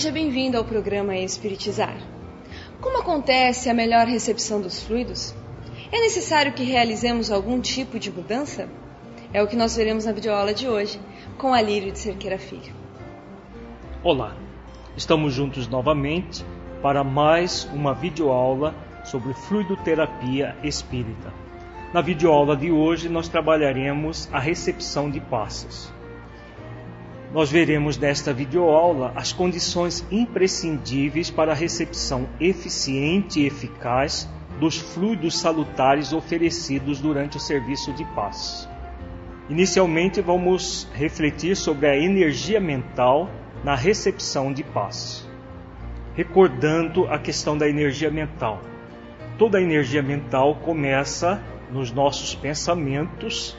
Seja 0.00 0.12
bem-vindo 0.12 0.56
ao 0.56 0.64
programa 0.64 1.14
Espiritizar. 1.14 1.94
Como 2.80 3.00
acontece 3.00 3.68
a 3.68 3.74
melhor 3.74 4.06
recepção 4.06 4.58
dos 4.58 4.82
fluidos? 4.82 5.34
É 5.92 6.00
necessário 6.00 6.54
que 6.54 6.62
realizemos 6.62 7.30
algum 7.30 7.60
tipo 7.60 7.98
de 7.98 8.10
mudança? 8.10 8.66
É 9.30 9.42
o 9.42 9.46
que 9.46 9.54
nós 9.54 9.76
veremos 9.76 10.06
na 10.06 10.12
videoaula 10.12 10.54
de 10.54 10.66
hoje, 10.66 10.98
com 11.36 11.52
a 11.52 11.60
Lírio 11.60 11.92
de 11.92 11.98
Cerqueira 11.98 12.38
Filho. 12.38 12.72
Olá, 14.02 14.34
estamos 14.96 15.34
juntos 15.34 15.68
novamente 15.68 16.46
para 16.80 17.04
mais 17.04 17.64
uma 17.66 17.92
videoaula 17.92 18.74
sobre 19.04 19.34
fluidoterapia 19.34 20.56
espírita. 20.64 21.30
Na 21.92 22.00
videoaula 22.00 22.56
de 22.56 22.72
hoje 22.72 23.10
nós 23.10 23.28
trabalharemos 23.28 24.30
a 24.32 24.40
recepção 24.40 25.10
de 25.10 25.20
passos. 25.20 25.92
Nós 27.32 27.48
veremos 27.48 27.96
nesta 27.96 28.32
videoaula 28.32 29.12
as 29.14 29.32
condições 29.32 30.04
imprescindíveis 30.10 31.30
para 31.30 31.52
a 31.52 31.54
recepção 31.54 32.28
eficiente 32.40 33.40
e 33.40 33.46
eficaz 33.46 34.28
dos 34.58 34.76
fluidos 34.76 35.38
salutares 35.38 36.12
oferecidos 36.12 37.00
durante 37.00 37.36
o 37.36 37.40
serviço 37.40 37.92
de 37.92 38.04
passos. 38.16 38.68
Inicialmente 39.48 40.20
vamos 40.20 40.88
refletir 40.92 41.56
sobre 41.56 41.86
a 41.86 41.96
energia 41.96 42.60
mental 42.60 43.30
na 43.62 43.76
recepção 43.76 44.52
de 44.52 44.64
passos. 44.64 45.28
Recordando 46.16 47.06
a 47.06 47.18
questão 47.18 47.56
da 47.56 47.68
energia 47.68 48.10
mental. 48.10 48.60
Toda 49.38 49.58
a 49.58 49.62
energia 49.62 50.02
mental 50.02 50.56
começa 50.56 51.40
nos 51.70 51.92
nossos 51.92 52.34
pensamentos, 52.34 53.56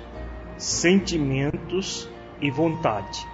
sentimentos 0.58 2.10
e 2.42 2.52
vontade. 2.52 3.31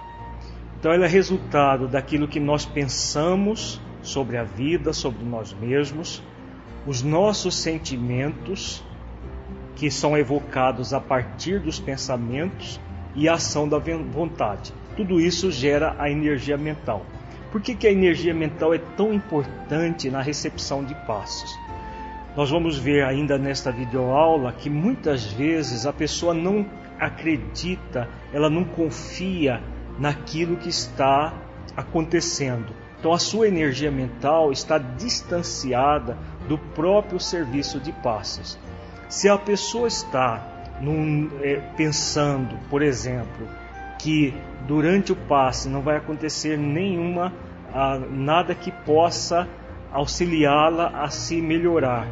Então, 0.78 0.92
ela 0.92 1.06
é 1.06 1.08
resultado 1.08 1.88
daquilo 1.88 2.28
que 2.28 2.38
nós 2.38 2.64
pensamos 2.64 3.80
sobre 4.00 4.36
a 4.36 4.44
vida, 4.44 4.92
sobre 4.92 5.24
nós 5.24 5.52
mesmos, 5.52 6.22
os 6.86 7.02
nossos 7.02 7.56
sentimentos, 7.56 8.84
que 9.74 9.90
são 9.90 10.16
evocados 10.16 10.94
a 10.94 11.00
partir 11.00 11.58
dos 11.58 11.80
pensamentos 11.80 12.80
e 13.14 13.28
a 13.28 13.34
ação 13.34 13.68
da 13.68 13.78
vontade. 13.78 14.72
Tudo 14.96 15.20
isso 15.20 15.50
gera 15.50 15.96
a 15.98 16.10
energia 16.10 16.56
mental. 16.56 17.04
Por 17.50 17.60
que, 17.60 17.74
que 17.74 17.86
a 17.86 17.92
energia 17.92 18.32
mental 18.32 18.72
é 18.72 18.78
tão 18.78 19.12
importante 19.12 20.08
na 20.10 20.22
recepção 20.22 20.84
de 20.84 20.94
passos? 21.06 21.58
Nós 22.36 22.50
vamos 22.50 22.78
ver 22.78 23.04
ainda 23.04 23.36
nesta 23.36 23.72
videoaula 23.72 24.52
que 24.52 24.70
muitas 24.70 25.24
vezes 25.24 25.86
a 25.86 25.92
pessoa 25.92 26.32
não 26.32 26.64
acredita, 27.00 28.08
ela 28.32 28.48
não 28.48 28.62
confia 28.62 29.60
naquilo 29.98 30.56
que 30.56 30.68
está 30.68 31.32
acontecendo. 31.76 32.72
Então 32.98 33.12
a 33.12 33.18
sua 33.18 33.46
energia 33.46 33.90
mental 33.90 34.50
está 34.50 34.78
distanciada 34.78 36.16
do 36.48 36.58
próprio 36.58 37.20
serviço 37.20 37.78
de 37.78 37.92
passos. 37.92 38.58
Se 39.08 39.28
a 39.28 39.38
pessoa 39.38 39.86
está 39.86 40.42
num, 40.80 41.30
é, 41.40 41.56
pensando, 41.76 42.58
por 42.68 42.82
exemplo, 42.82 43.48
que 43.98 44.34
durante 44.66 45.12
o 45.12 45.16
passe 45.16 45.68
não 45.68 45.82
vai 45.82 45.96
acontecer 45.96 46.56
nenhuma 46.56 47.32
ah, 47.72 47.98
nada 48.10 48.54
que 48.54 48.70
possa 48.70 49.48
auxiliá-la 49.92 51.02
a 51.02 51.10
se 51.10 51.40
melhorar, 51.40 52.06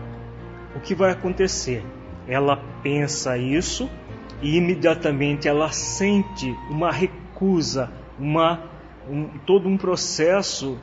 o 0.75 0.81
que 0.81 0.95
vai 0.95 1.11
acontecer? 1.13 1.85
Ela 2.29 2.57
pensa 2.83 3.39
isso 3.39 3.89
e 4.43 4.57
imediatamente 4.57 5.49
ela 5.49 5.71
sente 5.73 6.51
uma 6.71 6.93
recusa, 6.93 7.26
uma, 8.19 8.63
um, 9.09 9.29
todo 9.47 9.69
um 9.69 9.77
processo 9.77 10.79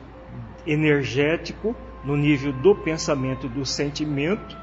energético 0.66 1.74
no 2.04 2.16
nível 2.16 2.52
do 2.52 2.74
pensamento 2.74 3.46
e 3.46 3.48
do 3.48 3.64
sentimento, 3.64 4.56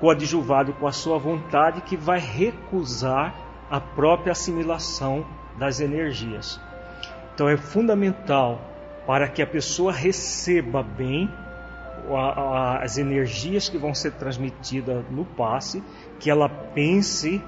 coadjuvado 0.00 0.72
com 0.74 0.86
a 0.86 0.92
sua 0.92 1.18
vontade, 1.18 1.80
que 1.82 1.96
vai 1.96 2.18
recusar 2.18 3.34
a 3.70 3.80
própria 3.80 4.32
assimilação 4.32 5.24
das 5.58 5.80
energias. 5.80 6.60
Então 7.34 7.48
é 7.48 7.56
fundamental 7.56 8.60
para 9.06 9.28
que 9.28 9.42
a 9.42 9.46
pessoa 9.46 9.92
receba 9.92 10.82
bem 10.82 11.30
as 12.80 12.98
energias 12.98 13.68
que 13.68 13.78
vão 13.78 13.94
ser 13.94 14.12
transmitidas 14.12 15.04
no 15.10 15.24
passe, 15.24 15.82
que 16.20 16.30
ela 16.30 16.48
pense 16.48 17.42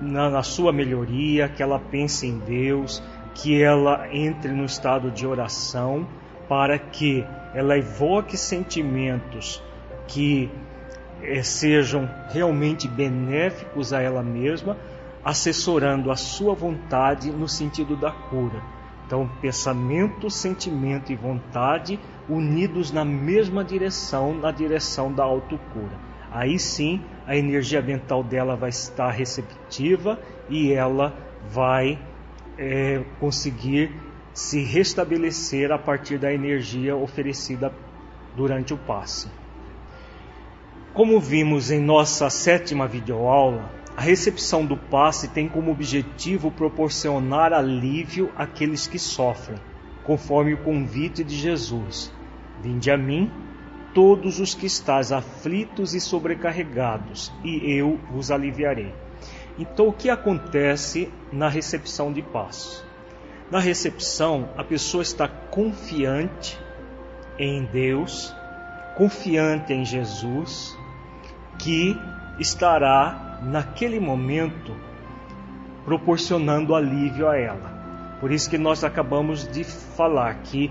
na, 0.00 0.30
na, 0.30 0.42
sua 0.42 0.72
melhoria, 0.72 1.48
que 1.48 1.62
ela 1.62 1.78
pense 1.78 2.26
em 2.26 2.38
Deus, 2.38 3.02
que 3.34 3.62
ela 3.62 4.08
entre 4.12 4.52
no 4.52 4.64
estado 4.64 5.10
de 5.10 5.26
oração, 5.26 6.06
para 6.48 6.78
que 6.78 7.24
ela 7.54 7.76
evoque 7.76 8.36
sentimentos 8.36 9.62
que 10.06 10.50
eh, 11.22 11.42
sejam 11.42 12.08
realmente 12.28 12.86
benéficos 12.86 13.92
a 13.92 14.00
ela 14.00 14.22
mesma, 14.22 14.76
assessorando 15.24 16.10
a 16.10 16.16
sua 16.16 16.54
vontade 16.54 17.30
no 17.30 17.48
sentido 17.48 17.96
da 17.96 18.12
cura. 18.12 18.62
Então, 19.06 19.28
pensamento, 19.40 20.28
sentimento 20.30 21.12
e 21.12 21.16
vontade 21.16 21.98
unidos 22.28 22.90
na 22.90 23.04
mesma 23.04 23.64
direção, 23.64 24.34
na 24.34 24.50
direção 24.50 25.12
da 25.12 25.22
autocura. 25.22 25.98
Aí 26.30 26.58
sim, 26.58 27.00
a 27.26 27.36
energia 27.36 27.82
mental 27.82 28.22
dela 28.22 28.54
vai 28.54 28.70
estar 28.70 29.10
receptiva 29.10 30.18
e 30.48 30.72
ela 30.72 31.14
vai 31.50 31.98
é, 32.56 33.02
conseguir 33.18 33.90
se 34.32 34.62
restabelecer 34.62 35.72
a 35.72 35.78
partir 35.78 36.18
da 36.18 36.32
energia 36.32 36.94
oferecida 36.94 37.72
durante 38.36 38.72
o 38.72 38.76
passe. 38.76 39.28
Como 40.92 41.20
vimos 41.20 41.70
em 41.70 41.80
nossa 41.80 42.30
sétima 42.30 42.86
videoaula, 42.86 43.70
a 43.96 44.00
recepção 44.00 44.64
do 44.64 44.76
passe 44.76 45.28
tem 45.28 45.48
como 45.48 45.70
objetivo 45.70 46.50
proporcionar 46.50 47.52
alívio 47.52 48.30
àqueles 48.36 48.86
que 48.86 48.98
sofrem, 48.98 49.58
conforme 50.04 50.54
o 50.54 50.58
convite 50.58 51.24
de 51.24 51.34
Jesus. 51.34 52.12
Vinde 52.62 52.90
a 52.90 52.96
mim, 52.96 53.30
todos 53.96 54.40
os 54.40 54.54
que 54.54 54.66
estáis 54.66 55.10
aflitos 55.10 55.94
e 55.94 56.00
sobrecarregados, 56.02 57.32
e 57.42 57.72
eu 57.72 57.98
vos 58.10 58.30
aliviarei. 58.30 58.92
Então, 59.58 59.88
o 59.88 59.92
que 59.92 60.10
acontece 60.10 61.10
na 61.32 61.48
recepção 61.48 62.12
de 62.12 62.20
passos? 62.20 62.84
Na 63.50 63.58
recepção, 63.58 64.50
a 64.54 64.62
pessoa 64.62 65.02
está 65.02 65.26
confiante 65.26 66.60
em 67.38 67.64
Deus, 67.64 68.36
confiante 68.98 69.72
em 69.72 69.82
Jesus, 69.82 70.76
que 71.58 71.98
estará 72.38 73.38
naquele 73.44 73.98
momento 73.98 74.76
proporcionando 75.86 76.74
alívio 76.74 77.30
a 77.30 77.38
ela. 77.38 78.18
Por 78.20 78.30
isso 78.30 78.50
que 78.50 78.58
nós 78.58 78.84
acabamos 78.84 79.48
de 79.50 79.64
falar 79.64 80.34
que 80.42 80.70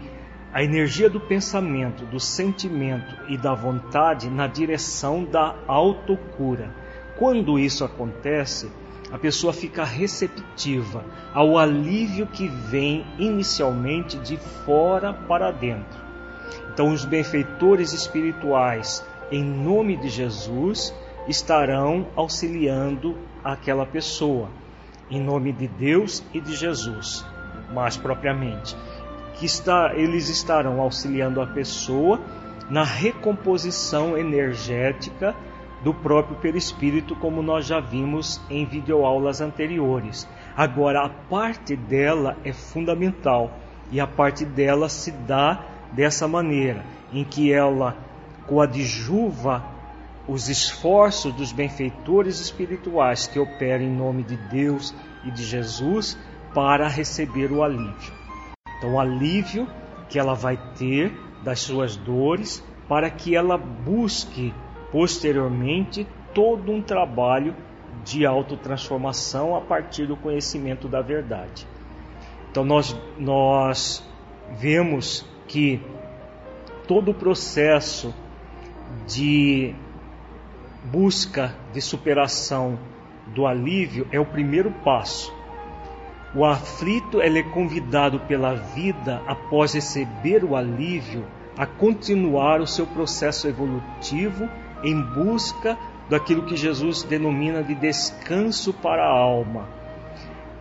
a 0.55 0.63
energia 0.63 1.09
do 1.09 1.19
pensamento, 1.19 2.05
do 2.05 2.17
sentimento 2.17 3.13
e 3.27 3.37
da 3.37 3.53
vontade 3.53 4.29
na 4.29 4.47
direção 4.47 5.25
da 5.25 5.53
autocura. 5.67 6.73
Quando 7.17 7.59
isso 7.59 7.83
acontece, 7.83 8.71
a 9.11 9.17
pessoa 9.17 9.51
fica 9.51 9.83
receptiva 9.83 11.03
ao 11.33 11.57
alívio 11.57 12.25
que 12.25 12.47
vem 12.47 13.05
inicialmente 13.19 14.17
de 14.19 14.37
fora 14.37 15.11
para 15.11 15.51
dentro. 15.51 15.99
Então, 16.71 16.93
os 16.93 17.03
benfeitores 17.03 17.91
espirituais, 17.91 19.05
em 19.29 19.43
nome 19.43 19.97
de 19.97 20.07
Jesus, 20.07 20.95
estarão 21.27 22.07
auxiliando 22.15 23.17
aquela 23.43 23.85
pessoa, 23.85 24.47
em 25.11 25.19
nome 25.21 25.51
de 25.51 25.67
Deus 25.67 26.23
e 26.33 26.39
de 26.39 26.55
Jesus, 26.55 27.25
mais 27.73 27.97
propriamente 27.97 28.73
que 29.35 29.45
está, 29.45 29.93
eles 29.95 30.29
estarão 30.29 30.81
auxiliando 30.81 31.41
a 31.41 31.47
pessoa 31.47 32.19
na 32.69 32.83
recomposição 32.83 34.17
energética 34.17 35.35
do 35.83 35.93
próprio 35.93 36.37
perispírito, 36.37 37.15
como 37.15 37.43
nós 37.43 37.65
já 37.65 37.79
vimos 37.79 38.41
em 38.49 38.65
videoaulas 38.65 39.39
anteriores. 39.41 40.27
Agora, 40.55 41.05
a 41.05 41.09
parte 41.09 41.75
dela 41.75 42.37
é 42.43 42.51
fundamental 42.51 43.51
e 43.91 43.99
a 43.99 44.07
parte 44.07 44.43
dela 44.45 44.89
se 44.89 45.11
dá 45.11 45.63
dessa 45.91 46.27
maneira, 46.27 46.83
em 47.13 47.23
que 47.23 47.53
ela 47.53 47.95
coadjuva 48.47 49.63
os 50.27 50.49
esforços 50.49 51.33
dos 51.33 51.51
benfeitores 51.51 52.39
espirituais 52.39 53.27
que 53.27 53.39
operam 53.39 53.85
em 53.85 53.95
nome 53.95 54.23
de 54.23 54.37
Deus 54.37 54.93
e 55.23 55.29
de 55.29 55.43
Jesus 55.43 56.17
para 56.53 56.87
receber 56.87 57.51
o 57.51 57.63
alívio. 57.63 58.24
Então, 58.77 58.93
o 58.93 58.99
alívio 58.99 59.67
que 60.09 60.19
ela 60.19 60.33
vai 60.33 60.57
ter 60.77 61.13
das 61.43 61.59
suas 61.61 61.95
dores 61.95 62.63
para 62.87 63.09
que 63.09 63.35
ela 63.35 63.57
busque 63.57 64.53
posteriormente 64.91 66.07
todo 66.33 66.71
um 66.71 66.81
trabalho 66.81 67.55
de 68.03 68.25
autotransformação 68.25 69.55
a 69.55 69.61
partir 69.61 70.05
do 70.05 70.15
conhecimento 70.15 70.87
da 70.87 71.01
verdade. 71.01 71.67
Então 72.51 72.63
nós, 72.63 72.95
nós 73.17 74.07
vemos 74.51 75.25
que 75.47 75.81
todo 76.87 77.11
o 77.11 77.13
processo 77.13 78.13
de 79.07 79.73
busca 80.83 81.55
de 81.73 81.81
superação 81.81 82.77
do 83.27 83.47
alívio 83.47 84.07
é 84.11 84.19
o 84.19 84.25
primeiro 84.25 84.71
passo. 84.71 85.33
O 86.35 86.43
aflito 86.43 87.21
é 87.21 87.43
convidado 87.43 88.19
pela 88.19 88.55
vida 88.55 89.21
após 89.25 89.73
receber 89.73 90.43
o 90.43 90.53
alívio 90.53 91.25
a 91.57 91.65
continuar 91.65 92.59
o 92.59 92.67
seu 92.67 92.85
processo 92.85 93.47
evolutivo 93.47 94.49
em 94.83 95.01
busca 95.01 95.77
daquilo 96.09 96.43
que 96.43 96.57
Jesus 96.57 97.03
denomina 97.03 97.63
de 97.63 97.73
descanso 97.73 98.73
para 98.73 99.03
a 99.03 99.09
alma, 99.09 99.69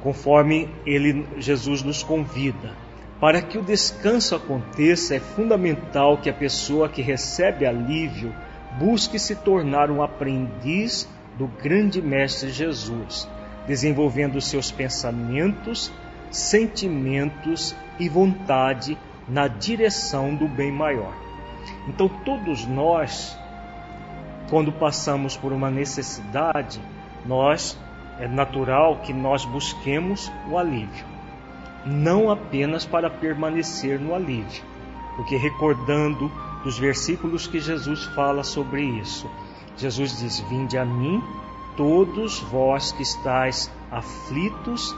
conforme 0.00 0.70
ele 0.86 1.26
Jesus 1.38 1.82
nos 1.82 2.04
convida. 2.04 2.72
Para 3.20 3.42
que 3.42 3.58
o 3.58 3.62
descanso 3.62 4.36
aconteça, 4.36 5.16
é 5.16 5.18
fundamental 5.18 6.18
que 6.18 6.30
a 6.30 6.34
pessoa 6.34 6.88
que 6.88 7.02
recebe 7.02 7.66
alívio 7.66 8.32
busque 8.78 9.18
se 9.18 9.34
tornar 9.34 9.90
um 9.90 10.04
aprendiz 10.04 11.08
do 11.36 11.48
grande 11.48 12.00
Mestre 12.00 12.50
Jesus, 12.50 13.28
desenvolvendo 13.66 14.40
seus 14.40 14.70
pensamentos, 14.70 15.92
sentimentos 16.30 17.74
e 17.98 18.08
vontade 18.08 18.98
na 19.28 19.48
direção 19.48 20.34
do 20.34 20.46
bem 20.46 20.70
maior. 20.70 21.12
Então, 21.88 22.08
todos 22.08 22.66
nós, 22.66 23.38
quando 24.50 24.72
passamos 24.72 25.36
por 25.36 25.52
uma 25.52 25.70
necessidade, 25.70 26.80
nós 27.24 27.78
é 28.18 28.28
natural 28.28 29.00
que 29.00 29.12
nós 29.12 29.44
busquemos 29.44 30.30
o 30.48 30.58
alívio, 30.58 31.04
não 31.84 32.30
apenas 32.30 32.84
para 32.84 33.10
permanecer 33.10 33.98
no 33.98 34.14
alívio, 34.14 34.62
porque 35.16 35.36
recordando 35.36 36.30
dos 36.62 36.78
versículos 36.78 37.46
que 37.46 37.60
Jesus 37.60 38.04
fala 38.06 38.44
sobre 38.44 38.82
isso, 38.82 39.28
Jesus 39.76 40.18
diz: 40.18 40.40
Vinde 40.40 40.78
a 40.78 40.84
mim, 40.84 41.22
todos 41.76 42.40
vós 42.40 42.92
que 42.92 43.02
estáis 43.02 43.70
aflitos 43.90 44.94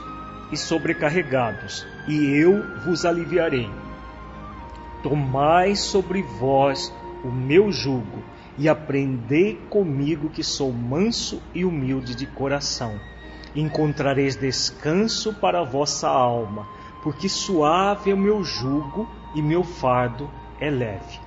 e 0.51 0.57
sobrecarregados, 0.57 1.85
e 2.07 2.15
eu 2.37 2.63
vos 2.85 3.05
aliviarei. 3.05 3.69
Tomai 5.03 5.75
sobre 5.75 6.21
vós 6.21 6.93
o 7.23 7.29
meu 7.29 7.71
jugo 7.71 8.23
e 8.57 8.67
aprendei 8.67 9.55
comigo 9.69 10.29
que 10.29 10.43
sou 10.43 10.71
manso 10.71 11.41
e 11.53 11.63
humilde 11.63 12.15
de 12.15 12.25
coração. 12.25 12.99
Encontrareis 13.55 14.35
descanso 14.35 15.33
para 15.33 15.61
a 15.61 15.63
vossa 15.63 16.07
alma, 16.07 16.67
porque 17.03 17.29
suave 17.29 18.11
é 18.11 18.13
o 18.13 18.17
meu 18.17 18.43
jugo 18.43 19.07
e 19.35 19.41
meu 19.41 19.63
fardo 19.63 20.29
é 20.59 20.69
leve. 20.69 21.19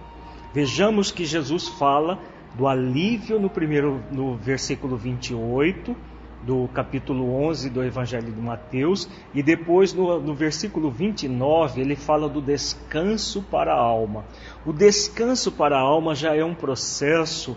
Vejamos 0.52 1.12
que 1.12 1.24
Jesus 1.24 1.68
fala 1.68 2.18
do 2.60 2.66
alívio 2.66 3.40
no 3.40 3.48
primeiro 3.48 4.02
no 4.12 4.36
versículo 4.36 4.94
28 4.94 5.96
do 6.42 6.68
capítulo 6.74 7.32
11 7.46 7.70
do 7.70 7.82
Evangelho 7.82 8.30
de 8.30 8.38
Mateus, 8.38 9.08
e 9.32 9.42
depois 9.42 9.94
no, 9.94 10.20
no, 10.20 10.34
versículo 10.34 10.90
29 10.90 11.80
ele 11.80 11.96
fala 11.96 12.28
do 12.28 12.38
descanso 12.38 13.42
para 13.50 13.72
a 13.72 13.78
alma. 13.78 14.26
O 14.66 14.74
descanso 14.74 15.50
para 15.50 15.78
a 15.78 15.80
alma 15.80 16.14
já 16.14 16.36
é 16.36 16.44
um 16.44 16.54
processo 16.54 17.56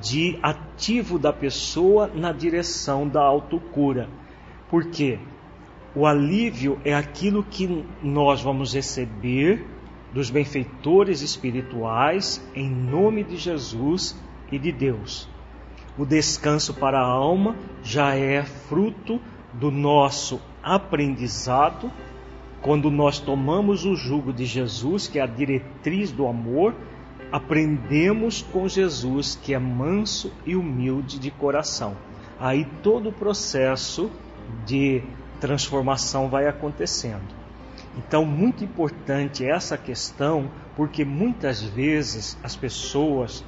de 0.00 0.38
ativo 0.42 1.18
da 1.18 1.34
pessoa 1.34 2.10
na 2.14 2.32
direção 2.32 3.06
da 3.06 3.20
autocura. 3.20 4.08
Por 4.70 4.86
quê? 4.86 5.18
O 5.94 6.06
alívio 6.06 6.80
é 6.82 6.94
aquilo 6.94 7.44
que 7.44 7.84
nós 8.02 8.40
vamos 8.40 8.72
receber 8.72 9.66
dos 10.14 10.30
benfeitores 10.30 11.20
espirituais 11.20 12.42
em 12.54 12.70
nome 12.70 13.22
de 13.22 13.36
Jesus 13.36 14.16
e 14.50 14.58
de 14.58 14.72
Deus. 14.72 15.28
O 15.98 16.04
descanso 16.04 16.74
para 16.74 16.98
a 16.98 17.04
alma 17.04 17.56
já 17.82 18.14
é 18.14 18.42
fruto 18.42 19.20
do 19.52 19.70
nosso 19.70 20.40
aprendizado 20.62 21.90
quando 22.62 22.90
nós 22.90 23.18
tomamos 23.18 23.86
o 23.86 23.96
jugo 23.96 24.32
de 24.32 24.44
Jesus, 24.44 25.08
que 25.08 25.18
é 25.18 25.22
a 25.22 25.26
diretriz 25.26 26.12
do 26.12 26.26
amor, 26.26 26.74
aprendemos 27.32 28.42
com 28.42 28.68
Jesus, 28.68 29.38
que 29.42 29.54
é 29.54 29.58
manso 29.58 30.32
e 30.44 30.54
humilde 30.54 31.18
de 31.18 31.30
coração. 31.30 31.96
Aí 32.38 32.66
todo 32.82 33.08
o 33.08 33.12
processo 33.12 34.10
de 34.66 35.02
transformação 35.40 36.28
vai 36.28 36.46
acontecendo. 36.46 37.40
Então, 37.96 38.24
muito 38.24 38.62
importante 38.62 39.44
essa 39.44 39.76
questão, 39.76 40.50
porque 40.76 41.04
muitas 41.04 41.62
vezes 41.62 42.38
as 42.42 42.54
pessoas 42.56 43.44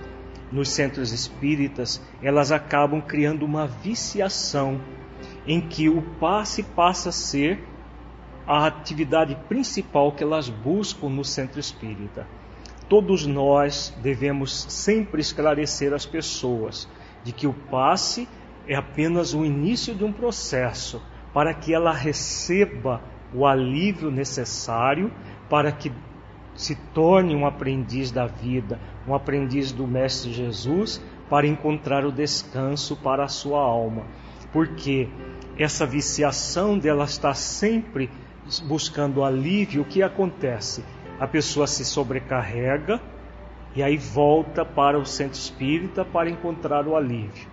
nos 0.53 0.69
centros 0.69 1.13
espíritas, 1.13 2.01
elas 2.23 2.53
acabam 2.53 3.01
criando 3.01 3.45
uma 3.45 3.67
viciação 3.67 4.81
em 5.47 5.61
que 5.61 5.89
o 5.89 6.03
passe 6.21 6.63
passa 6.63 7.09
a 7.09 7.13
ser 7.13 7.59
a 8.47 8.67
atividade 8.67 9.37
principal 9.49 10.13
que 10.13 10.23
elas 10.23 10.49
buscam 10.49 11.09
no 11.09 11.25
centro 11.25 11.59
espírita. 11.59 12.27
Todos 12.89 13.27
nós 13.27 13.95
devemos 14.03 14.67
sempre 14.69 15.21
esclarecer 15.21 15.95
as 15.95 16.05
pessoas 16.05 16.89
de 17.25 17.33
que 17.33 17.47
o 17.47 17.55
passe 17.55 18.29
é 18.69 18.75
apenas 18.75 19.33
o 19.33 19.45
início 19.45 19.95
de 19.95 20.05
um 20.05 20.13
processo 20.13 21.01
para 21.33 21.55
que 21.55 21.73
ela 21.73 21.93
receba 21.93 23.01
o 23.35 23.47
alívio 23.47 24.11
necessário 24.11 25.11
para 25.49 25.73
que 25.73 25.91
se 26.55 26.75
torne 26.75 27.35
um 27.35 27.47
aprendiz 27.47 28.11
da 28.11 28.27
vida, 28.27 28.79
um 29.07 29.15
aprendiz 29.15 29.73
do 29.73 29.87
Mestre 29.87 30.33
Jesus, 30.33 31.03
para 31.29 31.47
encontrar 31.47 32.05
o 32.05 32.13
descanso 32.13 32.97
para 32.97 33.25
a 33.25 33.29
sua 33.29 33.61
alma. 33.61 34.03
Porque 34.53 35.09
essa 35.59 35.87
viciação 35.87 36.79
dela 36.79 37.05
está 37.05 37.33
sempre 37.35 38.11
buscando 38.65 39.25
alívio, 39.25 39.83
o 39.83 39.85
que 39.85 40.03
acontece? 40.03 40.85
A 41.19 41.27
pessoa 41.27 41.67
se 41.67 41.85
sobrecarrega 41.85 43.01
e 43.75 43.83
aí 43.83 43.97
volta 43.97 44.65
para 44.65 44.99
o 44.99 45.07
centro 45.07 45.39
espírita 45.39 46.05
para 46.05 46.29
encontrar 46.29 46.87
o 46.87 46.97
alívio. 46.97 47.49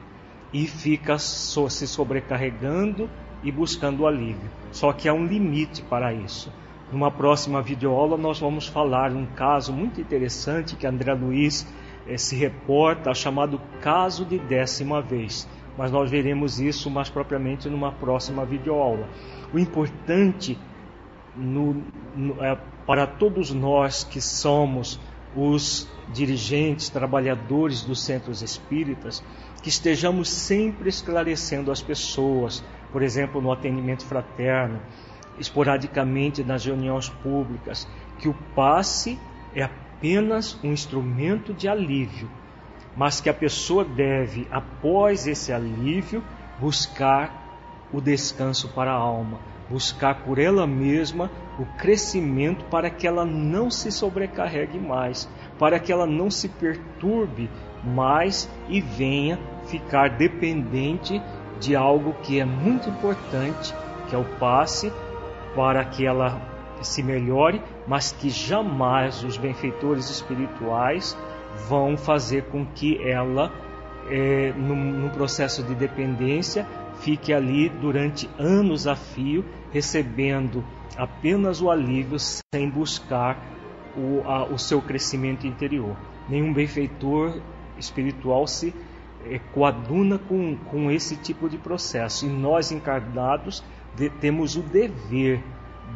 E 0.51 0.67
fica 0.67 1.17
se 1.17 1.87
sobrecarregando 1.87 3.09
e 3.43 3.51
buscando 3.51 4.07
alívio. 4.07 4.49
Só 4.71 4.91
que 4.91 5.07
há 5.07 5.13
um 5.13 5.25
limite 5.25 5.81
para 5.83 6.11
isso. 6.13 6.51
Numa 6.91 7.11
próxima 7.11 7.61
videoaula 7.61 8.17
nós 8.17 8.39
vamos 8.39 8.67
falar 8.67 9.11
um 9.11 9.25
caso 9.25 9.71
muito 9.71 10.01
interessante 10.01 10.75
que 10.75 10.87
André 10.87 11.13
Luiz 11.13 11.67
eh, 12.07 12.17
se 12.17 12.35
reporta, 12.35 13.13
chamado 13.13 13.61
caso 13.79 14.25
de 14.25 14.39
décima 14.39 15.01
vez. 15.01 15.47
Mas 15.77 15.91
nós 15.91 16.09
veremos 16.09 16.59
isso 16.59 16.89
mais 16.89 17.09
propriamente 17.09 17.69
numa 17.69 17.91
próxima 17.91 18.43
videoaula. 18.43 19.07
O 19.53 19.59
importante 19.59 20.57
no, 21.35 21.83
no, 22.15 22.43
é, 22.43 22.57
para 22.85 23.05
todos 23.05 23.51
nós 23.51 24.03
que 24.03 24.19
somos 24.19 24.99
os 25.35 25.87
dirigentes, 26.11 26.89
trabalhadores 26.89 27.83
dos 27.83 28.01
centros 28.03 28.41
espíritas, 28.41 29.23
que 29.61 29.69
estejamos 29.69 30.29
sempre 30.29 30.89
esclarecendo 30.89 31.71
as 31.71 31.81
pessoas, 31.81 32.63
por 32.91 33.03
exemplo, 33.03 33.39
no 33.39 33.51
atendimento 33.51 34.03
fraterno, 34.05 34.81
esporadicamente 35.39 36.43
nas 36.43 36.65
reuniões 36.65 37.09
públicas, 37.09 37.87
que 38.17 38.27
o 38.27 38.33
passe 38.55 39.19
é 39.53 39.63
apenas 39.63 40.57
um 40.63 40.71
instrumento 40.71 41.53
de 41.53 41.67
alívio, 41.67 42.29
mas 42.95 43.21
que 43.21 43.29
a 43.29 43.33
pessoa 43.33 43.83
deve, 43.83 44.47
após 44.51 45.27
esse 45.27 45.51
alívio, 45.53 46.23
buscar 46.59 47.47
o 47.91 48.01
descanso 48.01 48.69
para 48.69 48.91
a 48.91 48.95
alma, 48.95 49.39
buscar 49.69 50.23
por 50.23 50.37
ela 50.37 50.65
mesma 50.67 51.29
o 51.57 51.65
crescimento 51.77 52.65
para 52.65 52.89
que 52.89 53.07
ela 53.07 53.25
não 53.25 53.69
se 53.69 53.91
sobrecarregue 53.91 54.79
mais, 54.79 55.29
para 55.57 55.79
que 55.79 55.91
ela 55.91 56.05
não 56.05 56.29
se 56.29 56.49
perturbe 56.49 57.49
mais 57.83 58.49
e 58.67 58.81
venha 58.81 59.39
ficar 59.65 60.17
dependente 60.17 61.21
de 61.59 61.75
algo 61.75 62.13
que 62.23 62.39
é 62.39 62.45
muito 62.45 62.89
importante, 62.89 63.73
que 64.07 64.15
é 64.15 64.17
o 64.17 64.25
passe 64.39 64.91
para 65.55 65.83
que 65.85 66.05
ela 66.05 66.41
se 66.81 67.03
melhore, 67.03 67.61
mas 67.87 68.11
que 68.11 68.29
jamais 68.29 69.23
os 69.23 69.37
benfeitores 69.37 70.09
espirituais 70.09 71.17
vão 71.67 71.97
fazer 71.97 72.45
com 72.45 72.65
que 72.65 73.01
ela, 73.03 73.51
é, 74.09 74.53
num, 74.53 75.09
processo 75.09 75.63
de 75.63 75.75
dependência, 75.75 76.65
fique 77.01 77.33
ali 77.33 77.69
durante 77.69 78.29
anos 78.37 78.87
a 78.87 78.95
fio, 78.95 79.43
recebendo 79.71 80.63
apenas 80.97 81.61
o 81.61 81.69
alívio 81.69 82.17
sem 82.19 82.69
buscar 82.69 83.37
o, 83.95 84.21
a, 84.25 84.45
o 84.45 84.57
seu 84.57 84.81
crescimento 84.81 85.45
interior. 85.45 85.95
Nenhum 86.27 86.53
benfeitor 86.53 87.41
espiritual 87.77 88.45
se 88.47 88.73
é, 89.25 89.39
coaduna 89.53 90.17
com, 90.17 90.55
com 90.55 90.91
esse 90.91 91.15
tipo 91.17 91.49
de 91.49 91.57
processo. 91.57 92.25
E 92.25 92.29
nós 92.29 92.71
encarnados 92.71 93.63
de, 93.99 94.09
temos 94.09 94.55
o 94.55 94.61
dever 94.61 95.43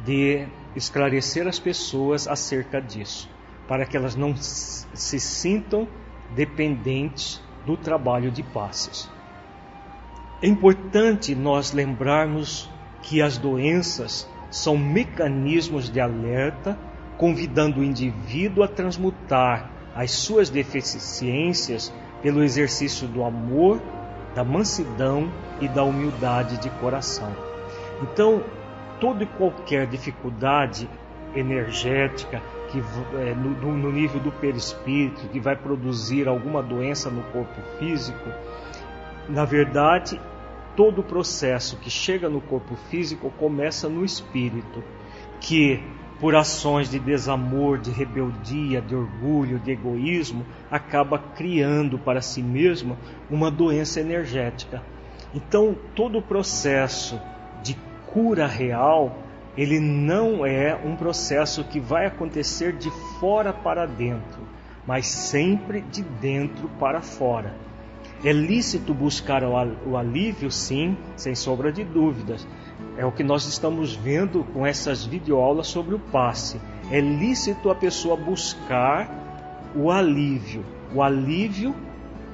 de 0.03 0.45
esclarecer 0.75 1.47
as 1.47 1.57
pessoas 1.57 2.27
acerca 2.27 2.81
disso, 2.81 3.29
para 3.67 3.85
que 3.85 3.95
elas 3.95 4.15
não 4.15 4.35
se 4.35 5.19
sintam 5.19 5.87
dependentes 6.35 7.41
do 7.65 7.77
trabalho 7.77 8.29
de 8.29 8.43
passes. 8.43 9.09
É 10.41 10.47
importante 10.47 11.33
nós 11.33 11.71
lembrarmos 11.71 12.69
que 13.01 13.21
as 13.21 13.37
doenças 13.37 14.29
são 14.51 14.77
mecanismos 14.77 15.89
de 15.89 16.01
alerta, 16.01 16.77
convidando 17.17 17.79
o 17.79 17.83
indivíduo 17.83 18.63
a 18.63 18.67
transmutar 18.67 19.71
as 19.95 20.11
suas 20.11 20.49
deficiências 20.49 21.93
pelo 22.21 22.43
exercício 22.43 23.07
do 23.07 23.23
amor, 23.23 23.81
da 24.35 24.43
mansidão 24.43 25.31
e 25.61 25.67
da 25.67 25.83
humildade 25.83 26.57
de 26.57 26.69
coração. 26.69 27.52
Então, 28.01 28.43
toda 28.99 29.23
e 29.23 29.27
qualquer 29.27 29.87
dificuldade 29.87 30.89
energética 31.35 32.41
que 32.69 32.79
é, 33.17 33.35
no, 33.35 33.77
no 33.77 33.91
nível 33.91 34.19
do 34.19 34.31
perispírito 34.31 35.27
que 35.27 35.39
vai 35.39 35.55
produzir 35.55 36.27
alguma 36.27 36.61
doença 36.61 37.09
no 37.09 37.21
corpo 37.23 37.61
físico, 37.77 38.29
na 39.29 39.45
verdade, 39.45 40.19
todo 40.75 40.99
o 40.99 41.03
processo 41.03 41.77
que 41.77 41.89
chega 41.89 42.27
no 42.27 42.41
corpo 42.41 42.75
físico 42.89 43.29
começa 43.37 43.87
no 43.87 44.03
espírito, 44.03 44.83
que 45.39 45.81
por 46.19 46.35
ações 46.35 46.89
de 46.89 46.99
desamor, 46.99 47.77
de 47.77 47.91
rebeldia, 47.91 48.81
de 48.81 48.95
orgulho, 48.95 49.59
de 49.59 49.71
egoísmo, 49.71 50.45
acaba 50.71 51.19
criando 51.19 51.99
para 51.99 52.21
si 52.21 52.41
mesmo 52.41 52.97
uma 53.29 53.51
doença 53.51 53.99
energética. 53.99 54.81
Então, 55.33 55.75
todo 55.95 56.19
o 56.19 56.21
processo 56.21 57.19
cura 58.13 58.45
real, 58.45 59.17
ele 59.57 59.79
não 59.79 60.45
é 60.45 60.75
um 60.75 60.95
processo 60.95 61.63
que 61.63 61.79
vai 61.79 62.05
acontecer 62.05 62.73
de 62.73 62.91
fora 63.19 63.51
para 63.51 63.87
dentro, 63.87 64.41
mas 64.85 65.07
sempre 65.07 65.81
de 65.81 66.03
dentro 66.03 66.69
para 66.79 67.01
fora. 67.01 67.55
É 68.23 68.31
lícito 68.31 68.93
buscar 68.93 69.43
o 69.43 69.97
alívio, 69.97 70.49
sim, 70.49 70.95
sem 71.15 71.35
sombra 71.35 71.71
de 71.71 71.83
dúvidas. 71.83 72.47
É 72.97 73.05
o 73.05 73.11
que 73.11 73.23
nós 73.23 73.45
estamos 73.45 73.95
vendo 73.95 74.45
com 74.53 74.65
essas 74.65 75.03
videoaulas 75.03 75.67
sobre 75.67 75.95
o 75.95 75.99
passe. 75.99 76.61
É 76.89 77.01
lícito 77.01 77.69
a 77.69 77.75
pessoa 77.75 78.15
buscar 78.15 79.09
o 79.75 79.91
alívio. 79.91 80.63
O 80.95 81.01
alívio 81.01 81.75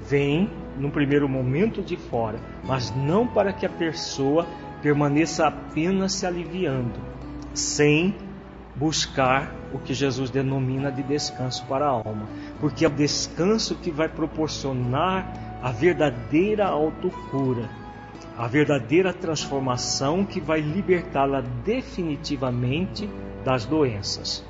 vem 0.01 0.49
no 0.77 0.91
primeiro 0.91 1.27
momento 1.27 1.81
de 1.81 1.97
fora, 1.97 2.39
mas 2.63 2.93
não 2.95 3.25
para 3.25 3.51
que 3.51 3.65
a 3.65 3.69
pessoa 3.69 4.45
permaneça 4.81 5.47
apenas 5.47 6.13
se 6.13 6.25
aliviando, 6.25 6.99
sem 7.53 8.15
buscar 8.75 9.53
o 9.73 9.79
que 9.79 9.93
Jesus 9.93 10.29
denomina 10.29 10.91
de 10.91 11.03
descanso 11.03 11.65
para 11.65 11.85
a 11.85 11.89
alma, 11.89 12.27
porque 12.59 12.85
é 12.85 12.87
o 12.87 12.91
descanso 12.91 13.75
que 13.75 13.91
vai 13.91 14.07
proporcionar 14.07 15.33
a 15.61 15.71
verdadeira 15.71 16.67
autocura, 16.67 17.69
a 18.37 18.47
verdadeira 18.47 19.11
transformação 19.11 20.25
que 20.25 20.39
vai 20.39 20.61
libertá-la 20.61 21.41
definitivamente 21.41 23.09
das 23.43 23.65
doenças. 23.65 24.45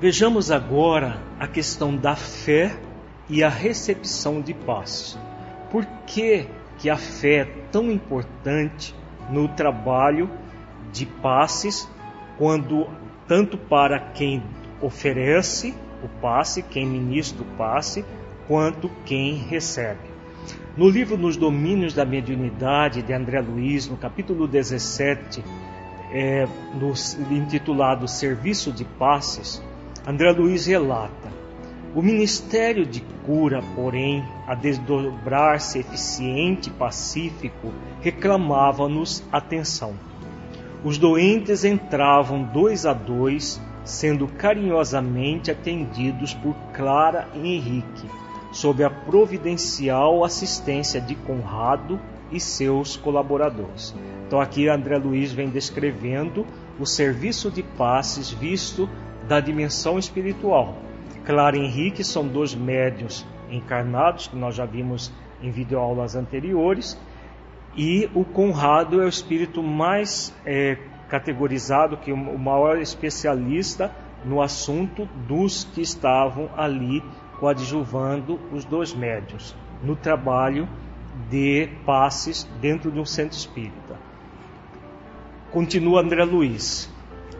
Vejamos 0.00 0.50
agora 0.50 1.20
a 1.38 1.46
questão 1.46 1.94
da 1.94 2.16
fé 2.16 2.74
e 3.28 3.44
a 3.44 3.50
recepção 3.50 4.40
de 4.40 4.54
paz. 4.54 5.18
Por 5.70 5.84
que 6.06 6.46
que 6.80 6.88
a 6.88 6.96
fé 6.96 7.40
é 7.40 7.44
tão 7.70 7.90
importante 7.90 8.94
no 9.30 9.48
trabalho 9.48 10.30
de 10.92 11.06
passes, 11.06 11.88
quando 12.38 12.88
tanto 13.28 13.56
para 13.56 14.00
quem 14.00 14.42
oferece 14.80 15.74
o 16.02 16.08
passe, 16.08 16.62
quem 16.62 16.86
ministra 16.86 17.42
o 17.42 17.56
passe, 17.56 18.04
quanto 18.48 18.90
quem 19.04 19.34
recebe. 19.34 20.10
No 20.76 20.88
livro 20.88 21.18
Nos 21.18 21.36
Domínios 21.36 21.92
da 21.92 22.04
Mediunidade 22.04 23.02
de 23.02 23.12
André 23.12 23.40
Luiz, 23.40 23.86
no 23.86 23.96
capítulo 23.96 24.48
17, 24.48 25.44
é, 26.12 26.48
no, 26.74 26.92
intitulado 27.30 28.08
Serviço 28.08 28.72
de 28.72 28.84
Passes, 28.84 29.62
André 30.06 30.32
Luiz 30.32 30.66
relata 30.66 31.39
o 31.94 32.02
ministério 32.02 32.86
de 32.86 33.00
cura, 33.26 33.62
porém, 33.74 34.24
a 34.46 34.54
desdobrar-se 34.54 35.80
eficiente 35.80 36.68
e 36.68 36.72
pacífico, 36.72 37.72
reclamava-nos 38.00 39.24
atenção. 39.32 39.94
Os 40.84 40.98
doentes 40.98 41.64
entravam 41.64 42.44
dois 42.44 42.86
a 42.86 42.92
dois, 42.92 43.60
sendo 43.84 44.28
carinhosamente 44.28 45.50
atendidos 45.50 46.32
por 46.32 46.54
Clara 46.72 47.28
e 47.34 47.56
Henrique, 47.56 48.08
sob 48.52 48.84
a 48.84 48.90
providencial 48.90 50.24
assistência 50.24 51.00
de 51.00 51.16
Conrado 51.16 52.00
e 52.30 52.38
seus 52.38 52.96
colaboradores. 52.96 53.94
Então 54.26 54.40
aqui 54.40 54.68
André 54.68 54.96
Luiz 54.96 55.32
vem 55.32 55.48
descrevendo 55.48 56.46
o 56.78 56.86
serviço 56.86 57.50
de 57.50 57.64
passes 57.64 58.30
visto 58.30 58.88
da 59.26 59.40
dimensão 59.40 59.98
espiritual 59.98 60.89
Clara 61.24 61.56
e 61.56 61.60
Henrique 61.60 62.02
são 62.02 62.26
dois 62.26 62.54
médios 62.54 63.26
encarnados, 63.50 64.28
que 64.28 64.36
nós 64.36 64.54
já 64.54 64.64
vimos 64.64 65.12
em 65.42 65.50
videoaulas 65.50 66.14
anteriores, 66.14 66.98
e 67.76 68.08
o 68.14 68.24
Conrado 68.24 69.00
é 69.00 69.04
o 69.04 69.08
espírito 69.08 69.62
mais 69.62 70.34
é, 70.44 70.76
categorizado, 71.08 71.96
que 71.96 72.12
o 72.12 72.38
maior 72.38 72.78
especialista 72.78 73.90
no 74.24 74.42
assunto 74.42 75.06
dos 75.26 75.64
que 75.64 75.80
estavam 75.80 76.50
ali 76.56 77.02
coadjuvando 77.38 78.38
os 78.52 78.64
dois 78.64 78.92
médios 78.92 79.56
no 79.82 79.96
trabalho 79.96 80.68
de 81.30 81.68
passes 81.86 82.44
dentro 82.60 82.90
de 82.90 83.00
um 83.00 83.04
centro 83.04 83.36
espírita. 83.36 83.98
Continua 85.50 86.00
André 86.00 86.24
Luiz, 86.24 86.92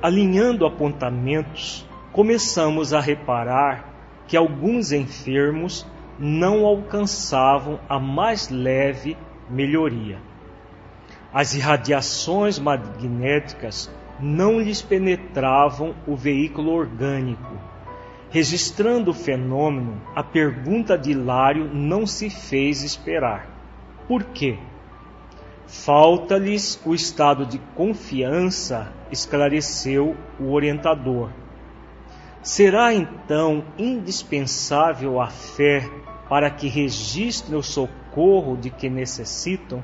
alinhando 0.02 0.66
apontamentos 0.66 1.86
começamos 2.12 2.92
a 2.92 3.00
reparar 3.00 3.84
que 4.26 4.36
alguns 4.36 4.92
enfermos 4.92 5.86
não 6.18 6.66
alcançavam 6.66 7.80
a 7.88 7.98
mais 7.98 8.48
leve 8.48 9.16
melhoria. 9.48 10.18
As 11.32 11.54
irradiações 11.54 12.58
magnéticas 12.58 13.90
não 14.18 14.60
lhes 14.60 14.82
penetravam 14.82 15.94
o 16.06 16.14
veículo 16.14 16.72
orgânico. 16.72 17.54
Registrando 18.30 19.10
o 19.10 19.14
fenômeno, 19.14 20.00
a 20.14 20.22
pergunta 20.22 20.96
de 20.96 21.10
Hilário 21.12 21.68
não 21.72 22.06
se 22.06 22.30
fez 22.30 22.82
esperar. 22.82 23.48
Por 24.06 24.24
quê? 24.24 24.58
Falta-lhes 25.66 26.80
o 26.84 26.94
estado 26.94 27.46
de 27.46 27.58
confiança, 27.74 28.92
esclareceu 29.10 30.16
o 30.38 30.52
orientador. 30.52 31.30
Será 32.42 32.94
então 32.94 33.62
indispensável 33.76 35.20
a 35.20 35.28
fé 35.28 35.86
para 36.28 36.50
que 36.50 36.68
registre 36.68 37.54
o 37.54 37.62
socorro 37.62 38.56
de 38.56 38.70
que 38.70 38.88
necessitam? 38.88 39.82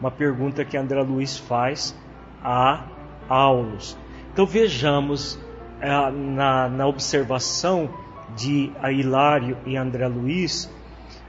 Uma 0.00 0.10
pergunta 0.10 0.64
que 0.64 0.76
André 0.76 1.02
Luiz 1.02 1.36
faz 1.36 1.94
a 2.42 2.86
Aulos. 3.28 3.98
Então 4.32 4.46
vejamos 4.46 5.38
é, 5.80 6.10
na, 6.10 6.68
na 6.68 6.86
observação 6.86 7.90
de 8.34 8.72
Hilário 8.90 9.58
e 9.66 9.76
André 9.76 10.08
Luiz, 10.08 10.72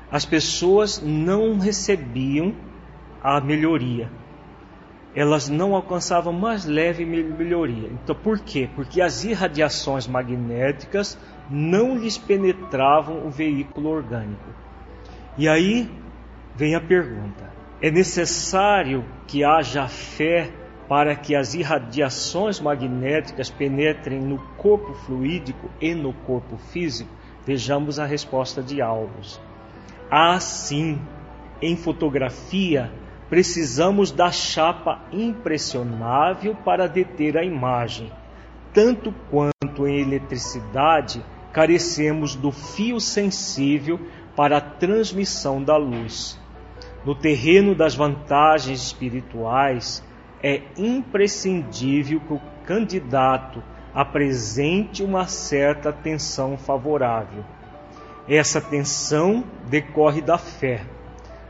as 0.10 0.26
pessoas 0.26 1.02
não 1.04 1.60
recebiam 1.60 2.54
a 3.22 3.42
melhoria 3.42 4.10
elas 5.20 5.50
não 5.50 5.76
alcançavam 5.76 6.32
mais 6.32 6.64
leve 6.64 7.04
melhoria. 7.04 7.90
Então, 7.92 8.16
por 8.16 8.40
quê? 8.40 8.70
Porque 8.74 9.02
as 9.02 9.26
irradiações 9.26 10.08
magnéticas 10.08 11.20
não 11.50 11.98
lhes 11.98 12.18
penetravam 12.18 13.28
o 13.28 13.30
veículo 13.30 13.90
orgânico. 13.90 14.50
E 15.38 15.50
aí 15.50 15.92
vem 16.56 16.74
a 16.74 16.80
pergunta: 16.80 17.52
é 17.82 17.92
necessário 17.92 19.04
que 19.28 19.44
haja 19.44 19.90
fé 19.90 20.52
para 20.88 21.14
que 21.18 21.36
as 21.36 21.54
irradiações 21.54 22.62
magnéticas 22.62 23.50
penetrem 23.50 24.22
no 24.22 24.38
corpo 24.56 24.94
fluídico 24.94 25.70
e 25.82 25.94
no 25.94 26.14
corpo 26.14 26.56
físico? 26.56 27.12
Vejamos 27.46 28.00
a 28.00 28.06
resposta 28.06 28.64
de 28.64 28.82
Alves. 28.82 29.38
Assim, 30.10 30.98
em 31.62 31.76
fotografia, 31.76 32.90
precisamos 33.30 34.12
da 34.12 34.32
chapa 34.32 35.00
impressionável 35.12 36.56
para 36.56 36.88
deter 36.88 37.38
a 37.38 37.44
imagem. 37.44 38.12
Tanto 38.74 39.14
quanto 39.30 39.88
em 39.88 40.02
eletricidade, 40.02 41.24
carecemos 41.54 42.36
do 42.36 42.52
fio 42.52 43.00
sensível 43.00 44.00
para 44.36 44.58
a 44.58 44.62
transmissão 44.62 45.64
da 45.64 45.78
luz. 45.78 46.40
No 47.06 47.16
terreno 47.16 47.76
das 47.76 47.96
vantagens 47.96 48.82
espirituais, 48.82 50.04
é 50.42 50.62
imprescindível 50.78 52.20
que 52.20 52.34
o 52.34 52.42
candidato 52.66 53.64
apresente 53.94 55.04
uma 55.04 55.28
certa 55.28 55.92
tensão 55.92 56.58
favorável. 56.58 57.44
Essa 58.28 58.62
tensão 58.62 59.44
decorre 59.68 60.22
da 60.22 60.38
fé. 60.38 60.86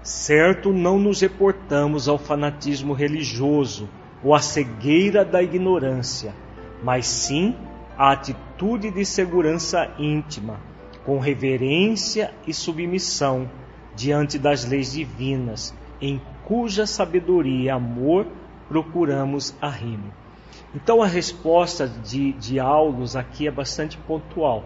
Certo, 0.02 0.72
não 0.72 0.98
nos 0.98 1.22
reportamos 1.22 2.08
ao 2.08 2.18
fanatismo 2.18 2.94
religioso 2.94 3.90
ou 4.24 4.34
à 4.34 4.40
cegueira 4.40 5.26
da 5.26 5.44
ignorância, 5.44 6.34
mas 6.82 7.06
sim 7.06 7.56
à 7.98 8.12
atitude 8.12 8.92
de 8.92 9.06
segurança 9.06 9.92
íntima, 10.00 10.60
com 11.06 11.20
reverência 11.20 12.34
e 12.48 12.54
submissão 12.54 13.50
diante 13.94 14.40
das 14.40 14.64
leis 14.64 14.94
divinas, 14.94 15.74
em 16.02 16.22
cuja 16.46 16.86
sabedoria 16.86 17.66
e 17.66 17.70
amor 17.70 18.26
procuramos 18.70 19.54
arrimo. 19.62 20.14
Então 20.74 21.02
a 21.02 21.08
resposta 21.08 21.88
de, 21.88 22.32
de 22.34 22.58
aqui 23.18 23.48
é 23.48 23.52
bastante 23.52 23.98
pontual. 23.98 24.64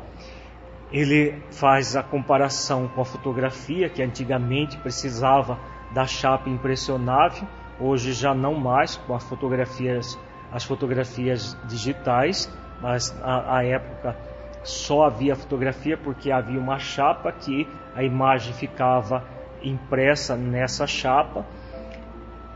Ele 0.94 1.42
faz 1.50 1.96
a 1.96 2.04
comparação 2.04 2.88
com 2.88 3.02
a 3.02 3.06
fotografia, 3.06 3.90
que 3.90 4.04
antigamente 4.04 4.78
precisava 4.78 5.58
da 5.92 6.06
chapa 6.06 6.50
impressionável, 6.50 7.48
hoje 7.80 8.14
já 8.14 8.34
não 8.34 8.54
mais 8.54 8.96
com 8.96 9.16
as 9.16 9.24
fotografias, 9.24 10.18
as 10.52 10.64
fotografias 10.64 11.58
digitais, 11.66 12.48
mas 12.80 13.12
a, 13.24 13.58
a 13.58 13.66
época 13.66 14.16
só 14.64 15.06
havia 15.06 15.36
fotografia 15.36 15.98
porque 15.98 16.32
havia 16.32 16.60
uma 16.60 16.78
chapa 16.78 17.32
que 17.32 17.68
a 17.96 18.04
imagem 18.04 18.54
ficava 18.54 19.24
impressa 19.64 20.36
nessa 20.36 20.86
chapa 20.86 21.46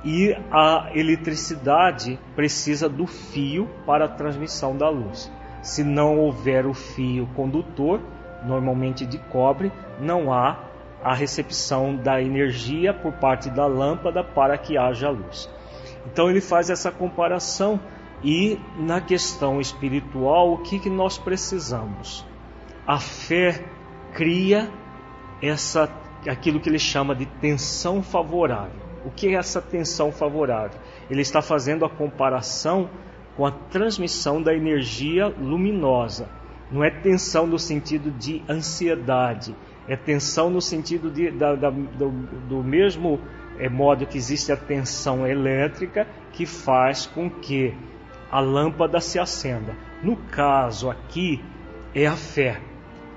e 0.03 0.37
a 0.51 0.91
eletricidade 0.93 2.19
precisa 2.35 2.87
do 2.87 3.07
fio 3.07 3.67
para 3.85 4.05
a 4.05 4.09
transmissão 4.09 4.77
da 4.77 4.89
luz. 4.89 5.31
Se 5.61 5.83
não 5.83 6.19
houver 6.19 6.65
o 6.65 6.73
fio 6.73 7.27
condutor, 7.35 7.99
normalmente 8.47 9.05
de 9.05 9.17
cobre, 9.17 9.71
não 9.99 10.31
há 10.31 10.57
a 11.03 11.13
recepção 11.13 11.95
da 11.95 12.21
energia 12.21 12.93
por 12.93 13.13
parte 13.13 13.49
da 13.49 13.65
lâmpada 13.65 14.23
para 14.23 14.57
que 14.57 14.77
haja 14.77 15.09
luz. 15.09 15.49
Então 16.05 16.29
ele 16.29 16.41
faz 16.41 16.69
essa 16.69 16.91
comparação 16.91 17.79
e 18.23 18.59
na 18.79 18.99
questão 18.99 19.61
espiritual, 19.61 20.53
o 20.53 20.57
que, 20.59 20.79
que 20.79 20.89
nós 20.89 21.17
precisamos? 21.17 22.25
A 22.85 22.99
fé 22.99 23.63
cria 24.13 24.69
essa 25.41 25.89
aquilo 26.27 26.59
que 26.59 26.67
ele 26.67 26.79
chama 26.79 27.15
de 27.15 27.25
tensão 27.25 28.01
favorável. 28.01 28.87
O 29.05 29.11
que 29.11 29.27
é 29.27 29.33
essa 29.33 29.61
tensão 29.61 30.11
favorável? 30.11 30.79
Ele 31.09 31.21
está 31.21 31.41
fazendo 31.41 31.85
a 31.85 31.89
comparação 31.89 32.89
com 33.35 33.45
a 33.45 33.51
transmissão 33.51 34.41
da 34.41 34.53
energia 34.53 35.27
luminosa. 35.27 36.27
Não 36.71 36.83
é 36.83 36.89
tensão 36.89 37.47
no 37.47 37.57
sentido 37.57 38.11
de 38.11 38.43
ansiedade, 38.49 39.55
é 39.87 39.95
tensão 39.95 40.49
no 40.49 40.61
sentido 40.61 41.09
de, 41.09 41.31
da, 41.31 41.55
da, 41.55 41.69
do, 41.69 42.09
do, 42.49 42.63
mesmo 42.63 43.21
é, 43.57 43.69
modo 43.69 44.05
que 44.05 44.17
existe 44.17 44.51
a 44.51 44.57
tensão 44.57 45.25
elétrica 45.25 46.05
que 46.33 46.45
faz 46.45 47.05
com 47.05 47.29
que 47.29 47.73
a 48.29 48.41
lâmpada 48.41 48.99
se 48.99 49.17
acenda. 49.17 49.73
No 50.03 50.17
caso 50.17 50.89
aqui 50.89 51.41
é 51.95 52.05
a 52.05 52.17
fé. 52.17 52.59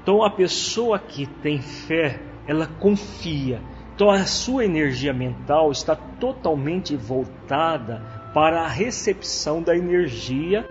Então 0.03 0.23
a 0.23 0.31
pessoa 0.31 0.99
que 0.99 1.27
tem 1.27 1.61
fé, 1.61 2.21
ela 2.47 2.67
confia. 2.67 3.61
Então 3.95 4.09
a 4.09 4.25
sua 4.25 4.65
energia 4.65 5.13
mental 5.13 5.73
está 5.73 5.97
totalmente 5.97 6.97
voltada 6.97 8.01
para 8.33 8.63
a 8.63 8.69
recepção 8.69 9.61
da 9.61 9.77
energia 9.77 10.67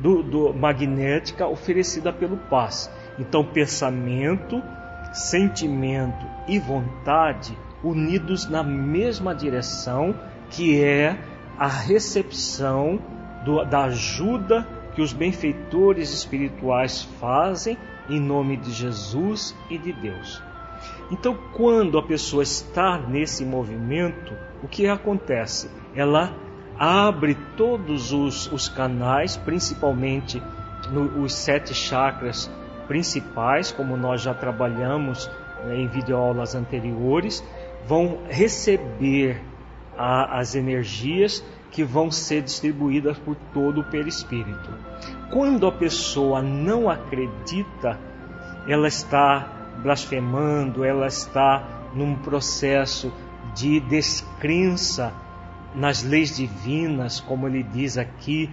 do, 0.00 0.22
do, 0.22 0.54
magnética 0.54 1.46
oferecida 1.46 2.12
pelo 2.12 2.36
passe. 2.36 2.90
Então 3.18 3.44
pensamento, 3.44 4.62
sentimento 5.12 6.26
e 6.48 6.58
vontade 6.58 7.56
unidos 7.82 8.48
na 8.48 8.62
mesma 8.62 9.34
direção, 9.34 10.14
que 10.50 10.82
é 10.82 11.18
a 11.58 11.66
recepção 11.66 13.00
do, 13.44 13.64
da 13.64 13.84
ajuda 13.84 14.66
que 14.94 15.02
os 15.02 15.12
benfeitores 15.12 16.12
espirituais 16.12 17.02
fazem 17.20 17.76
em 18.08 18.20
nome 18.20 18.56
de 18.56 18.70
Jesus 18.72 19.54
e 19.70 19.78
de 19.78 19.92
Deus. 19.92 20.42
Então, 21.10 21.36
quando 21.52 21.98
a 21.98 22.02
pessoa 22.02 22.42
está 22.42 22.98
nesse 22.98 23.44
movimento, 23.44 24.34
o 24.62 24.68
que 24.68 24.86
acontece? 24.86 25.70
Ela 25.94 26.34
abre 26.82 27.36
todos 27.56 28.12
os, 28.12 28.50
os 28.50 28.68
canais, 28.68 29.36
principalmente 29.36 30.42
no, 30.90 31.22
os 31.22 31.32
sete 31.32 31.72
chakras 31.72 32.50
principais, 32.88 33.70
como 33.70 33.96
nós 33.96 34.20
já 34.20 34.34
trabalhamos 34.34 35.30
né, 35.64 35.76
em 35.76 35.86
videoaulas 35.86 36.56
anteriores, 36.56 37.40
vão 37.86 38.18
receber 38.28 39.40
a, 39.96 40.40
as 40.40 40.56
energias 40.56 41.44
que 41.70 41.84
vão 41.84 42.10
ser 42.10 42.42
distribuídas 42.42 43.16
por 43.16 43.36
todo 43.54 43.82
o 43.82 43.84
perispírito. 43.84 44.70
Quando 45.30 45.68
a 45.68 45.72
pessoa 45.72 46.42
não 46.42 46.90
acredita, 46.90 47.96
ela 48.66 48.88
está 48.88 49.48
blasfemando, 49.80 50.84
ela 50.84 51.06
está 51.06 51.62
num 51.94 52.16
processo 52.16 53.12
de 53.54 53.78
descrença 53.78 55.21
nas 55.74 56.02
leis 56.02 56.36
divinas, 56.36 57.20
como 57.20 57.46
ele 57.46 57.62
diz 57.62 57.96
aqui, 57.96 58.50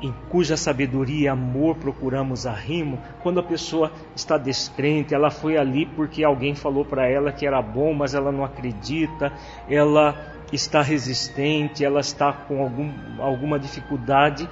em 0.00 0.12
cuja 0.28 0.56
sabedoria 0.56 1.24
e 1.24 1.28
amor 1.28 1.76
procuramos 1.76 2.46
arrimo. 2.46 2.98
Quando 3.22 3.40
a 3.40 3.42
pessoa 3.42 3.92
está 4.14 4.36
descrente, 4.36 5.14
ela 5.14 5.30
foi 5.30 5.56
ali 5.56 5.86
porque 5.86 6.22
alguém 6.22 6.54
falou 6.54 6.84
para 6.84 7.08
ela 7.08 7.32
que 7.32 7.46
era 7.46 7.60
bom, 7.62 7.94
mas 7.94 8.14
ela 8.14 8.30
não 8.30 8.44
acredita, 8.44 9.32
ela 9.68 10.34
está 10.52 10.82
resistente, 10.82 11.84
ela 11.84 12.00
está 12.00 12.32
com 12.32 12.62
algum, 12.62 12.92
alguma 13.18 13.58
dificuldade 13.58 14.48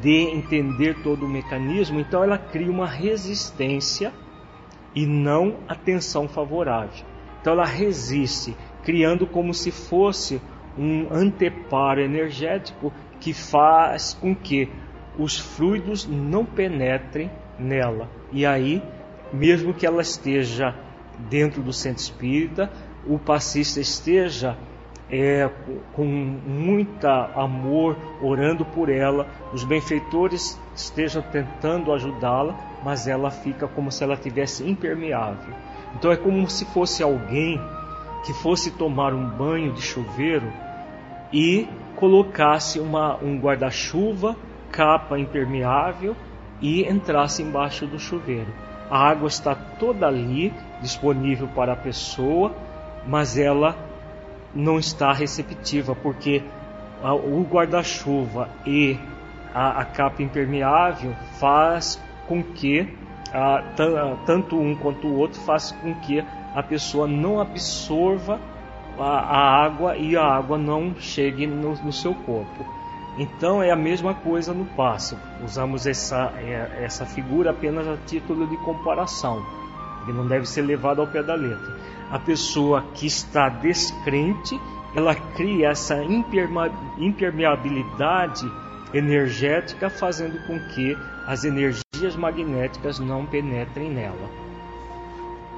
de 0.00 0.24
entender 0.30 1.02
todo 1.02 1.24
o 1.24 1.28
mecanismo, 1.28 1.98
então 1.98 2.22
ela 2.22 2.36
cria 2.36 2.70
uma 2.70 2.86
resistência 2.86 4.12
e 4.94 5.06
não 5.06 5.58
atenção 5.66 6.28
favorável. 6.28 7.06
Então 7.40 7.52
ela 7.54 7.64
resiste, 7.64 8.54
criando 8.82 9.26
como 9.26 9.54
se 9.54 9.70
fosse 9.70 10.40
um 10.78 11.08
anteparo 11.10 12.00
energético 12.00 12.92
que 13.20 13.32
faz 13.32 14.14
com 14.14 14.34
que 14.34 14.70
os 15.18 15.38
fluidos 15.38 16.06
não 16.06 16.44
penetrem 16.44 17.30
nela. 17.58 18.08
E 18.30 18.46
aí, 18.46 18.82
mesmo 19.32 19.74
que 19.74 19.84
ela 19.84 20.00
esteja 20.00 20.74
dentro 21.18 21.60
do 21.60 21.72
centro 21.72 22.02
espírita, 22.02 22.70
o 23.04 23.18
passista 23.18 23.80
esteja 23.80 24.56
é, 25.10 25.50
com 25.94 26.04
muita 26.04 27.30
amor 27.34 27.96
orando 28.22 28.64
por 28.64 28.88
ela, 28.88 29.26
os 29.52 29.64
benfeitores 29.64 30.60
estejam 30.74 31.22
tentando 31.22 31.92
ajudá-la, 31.92 32.54
mas 32.84 33.08
ela 33.08 33.30
fica 33.30 33.66
como 33.66 33.90
se 33.90 34.04
ela 34.04 34.16
tivesse 34.16 34.68
impermeável. 34.68 35.54
Então 35.96 36.12
é 36.12 36.16
como 36.16 36.48
se 36.48 36.64
fosse 36.66 37.02
alguém 37.02 37.60
que 38.24 38.32
fosse 38.34 38.70
tomar 38.72 39.14
um 39.14 39.26
banho 39.26 39.72
de 39.72 39.80
chuveiro 39.80 40.52
e 41.32 41.68
colocasse 41.96 42.80
uma, 42.80 43.16
um 43.16 43.38
guarda-chuva, 43.38 44.36
capa 44.70 45.18
impermeável 45.18 46.16
e 46.60 46.82
entrasse 46.88 47.42
embaixo 47.42 47.86
do 47.86 47.98
chuveiro. 47.98 48.52
A 48.90 49.08
água 49.08 49.28
está 49.28 49.54
toda 49.54 50.06
ali, 50.06 50.52
disponível 50.80 51.48
para 51.48 51.72
a 51.72 51.76
pessoa, 51.76 52.54
mas 53.06 53.36
ela 53.36 53.76
não 54.54 54.78
está 54.78 55.12
receptiva, 55.12 55.94
porque 55.94 56.42
o 57.02 57.42
guarda-chuva 57.42 58.48
e 58.66 58.98
a, 59.54 59.80
a, 59.80 59.84
capa 59.84 60.22
impermeável 60.22 61.14
faz 61.38 62.02
com 62.26 62.42
que 62.42 62.88
a, 63.32 63.62
tanto 64.26 64.58
um 64.58 64.74
quanto 64.74 65.06
o 65.06 65.18
outro 65.18 65.40
faz 65.40 65.72
com 65.72 65.94
que 65.94 66.24
a 66.54 66.62
pessoa 66.62 67.06
não 67.06 67.40
absorva 67.40 68.40
a, 68.98 69.64
água 69.64 69.96
e 69.96 70.16
a 70.16 70.24
água 70.24 70.58
não 70.58 70.94
chegue 70.98 71.46
no, 71.46 71.74
no, 71.74 71.92
seu 71.92 72.14
corpo. 72.14 72.64
Então 73.16 73.62
é 73.62 73.70
a 73.70 73.76
mesma 73.76 74.14
coisa 74.14 74.52
no 74.52 74.64
passo. 74.64 75.16
Usamos 75.44 75.86
essa, 75.86 76.32
é, 76.36 76.84
essa 76.84 77.06
figura 77.06 77.50
apenas 77.50 77.86
a 77.86 77.96
título 78.06 78.46
de 78.46 78.56
comparação, 78.58 79.44
que 80.04 80.12
não 80.12 80.26
deve 80.26 80.46
ser 80.46 80.62
levado 80.62 81.00
ao 81.00 81.06
pé 81.06 81.22
da 81.22 81.34
letra. 81.34 81.76
A 82.10 82.18
pessoa 82.18 82.82
que 82.94 83.06
está 83.06 83.48
descrente, 83.48 84.58
ela 84.94 85.14
cria 85.14 85.68
essa 85.68 86.02
impermeabilidade 86.98 88.50
energética, 88.94 89.90
fazendo 89.90 90.38
com 90.46 90.58
que 90.74 90.96
as 91.26 91.44
energias 91.44 92.16
magnéticas 92.16 92.98
não 92.98 93.26
penetrem 93.26 93.90
nela. 93.90 94.47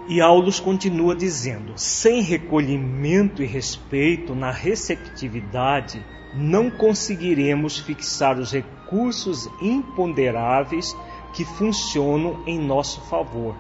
E 0.09 0.21
Aulus 0.21 0.59
continua 0.59 1.15
dizendo: 1.15 1.73
sem 1.77 2.23
recolhimento 2.23 3.43
e 3.43 3.47
respeito 3.47 4.35
na 4.35 4.51
receptividade, 4.51 6.05
não 6.35 6.71
conseguiremos 6.71 7.79
fixar 7.79 8.39
os 8.39 8.53
recursos 8.53 9.49
imponderáveis 9.61 10.97
que 11.33 11.45
funcionam 11.45 12.43
em 12.47 12.59
nosso 12.59 13.01
favor, 13.03 13.55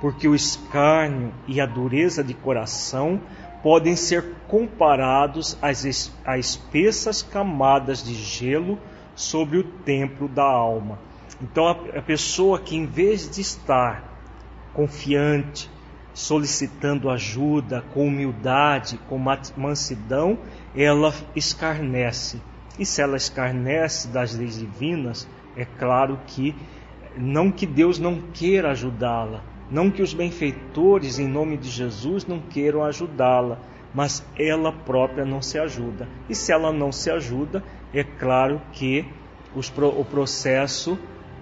porque 0.00 0.28
o 0.28 0.34
escárnio 0.34 1.32
e 1.46 1.60
a 1.60 1.66
dureza 1.66 2.22
de 2.22 2.34
coração 2.34 3.20
podem 3.62 3.96
ser 3.96 4.36
comparados 4.46 5.58
às, 5.60 6.12
às 6.24 6.38
espessas 6.38 7.22
camadas 7.22 8.04
de 8.04 8.14
gelo 8.14 8.78
sobre 9.14 9.58
o 9.58 9.64
templo 9.64 10.28
da 10.28 10.44
alma. 10.44 10.98
Então, 11.42 11.66
a, 11.66 11.98
a 11.98 12.02
pessoa 12.02 12.58
que, 12.60 12.76
em 12.76 12.86
vez 12.86 13.28
de 13.28 13.40
estar 13.40 14.04
confiante, 14.72 15.68
solicitando 16.12 17.10
ajuda, 17.10 17.84
com 17.92 18.06
humildade, 18.06 18.98
com 19.08 19.18
mansidão, 19.56 20.38
ela 20.74 21.14
escarnece. 21.34 22.40
E 22.78 22.84
se 22.86 23.02
ela 23.02 23.16
escarnece 23.16 24.08
das 24.08 24.34
leis 24.34 24.58
divinas, 24.58 25.28
é 25.56 25.64
claro 25.64 26.18
que 26.26 26.54
não 27.16 27.50
que 27.50 27.66
Deus 27.66 27.98
não 27.98 28.20
queira 28.32 28.70
ajudá-la, 28.70 29.42
não 29.70 29.90
que 29.90 30.02
os 30.02 30.14
benfeitores, 30.14 31.18
em 31.18 31.26
nome 31.26 31.56
de 31.56 31.68
Jesus, 31.68 32.26
não 32.26 32.40
queiram 32.40 32.84
ajudá-la, 32.84 33.58
mas 33.92 34.24
ela 34.38 34.72
própria 34.72 35.24
não 35.24 35.42
se 35.42 35.58
ajuda. 35.58 36.08
E 36.28 36.34
se 36.34 36.52
ela 36.52 36.72
não 36.72 36.92
se 36.92 37.10
ajuda, 37.10 37.62
é 37.92 38.04
claro 38.04 38.60
que 38.72 39.04
os, 39.54 39.72
o 39.76 40.04
processo 40.04 40.98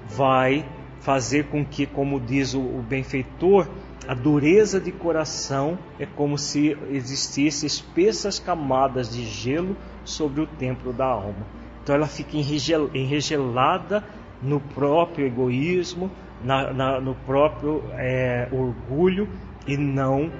vai 0.09 0.65
fazer 1.01 1.47
com 1.47 1.65
que, 1.65 1.87
como 1.87 2.19
diz 2.19 2.55
o, 2.55 2.61
o 2.61 2.85
benfeitor, 2.89 3.69
a 4.09 4.15
dureza 4.15 4.81
de 4.81 4.93
coração 4.93 5.79
é 5.99 6.07
como 6.07 6.39
se 6.39 6.77
existissem 6.91 7.67
espessas 7.67 8.39
camadas 8.39 9.15
de 9.15 9.25
gelo 9.25 9.77
sobre 10.05 10.41
o 10.41 10.47
templo 10.47 10.93
da 10.93 11.07
alma. 11.07 11.47
Então 11.83 11.95
ela 11.95 12.07
fica 12.07 12.37
enregelada 12.37 14.05
no 14.43 14.61
próprio 14.61 15.27
egoísmo, 15.27 16.11
na, 16.43 16.73
na, 16.73 17.01
no 17.01 17.15
próprio 17.15 17.83
é, 17.93 18.49
orgulho 18.53 19.29
e 19.67 19.77
não 19.77 20.31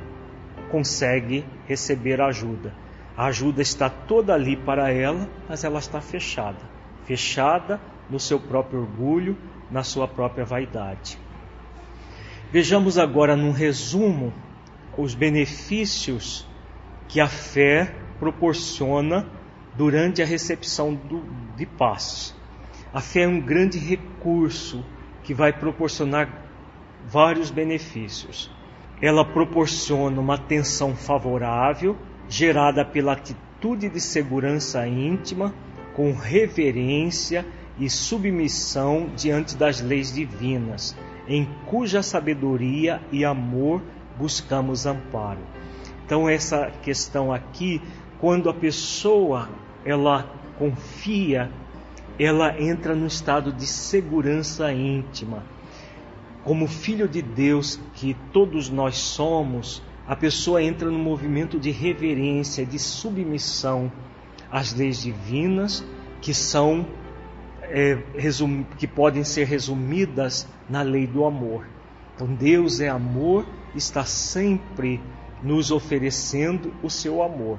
consegue 0.71 1.45
receber 1.67 2.21
ajuda. 2.21 2.73
A 3.17 3.27
ajuda 3.27 3.63
está 3.63 3.89
toda 3.89 4.35
ali 4.35 4.57
para 4.57 4.91
ela, 4.91 5.29
mas 5.49 5.65
ela 5.65 5.79
está 5.79 6.01
fechada 6.01 6.77
fechada 7.07 7.81
no 8.11 8.19
seu 8.21 8.39
próprio 8.39 8.81
orgulho, 8.81 9.37
na 9.71 9.83
sua 9.83 10.07
própria 10.07 10.45
vaidade. 10.45 11.19
Vejamos 12.57 12.97
agora 12.97 13.37
num 13.37 13.51
resumo 13.51 14.33
os 14.97 15.15
benefícios 15.15 16.49
que 17.07 17.21
a 17.21 17.29
fé 17.29 17.95
proporciona 18.19 19.27
durante 19.75 20.23
a 20.23 20.25
recepção 20.25 20.95
do, 20.95 21.23
de 21.55 21.67
paz. 21.67 22.35
A 22.95 23.03
fé 23.03 23.25
é 23.25 23.29
um 23.29 23.39
grande 23.43 23.79
recurso 23.79 24.83
que 25.23 25.35
vai 25.35 25.53
proporcionar 25.53 26.31
vários 27.07 27.51
benefícios. 27.51 28.51
Ela 29.03 29.23
proporciona 29.23 30.19
uma 30.19 30.37
atenção 30.37 30.97
favorável, 30.97 31.95
gerada 32.27 32.87
pela 32.87 33.13
atitude 33.13 33.91
de 33.91 34.01
segurança 34.01 34.89
íntima, 34.89 35.55
com 35.93 36.15
reverência 36.15 37.45
e 37.79 37.91
submissão 37.91 39.11
diante 39.15 39.55
das 39.55 39.83
leis 39.83 40.11
divinas, 40.11 40.97
em 41.29 41.49
cuja 41.67 42.03
sabedoria 42.03 43.01
e 43.11 43.25
amor 43.25 43.83
buscamos 44.19 44.87
amparo. 44.87 45.41
Então 46.05 46.29
essa 46.29 46.71
questão 46.83 47.33
aqui, 47.33 47.83
quando 48.21 48.49
a 48.49 48.55
pessoa 48.55 49.49
ela 49.85 50.29
confia, 50.59 51.51
ela 52.19 52.61
entra 52.61 52.95
no 52.95 53.07
estado 53.07 53.53
de 53.53 53.67
segurança 53.67 54.73
íntima. 54.73 55.43
Como 56.45 56.67
filho 56.69 57.09
de 57.09 57.21
Deus 57.21 57.79
que 57.95 58.17
todos 58.33 58.71
nós 58.71 58.97
somos, 58.97 59.83
a 60.07 60.15
pessoa 60.15 60.63
entra 60.63 60.89
no 60.89 60.99
movimento 60.99 61.59
de 61.59 61.73
reverência, 61.73 62.65
de 62.65 62.79
submissão 62.79 63.91
às 64.51 64.73
leis 64.73 65.03
divinas 65.03 65.85
que 66.21 66.33
são 66.33 66.87
é, 67.71 67.99
resum, 68.17 68.63
que 68.63 68.87
podem 68.87 69.25
ser 69.25 69.45
resumidas 69.45 70.49
na 70.69 70.83
lei 70.83 71.07
do 71.07 71.25
amor. 71.25 71.67
Então 72.15 72.27
Deus 72.27 72.81
é 72.81 72.89
amor, 72.89 73.47
está 73.75 74.05
sempre 74.05 75.01
nos 75.43 75.71
oferecendo 75.71 76.73
o 76.83 76.91
seu 76.91 77.23
amor. 77.23 77.59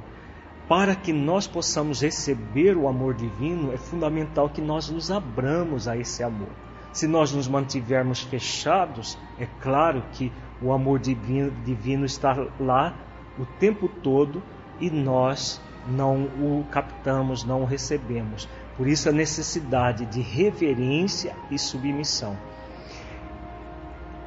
Para 0.68 0.96
que 0.96 1.14
nós 1.14 1.48
possamos 1.48 2.02
receber 2.02 2.76
o 2.76 2.88
amor 2.88 3.14
divino, 3.14 3.74
é 3.74 3.78
fundamental 3.78 4.50
que 4.50 4.62
nós 4.62 4.90
nos 4.90 5.10
abramos 5.10 5.88
a 5.88 5.96
esse 5.96 6.24
amor. 6.24 6.50
Se 6.92 7.08
nós 7.08 7.32
nos 7.32 7.48
mantivermos 7.48 8.22
fechados, 8.22 9.18
é 9.40 9.48
claro 9.62 10.04
que 10.14 10.32
o 10.62 10.74
amor 10.74 11.00
divino, 11.00 11.52
divino 11.64 12.06
está 12.06 12.36
lá 12.60 12.96
o 13.40 13.46
tempo 13.46 13.88
todo 13.88 14.42
e 14.80 14.90
nós 14.90 15.62
não 15.88 16.24
o 16.24 16.66
captamos, 16.72 17.44
não 17.44 17.62
o 17.62 17.66
recebemos. 17.66 18.50
Por 18.78 18.88
isso 18.88 19.10
a 19.10 19.12
necessidade 19.12 20.06
de 20.06 20.22
reverência 20.22 21.36
e 21.50 21.58
submissão. 21.58 22.38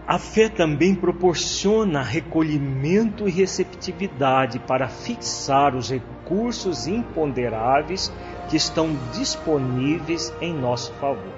A 0.07 0.19
fé 0.19 0.49
também 0.49 0.93
proporciona 0.93 2.03
recolhimento 2.03 3.29
e 3.29 3.31
receptividade 3.31 4.59
para 4.59 4.89
fixar 4.89 5.77
os 5.77 5.89
recursos 5.89 6.89
imponderáveis 6.89 8.13
que 8.49 8.57
estão 8.57 8.91
disponíveis 9.13 10.35
em 10.41 10.53
nosso 10.53 10.93
favor. 10.95 11.33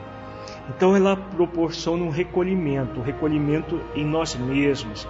Então 0.71 0.97
ela 0.97 1.15
proporciona 1.15 2.03
um 2.03 2.09
recolhimento, 2.09 3.01
um 3.01 3.03
recolhimento 3.03 3.79
em 3.95 4.07
nós 4.07 4.35
mesmos, 4.35 5.07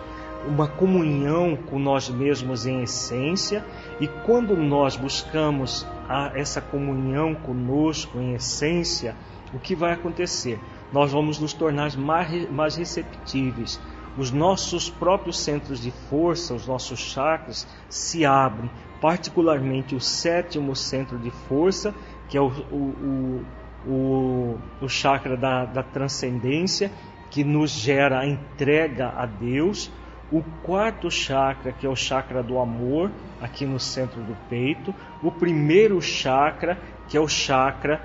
uma 0.48 0.66
comunhão 0.66 1.54
com 1.54 1.78
nós 1.78 2.08
mesmos 2.08 2.66
em 2.66 2.82
essência, 2.82 3.64
e 4.00 4.08
quando 4.08 4.56
nós 4.56 4.96
buscamos 4.96 5.86
a, 6.12 6.32
essa 6.34 6.60
comunhão 6.60 7.34
conosco 7.34 8.18
em 8.18 8.34
essência, 8.34 9.16
o 9.54 9.58
que 9.58 9.74
vai 9.74 9.92
acontecer? 9.92 10.60
Nós 10.92 11.10
vamos 11.10 11.38
nos 11.38 11.54
tornar 11.54 11.96
mais, 11.96 12.50
mais 12.50 12.76
receptíveis. 12.76 13.80
Os 14.18 14.30
nossos 14.30 14.90
próprios 14.90 15.38
centros 15.38 15.80
de 15.80 15.90
força, 15.90 16.52
os 16.52 16.66
nossos 16.66 16.98
chakras, 16.98 17.66
se 17.88 18.26
abrem, 18.26 18.70
particularmente 19.00 19.94
o 19.94 20.00
sétimo 20.00 20.76
centro 20.76 21.18
de 21.18 21.30
força, 21.30 21.94
que 22.28 22.36
é 22.36 22.40
o, 22.40 22.48
o, 22.48 23.44
o, 23.86 24.58
o 24.82 24.88
chakra 24.88 25.34
da, 25.34 25.64
da 25.64 25.82
transcendência, 25.82 26.92
que 27.30 27.42
nos 27.42 27.70
gera 27.70 28.20
a 28.20 28.26
entrega 28.26 29.08
a 29.16 29.24
Deus 29.24 29.90
o 30.32 30.42
quarto 30.62 31.10
chakra, 31.10 31.72
que 31.72 31.86
é 31.86 31.88
o 31.88 31.94
chakra 31.94 32.42
do 32.42 32.58
amor, 32.58 33.10
aqui 33.40 33.66
no 33.66 33.78
centro 33.78 34.22
do 34.22 34.34
peito, 34.48 34.94
o 35.22 35.30
primeiro 35.30 36.00
chakra, 36.00 36.78
que 37.06 37.16
é 37.16 37.20
o 37.20 37.28
chakra 37.28 38.00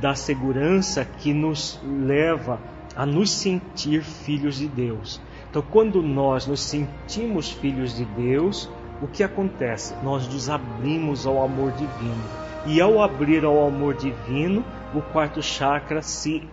da 0.00 0.14
segurança, 0.14 1.04
que 1.04 1.34
nos 1.34 1.80
leva 1.82 2.60
a 2.94 3.04
nos 3.04 3.32
sentir 3.32 4.02
filhos 4.02 4.58
de 4.58 4.68
Deus. 4.68 5.20
Então, 5.50 5.62
quando 5.70 6.00
nós 6.02 6.46
nos 6.46 6.60
sentimos 6.60 7.50
filhos 7.50 7.96
de 7.96 8.04
Deus, 8.04 8.70
o 9.02 9.08
que 9.08 9.24
acontece? 9.24 9.94
Nós 10.04 10.28
nos 10.28 10.48
abrimos 10.48 11.26
ao 11.26 11.42
amor 11.42 11.72
divino. 11.72 12.22
E 12.66 12.80
ao 12.80 13.02
abrir 13.02 13.44
ao 13.44 13.66
amor 13.66 13.94
divino, 13.94 14.64
o 14.94 15.02
quarto 15.02 15.42
chakra 15.42 16.00
se 16.00 16.48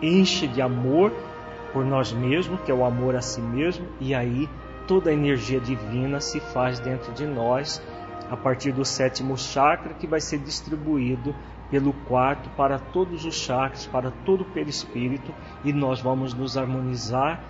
enche 0.00 0.46
de 0.46 0.62
amor 0.62 1.12
por 1.72 1.84
nós 1.84 2.12
mesmos, 2.12 2.60
que 2.62 2.70
é 2.70 2.74
o 2.74 2.84
amor 2.84 3.14
a 3.16 3.20
si 3.20 3.40
mesmo, 3.40 3.86
e 4.00 4.14
aí 4.14 4.48
toda 4.86 5.10
a 5.10 5.12
energia 5.12 5.60
divina 5.60 6.20
se 6.20 6.40
faz 6.40 6.80
dentro 6.80 7.12
de 7.12 7.26
nós 7.26 7.80
a 8.30 8.36
partir 8.36 8.72
do 8.72 8.84
sétimo 8.84 9.36
chakra 9.36 9.94
que 9.94 10.06
vai 10.06 10.20
ser 10.20 10.38
distribuído 10.38 11.34
pelo 11.70 11.92
quarto 11.92 12.48
para 12.50 12.78
todos 12.78 13.24
os 13.24 13.34
chakras, 13.34 13.86
para 13.86 14.10
todo 14.10 14.42
o 14.42 14.44
perispírito 14.44 15.32
e 15.64 15.72
nós 15.72 16.00
vamos 16.00 16.34
nos 16.34 16.56
harmonizar 16.56 17.42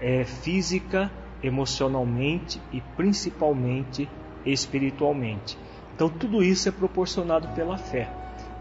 é, 0.00 0.24
física, 0.24 1.10
emocionalmente 1.42 2.60
e 2.72 2.80
principalmente 2.96 4.08
espiritualmente. 4.46 5.58
Então 5.94 6.08
tudo 6.08 6.42
isso 6.42 6.68
é 6.68 6.72
proporcionado 6.72 7.48
pela 7.48 7.76
fé. 7.76 8.08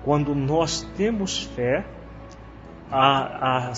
Quando 0.04 0.36
nós 0.36 0.82
temos 0.96 1.44
fé, 1.44 1.86
a, 2.94 3.70
a, 3.70 3.74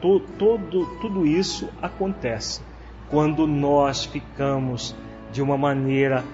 to, 0.00 0.20
todo, 0.38 0.86
tudo 0.98 1.26
isso 1.26 1.68
acontece 1.82 2.62
quando 3.10 3.46
nós 3.46 4.06
ficamos 4.06 4.96
de 5.30 5.42
uma 5.42 5.58
maneira 5.58 6.24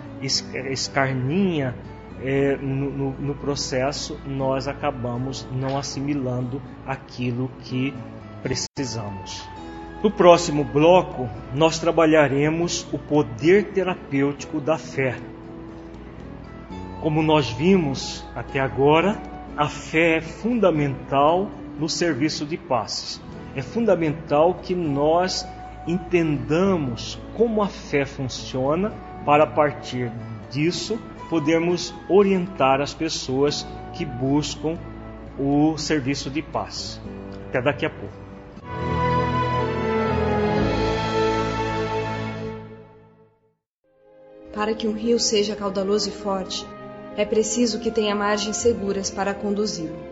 escarninha 0.70 1.74
é, 2.22 2.56
no, 2.56 3.10
no, 3.10 3.34
processo, 3.34 4.16
nós 4.24 4.68
acabamos 4.68 5.46
não 5.50 5.76
assimilando 5.76 6.62
aquilo 6.86 7.50
que 7.64 7.92
precisamos. 8.40 9.42
No 10.00 10.10
próximo 10.10 10.62
bloco, 10.62 11.28
nós 11.52 11.80
trabalharemos 11.80 12.86
o 12.92 12.98
poder 12.98 13.72
terapêutico 13.72 14.60
da 14.60 14.78
fé. 14.78 15.16
Como 17.00 17.20
nós 17.20 17.50
vimos 17.50 18.24
até 18.36 18.60
agora, 18.60 19.20
a 19.56 19.68
fé 19.68 20.18
é 20.18 20.20
fundamental 20.20 21.50
no 21.78 21.88
serviço 21.88 22.44
de 22.46 22.56
passes. 22.56 23.20
É 23.54 23.62
fundamental 23.62 24.54
que 24.62 24.74
nós 24.74 25.46
entendamos 25.86 27.18
como 27.36 27.62
a 27.62 27.68
fé 27.68 28.04
funciona 28.04 28.92
para 29.24 29.44
a 29.44 29.46
partir 29.46 30.10
disso 30.50 30.98
podermos 31.28 31.94
orientar 32.08 32.80
as 32.80 32.92
pessoas 32.92 33.66
que 33.94 34.04
buscam 34.04 34.78
o 35.38 35.76
serviço 35.78 36.30
de 36.30 36.42
paz. 36.42 37.00
Até 37.48 37.62
daqui 37.62 37.86
a 37.86 37.90
pouco. 37.90 38.22
Para 44.54 44.74
que 44.74 44.86
um 44.86 44.92
rio 44.92 45.18
seja 45.18 45.56
caudaloso 45.56 46.10
e 46.10 46.12
forte, 46.12 46.66
é 47.16 47.24
preciso 47.24 47.80
que 47.80 47.90
tenha 47.90 48.14
margens 48.14 48.58
seguras 48.58 49.10
para 49.10 49.34
conduzi-lo. 49.34 50.11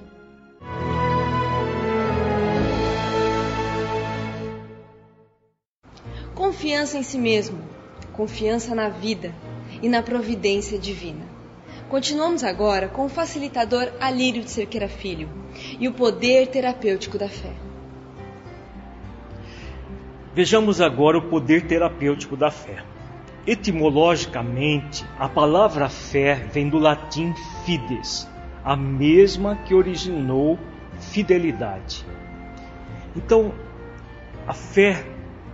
Confiança 6.41 6.97
em 6.97 7.03
si 7.03 7.19
mesmo, 7.19 7.59
confiança 8.13 8.73
na 8.73 8.89
vida 8.89 9.31
e 9.79 9.87
na 9.87 10.01
providência 10.01 10.79
divina. 10.79 11.23
Continuamos 11.87 12.43
agora 12.43 12.87
com 12.87 13.05
o 13.05 13.09
facilitador 13.09 13.91
Alírio 13.99 14.41
de 14.41 14.49
Cerqueira 14.49 14.87
Filho 14.87 15.29
e 15.79 15.87
o 15.87 15.93
poder 15.93 16.47
terapêutico 16.47 17.15
da 17.15 17.29
fé. 17.29 17.53
Vejamos 20.33 20.81
agora 20.81 21.19
o 21.19 21.29
poder 21.29 21.67
terapêutico 21.67 22.35
da 22.35 22.49
fé. 22.49 22.83
Etimologicamente, 23.45 25.05
a 25.19 25.29
palavra 25.29 25.89
fé 25.89 26.33
vem 26.51 26.69
do 26.69 26.79
latim 26.79 27.35
fides, 27.63 28.27
a 28.63 28.75
mesma 28.75 29.57
que 29.57 29.75
originou 29.75 30.57
fidelidade. 30.97 32.03
Então, 33.15 33.53
a 34.47 34.53
fé 34.55 35.05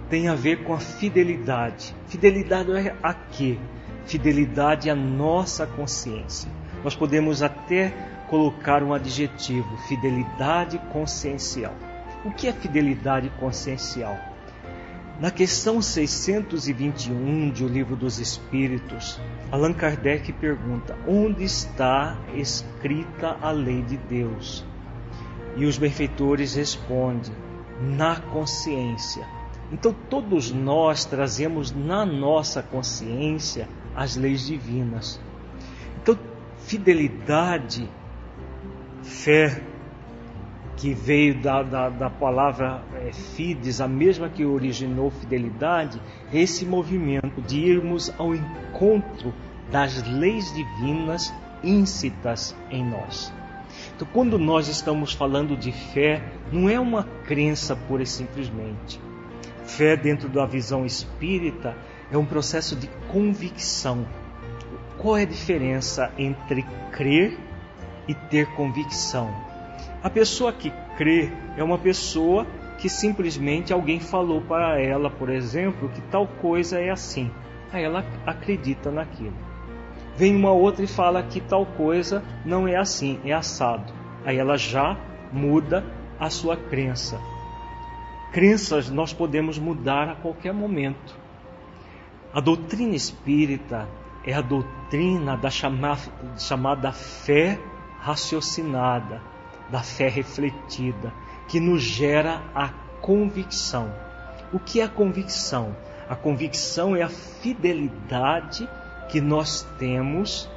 tem 0.10 0.28
a 0.28 0.36
ver 0.36 0.64
com 0.64 0.74
a 0.74 0.80
fidelidade. 0.80 1.96
Fidelidade 2.08 2.72
é 2.72 2.96
a 3.04 3.14
quê? 3.14 3.58
Fidelidade 4.06 4.90
à 4.90 4.96
nossa 4.96 5.66
consciência. 5.66 6.50
Nós 6.84 6.96
podemos 6.96 7.42
até 7.42 7.94
colocar 8.30 8.84
um 8.84 8.94
adjetivo, 8.94 9.78
fidelidade 9.88 10.80
consciencial. 10.92 11.74
O 12.24 12.32
que 12.32 12.48
é 12.48 12.54
fidelidade 12.54 13.30
consciencial? 13.40 14.18
Na 15.20 15.32
questão 15.32 15.82
621 15.82 17.50
de 17.50 17.66
O 17.66 17.68
Livro 17.68 17.96
dos 17.96 18.20
Espíritos, 18.20 19.20
Allan 19.52 19.74
Kardec 19.74 20.32
pergunta: 20.34 20.96
onde 21.08 21.44
está 21.44 22.16
escrita 22.36 23.36
a 23.42 23.50
lei 23.50 23.82
de 23.82 23.98
Deus? 23.98 24.64
E 25.56 25.66
os 25.66 25.78
benfeitores 25.78 26.54
respondem: 26.54 27.34
na 27.82 28.18
consciência. 28.18 29.37
Então, 29.72 29.94
todos 30.10 30.52
nós 30.52 31.04
trazemos 31.04 31.72
na 31.72 32.06
nossa 32.06 32.64
consciência 32.64 33.68
as 33.96 34.16
leis 34.16 34.46
divinas. 34.46 35.20
Então, 36.02 36.18
fidelidade, 36.60 37.90
fé, 39.04 39.62
que 40.78 40.94
veio 40.94 41.42
da, 41.42 41.64
da, 41.64 41.90
da 41.90 42.10
palavra 42.10 42.82
é, 42.96 43.12
fides, 43.12 43.82
a 43.82 43.88
mesma 43.88 44.30
que 44.30 44.46
originou 44.46 45.10
fidelidade, 45.10 46.00
esse 46.32 46.66
movimento 46.66 47.42
de 47.42 47.60
irmos 47.60 48.14
ao 48.18 48.34
encontro 48.36 49.34
das 49.72 50.08
leis 50.08 50.54
divinas 50.54 51.34
íncitas 51.64 52.56
em 52.70 52.86
nós. 52.86 53.34
Então, 53.96 54.08
quando 54.14 54.38
nós 54.38 54.68
estamos 54.68 55.14
falando 55.14 55.58
de 55.58 55.72
fé, 55.72 56.24
não 56.52 56.70
é 56.70 56.80
uma 56.80 57.04
crença 57.04 57.76
pura 57.76 58.04
e 58.04 58.08
simplesmente. 58.08 59.07
Fé, 59.68 59.98
dentro 59.98 60.30
da 60.30 60.46
visão 60.46 60.86
espírita, 60.86 61.76
é 62.10 62.18
um 62.18 62.26
processo 62.26 62.76
de 62.76 62.88
convicção. 63.12 64.08
Qual 64.98 65.18
é 65.18 65.24
a 65.24 65.26
diferença 65.26 66.12
entre 66.18 66.66
crer 66.92 67.38
e 68.08 68.16
ter 68.16 68.48
convicção? 68.56 69.30
A 70.02 70.10
pessoa 70.10 70.54
que 70.54 70.72
crê 70.98 71.30
é 71.58 71.64
uma 71.64 71.78
pessoa 71.78 72.48
que 72.78 72.88
simplesmente 72.88 73.74
alguém 73.74 74.00
falou 74.00 74.42
para 74.42 74.82
ela, 74.82 75.10
por 75.10 75.30
exemplo, 75.30 75.90
que 75.90 76.02
tal 76.02 76.26
coisa 76.28 76.80
é 76.80 76.90
assim. 76.90 77.30
Aí 77.72 77.84
ela 77.84 78.06
acredita 78.26 78.90
naquilo. 78.90 79.36
Vem 80.16 80.36
uma 80.36 80.52
outra 80.52 80.84
e 80.84 80.88
fala 80.88 81.22
que 81.22 81.42
tal 81.42 81.66
coisa 81.66 82.24
não 82.46 82.68
é 82.68 82.78
assim, 82.78 83.20
é 83.26 83.34
assado. 83.34 83.92
Aí 84.26 84.38
ela 84.38 84.58
já 84.58 84.98
muda 85.32 85.84
a 86.20 86.30
sua 86.30 86.56
crença. 86.56 87.20
Crenças 88.38 88.92
nós 88.92 89.12
podemos 89.14 89.58
mudar 89.58 90.08
a 90.08 90.14
qualquer 90.14 90.54
momento. 90.54 91.18
A 92.32 92.40
doutrina 92.40 92.96
espírita 92.96 93.90
é 94.24 94.32
a 94.32 94.42
doutrina 94.42 95.36
da 95.36 95.50
chamada, 95.50 96.04
chamada 96.38 96.92
fé 96.92 97.60
raciocinada 98.00 99.24
da 99.72 99.80
fé 99.80 100.08
refletida, 100.08 101.12
que 101.48 101.60
nos 101.60 101.82
gera 101.82 102.44
a 102.54 102.70
convicção. 103.02 103.92
O 104.54 104.60
que 104.60 104.82
é 104.82 104.84
a 104.84 104.88
convicção? 104.88 105.76
A 106.08 106.16
convicção 106.16 106.96
é 106.96 107.02
a 107.02 107.10
fidelidade 107.10 108.70
que 109.10 109.20
nós 109.20 109.64
temos 109.80 110.48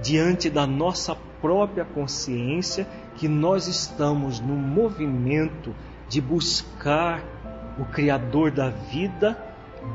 diante 0.00 0.48
da 0.48 0.68
nossa 0.68 1.16
própria 1.42 1.84
consciência, 1.84 2.86
que 3.16 3.26
nós 3.26 3.66
estamos 3.66 4.38
no 4.38 4.54
movimento 4.54 5.74
de 6.14 6.20
buscar 6.20 7.24
o 7.76 7.84
Criador 7.86 8.52
da 8.52 8.68
vida 8.68 9.36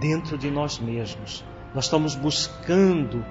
dentro 0.02 0.38
de 0.38 0.52
nós 0.52 0.78
mesmos. 0.78 1.46
Nós 1.74 1.86
estamos 1.86 2.14
buscando 2.14 3.24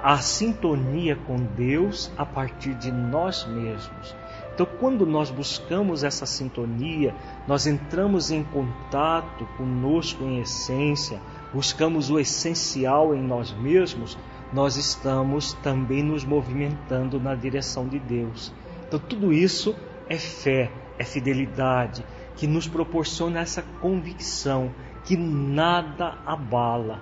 a 0.00 0.18
sintonia 0.18 1.16
com 1.16 1.38
Deus 1.38 2.08
a 2.16 2.24
partir 2.24 2.74
de 2.74 2.92
nós 2.92 3.44
mesmos. 3.46 4.14
Então, 4.54 4.64
quando 4.78 5.04
nós 5.04 5.28
buscamos 5.28 6.04
essa 6.04 6.24
sintonia, 6.24 7.12
nós 7.48 7.66
entramos 7.66 8.30
em 8.30 8.44
contato 8.44 9.44
conosco 9.56 10.22
em 10.22 10.38
essência, 10.38 11.20
buscamos 11.52 12.10
o 12.10 12.20
essencial 12.20 13.12
em 13.12 13.20
nós 13.20 13.52
mesmos, 13.52 14.16
nós 14.52 14.76
estamos 14.76 15.52
também 15.54 16.00
nos 16.00 16.24
movimentando 16.24 17.18
na 17.18 17.34
direção 17.34 17.88
de 17.88 17.98
Deus. 17.98 18.54
Então, 18.86 19.00
tudo 19.00 19.32
isso 19.32 19.74
é 20.08 20.16
fé, 20.16 20.70
é 20.96 21.02
fidelidade, 21.02 22.04
que 22.36 22.46
nos 22.46 22.68
proporciona 22.68 23.40
essa 23.40 23.62
convicção 23.80 24.72
que 25.04 25.16
nada 25.16 26.18
abala. 26.26 27.00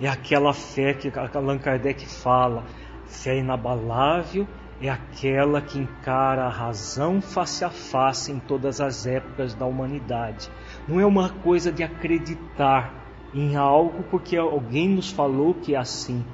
É 0.00 0.08
aquela 0.08 0.52
fé 0.52 0.94
que 0.94 1.12
Allan 1.18 1.58
Kardec 1.58 2.06
fala, 2.06 2.64
fé 3.06 3.38
inabalável 3.38 4.46
é 4.80 4.88
aquela 4.88 5.60
que 5.60 5.78
encara 5.78 6.44
a 6.44 6.48
razão 6.48 7.20
face 7.20 7.64
a 7.64 7.70
face 7.70 8.30
em 8.30 8.38
todas 8.38 8.80
as 8.80 9.06
épocas 9.06 9.52
da 9.54 9.66
humanidade. 9.66 10.48
Não 10.86 11.00
é 11.00 11.06
uma 11.06 11.30
coisa 11.30 11.72
de 11.72 11.82
acreditar 11.82 12.94
em 13.34 13.56
algo 13.56 14.04
porque 14.04 14.36
alguém 14.36 14.88
nos 14.88 15.10
falou 15.10 15.52
que 15.52 15.74
é 15.74 15.78
assim, 15.78 16.24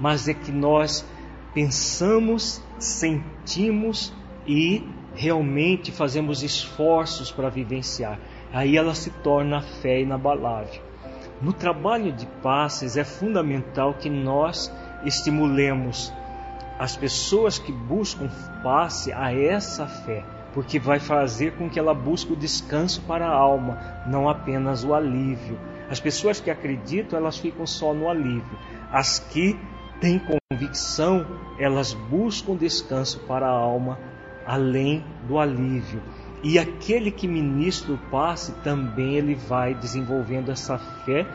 mas 0.00 0.26
é 0.26 0.34
que 0.34 0.50
nós 0.50 1.06
pensamos, 1.54 2.60
sentimos 2.78 4.12
e 4.46 4.84
realmente 5.14 5.92
fazemos 5.92 6.42
esforços 6.42 7.30
para 7.30 7.48
vivenciar. 7.48 8.18
Aí 8.52 8.76
ela 8.76 8.94
se 8.94 9.10
torna 9.10 9.58
a 9.58 9.62
fé 9.62 10.00
inabalável. 10.00 10.82
No 11.40 11.52
trabalho 11.52 12.12
de 12.12 12.26
passes 12.42 12.96
é 12.96 13.04
fundamental 13.04 13.94
que 13.94 14.08
nós 14.08 14.72
estimulemos 15.04 16.12
as 16.78 16.96
pessoas 16.96 17.58
que 17.58 17.72
buscam 17.72 18.28
passe 18.62 19.12
a 19.12 19.32
essa 19.32 19.86
fé, 19.86 20.24
porque 20.52 20.78
vai 20.78 20.98
fazer 20.98 21.52
com 21.56 21.68
que 21.68 21.78
ela 21.78 21.94
busque 21.94 22.32
o 22.32 22.36
descanso 22.36 23.00
para 23.02 23.26
a 23.26 23.32
alma, 23.32 23.78
não 24.06 24.28
apenas 24.28 24.84
o 24.84 24.94
alívio. 24.94 25.58
As 25.88 26.00
pessoas 26.00 26.40
que 26.40 26.50
acreditam, 26.50 27.18
elas 27.18 27.38
ficam 27.38 27.66
só 27.66 27.92
no 27.92 28.08
alívio. 28.08 28.58
As 28.90 29.18
que 29.18 29.58
têm 30.00 30.20
convicção, 30.50 31.26
elas 31.58 31.92
buscam 31.92 32.56
descanso 32.56 33.20
para 33.20 33.46
a 33.46 33.50
alma 33.50 33.98
além 34.52 35.02
do 35.26 35.38
alívio. 35.38 36.02
E 36.42 36.58
aquele 36.58 37.10
que 37.10 37.26
ministra 37.26 37.94
o 37.94 37.98
passe 38.10 38.52
também 38.62 39.14
ele 39.14 39.34
vai 39.34 39.74
desenvolvendo 39.74 40.50
essa 40.50 40.76
fé, 40.76 41.26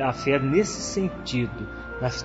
a 0.00 0.12
fé 0.12 0.38
nesse 0.38 0.80
sentido, 0.80 1.66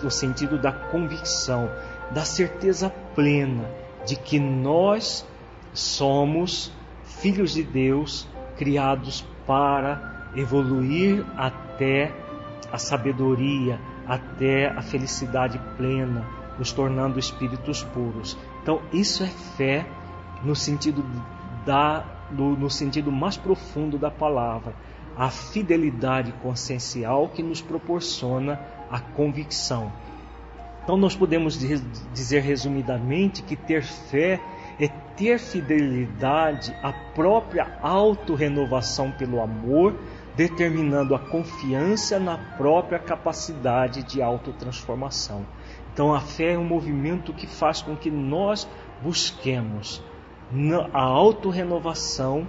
no 0.03 0.11
sentido 0.11 0.59
da 0.59 0.71
convicção, 0.71 1.67
da 2.11 2.23
certeza 2.25 2.91
plena 3.15 3.67
de 4.05 4.15
que 4.15 4.39
nós 4.39 5.25
somos 5.73 6.71
filhos 7.03 7.53
de 7.53 7.63
Deus, 7.63 8.27
criados 8.55 9.25
para 9.47 10.31
evoluir 10.35 11.25
até 11.35 12.13
a 12.71 12.77
sabedoria, 12.77 13.79
até 14.05 14.67
a 14.67 14.81
felicidade 14.83 15.59
plena, 15.75 16.23
nos 16.59 16.71
tornando 16.71 17.17
espíritos 17.17 17.83
puros. 17.83 18.37
Então, 18.61 18.79
isso 18.93 19.23
é 19.23 19.27
fé 19.27 19.87
no 20.43 20.55
sentido 20.55 21.03
da, 21.65 22.05
no, 22.31 22.55
no 22.55 22.69
sentido 22.69 23.11
mais 23.11 23.37
profundo 23.37 23.97
da 23.97 24.09
palavra, 24.09 24.73
a 25.15 25.29
fidelidade 25.29 26.31
consciencial 26.41 27.27
que 27.29 27.43
nos 27.43 27.61
proporciona 27.61 28.59
a 28.89 28.99
convicção. 28.99 29.91
Então, 30.83 30.97
nós 30.97 31.15
podemos 31.15 31.59
dizer 32.13 32.41
resumidamente 32.41 33.43
que 33.43 33.55
ter 33.55 33.83
fé 33.83 34.41
é 34.79 34.87
ter 34.87 35.37
fidelidade 35.37 36.73
à 36.81 36.93
própria 37.13 37.77
autorrenovação 37.81 39.11
pelo 39.11 39.41
amor, 39.41 39.93
determinando 40.35 41.13
a 41.13 41.19
confiança 41.19 42.17
na 42.17 42.37
própria 42.57 42.97
capacidade 42.97 44.03
de 44.03 44.21
autotransformação. 44.21 45.45
Então, 45.93 46.13
a 46.13 46.21
fé 46.21 46.53
é 46.53 46.57
um 46.57 46.63
movimento 46.63 47.33
que 47.33 47.45
faz 47.45 47.81
com 47.81 47.95
que 47.95 48.09
nós 48.09 48.67
busquemos 49.03 50.01
a 50.93 51.01
autorrenovação 51.01 52.47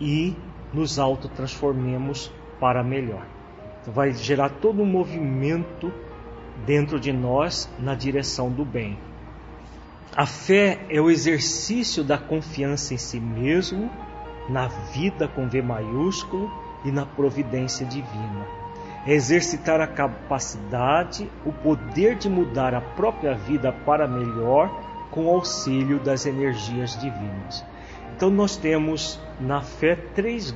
e 0.00 0.34
nos 0.72 0.98
autotransformemos 0.98 2.32
para 2.58 2.82
melhor. 2.82 3.26
Então, 3.80 3.92
vai 3.92 4.12
gerar 4.12 4.48
todo 4.48 4.82
um 4.82 4.86
movimento 4.86 5.92
dentro 6.64 6.98
de 6.98 7.12
nós 7.12 7.70
na 7.78 7.94
direção 7.94 8.50
do 8.50 8.64
bem. 8.64 8.98
A 10.14 10.24
fé 10.24 10.80
é 10.88 11.00
o 11.00 11.10
exercício 11.10 12.02
da 12.02 12.16
confiança 12.16 12.94
em 12.94 12.96
si 12.96 13.20
mesmo, 13.20 13.90
na 14.48 14.68
vida 14.68 15.28
com 15.28 15.48
V 15.48 15.60
maiúsculo 15.60 16.50
e 16.84 16.90
na 16.90 17.04
providência 17.04 17.84
divina. 17.84 18.46
É 19.06 19.12
exercitar 19.12 19.80
a 19.80 19.86
capacidade, 19.86 21.30
o 21.44 21.52
poder 21.52 22.16
de 22.16 22.28
mudar 22.28 22.74
a 22.74 22.80
própria 22.80 23.34
vida 23.34 23.72
para 23.72 24.08
melhor 24.08 24.85
com 25.16 25.30
auxílio 25.30 25.98
das 25.98 26.26
energias 26.26 26.94
divinas. 27.00 27.64
Então, 28.14 28.28
nós 28.28 28.54
temos 28.54 29.18
na 29.40 29.62
fé 29.62 29.96
três 30.14 30.54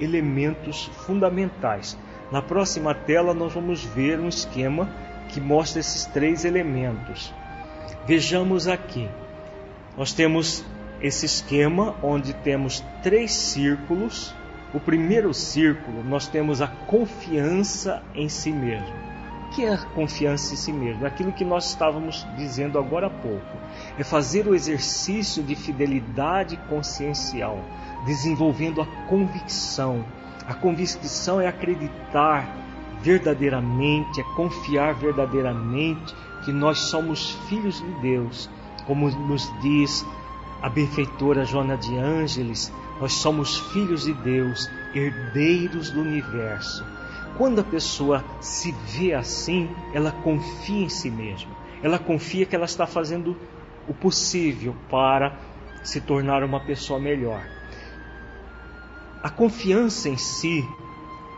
elementos 0.00 0.86
fundamentais. 1.04 1.96
Na 2.32 2.40
próxima 2.40 2.94
tela, 2.94 3.34
nós 3.34 3.52
vamos 3.52 3.84
ver 3.84 4.18
um 4.18 4.28
esquema 4.28 4.88
que 5.28 5.42
mostra 5.42 5.80
esses 5.80 6.06
três 6.06 6.46
elementos. 6.46 7.34
Vejamos 8.06 8.66
aqui. 8.66 9.06
Nós 9.94 10.14
temos 10.14 10.64
esse 11.02 11.26
esquema 11.26 11.94
onde 12.02 12.32
temos 12.32 12.82
três 13.02 13.32
círculos. 13.32 14.34
O 14.72 14.80
primeiro 14.80 15.34
círculo, 15.34 16.02
nós 16.02 16.26
temos 16.26 16.62
a 16.62 16.66
confiança 16.66 18.02
em 18.14 18.28
si 18.28 18.50
mesmo 18.50 19.17
que 19.58 19.64
é 19.64 19.76
confiança 19.92 20.54
em 20.54 20.56
si 20.56 20.72
mesmo? 20.72 21.04
Aquilo 21.04 21.32
que 21.32 21.44
nós 21.44 21.70
estávamos 21.70 22.24
dizendo 22.36 22.78
agora 22.78 23.08
há 23.08 23.10
pouco. 23.10 23.56
É 23.98 24.04
fazer 24.04 24.46
o 24.46 24.54
exercício 24.54 25.42
de 25.42 25.56
fidelidade 25.56 26.56
consciencial, 26.68 27.58
desenvolvendo 28.06 28.80
a 28.80 28.86
convicção. 29.08 30.04
A 30.46 30.54
convicção 30.54 31.40
é 31.40 31.48
acreditar 31.48 32.48
verdadeiramente, 33.02 34.20
é 34.20 34.24
confiar 34.36 34.94
verdadeiramente 34.94 36.14
que 36.44 36.52
nós 36.52 36.78
somos 36.78 37.32
filhos 37.48 37.80
de 37.80 38.00
Deus, 38.00 38.48
como 38.86 39.10
nos 39.10 39.52
diz 39.60 40.06
a 40.62 40.68
benfeitora 40.68 41.44
Joana 41.44 41.76
de 41.76 41.96
Ângeles, 41.96 42.72
nós 43.00 43.12
somos 43.14 43.58
filhos 43.72 44.04
de 44.04 44.12
Deus, 44.12 44.70
herdeiros 44.94 45.90
do 45.90 46.00
universo. 46.00 46.84
Quando 47.38 47.60
a 47.60 47.64
pessoa 47.64 48.24
se 48.40 48.72
vê 48.72 49.14
assim, 49.14 49.70
ela 49.94 50.10
confia 50.10 50.84
em 50.84 50.88
si 50.88 51.08
mesma. 51.08 51.52
Ela 51.80 51.96
confia 51.96 52.44
que 52.44 52.56
ela 52.56 52.64
está 52.64 52.84
fazendo 52.84 53.36
o 53.86 53.94
possível 53.94 54.74
para 54.90 55.38
se 55.84 56.00
tornar 56.00 56.42
uma 56.42 56.58
pessoa 56.58 56.98
melhor. 56.98 57.46
A 59.22 59.30
confiança 59.30 60.08
em 60.08 60.16
si, 60.16 60.66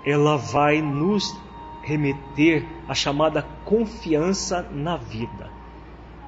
ela 0.06 0.38
vai 0.38 0.80
nos 0.80 1.38
remeter 1.82 2.66
à 2.88 2.94
chamada 2.94 3.42
confiança 3.66 4.62
na 4.72 4.96
vida. 4.96 5.50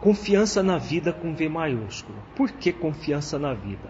Confiança 0.02 0.62
na 0.62 0.76
vida 0.76 1.14
com 1.14 1.34
V 1.34 1.48
maiúsculo. 1.48 2.18
Por 2.36 2.50
que 2.50 2.72
confiança 2.72 3.38
na 3.38 3.54
vida? 3.54 3.88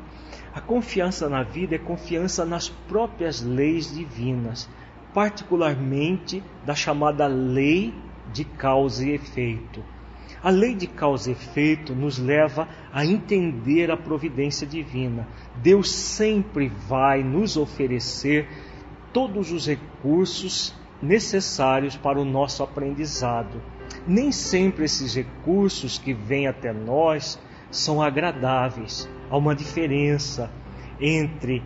A 0.55 0.61
confiança 0.61 1.29
na 1.29 1.42
vida 1.42 1.75
é 1.75 1.79
confiança 1.79 2.45
nas 2.45 2.68
próprias 2.68 3.42
leis 3.42 3.92
divinas 3.92 4.68
particularmente 5.14 6.42
da 6.64 6.75
chamada 6.75 7.27
lei 7.27 7.94
de 8.33 8.44
causa 8.44 9.05
e 9.05 9.12
efeito. 9.12 9.83
A 10.42 10.51
lei 10.51 10.75
de 10.75 10.87
causa 10.87 11.31
e 11.31 11.33
efeito 11.33 11.94
nos 11.94 12.18
leva 12.18 12.68
a 12.92 13.05
entender 13.05 13.90
a 13.90 13.96
providência 13.96 14.66
divina. 14.66 15.29
Deus 15.57 15.90
sempre 15.90 16.68
vai 16.68 17.22
nos 17.22 17.57
oferecer 17.57 18.48
todos 19.12 19.53
os 19.53 19.66
recursos 19.66 20.75
necessários 21.01 21.96
para 21.96 22.20
o 22.20 22.25
nosso 22.25 22.62
aprendizado. 22.62 23.62
Nem 24.07 24.33
sempre 24.33 24.85
esses 24.85 25.14
recursos 25.14 25.98
que 25.98 26.12
vêm 26.12 26.46
até 26.46 26.72
nós 26.72 27.38
são 27.70 28.03
agradáveis. 28.03 29.09
Há 29.31 29.37
uma 29.37 29.55
diferença 29.55 30.51
entre 31.01 31.62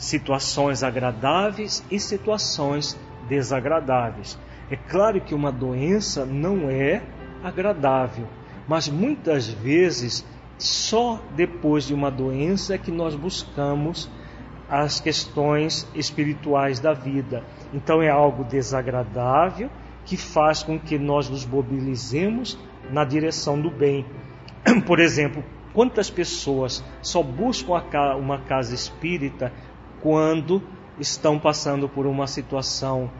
situações 0.00 0.82
agradáveis 0.82 1.84
e 1.90 2.00
situações 2.00 2.98
desagradáveis. 3.28 4.38
É 4.70 4.76
claro 4.76 5.20
que 5.20 5.34
uma 5.34 5.52
doença 5.52 6.24
não 6.24 6.70
é 6.70 7.02
agradável, 7.44 8.26
mas 8.66 8.88
muitas 8.88 9.48
vezes 9.48 10.24
só 10.56 11.20
depois 11.36 11.86
de 11.86 11.92
uma 11.94 12.10
doença 12.10 12.74
é 12.74 12.78
que 12.78 12.90
nós 12.90 13.14
buscamos 13.14 14.10
as 14.68 15.00
questões 15.00 15.86
espirituais 15.94 16.80
da 16.80 16.94
vida. 16.94 17.44
Então 17.74 18.00
é 18.00 18.08
algo 18.08 18.44
desagradável 18.44 19.68
que 20.06 20.16
faz 20.16 20.62
com 20.62 20.78
que 20.78 20.98
nós 20.98 21.28
nos 21.28 21.44
mobilizemos 21.44 22.58
na 22.90 23.04
direção 23.04 23.60
do 23.60 23.70
bem. 23.70 24.06
Por 24.86 24.98
exemplo, 24.98 25.44
quantas 25.74 26.08
pessoas 26.08 26.82
só 27.02 27.22
buscam 27.22 27.82
uma 28.16 28.38
casa 28.38 28.74
espírita 28.74 29.52
quando 30.00 30.62
estão 30.98 31.38
passando 31.38 31.88
por 31.88 32.06
uma 32.06 32.26
situação 32.26 33.10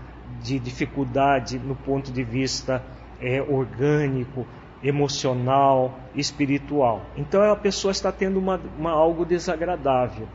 de 0.43 0.59
dificuldade 0.59 1.59
no 1.59 1.75
ponto 1.75 2.12
de 2.12 2.23
vista 2.23 2.83
é, 3.21 3.43
orgânico, 3.43 4.47
emocional, 4.83 5.99
espiritual. 6.14 7.03
Então 7.16 7.43
a 7.43 7.57
pessoa 7.57 7.93
está 7.93 8.11
tendo 8.11 8.38
uma, 8.38 8.61
uma, 8.79 8.90
algo 8.90 9.25
desagradável, 9.25 10.27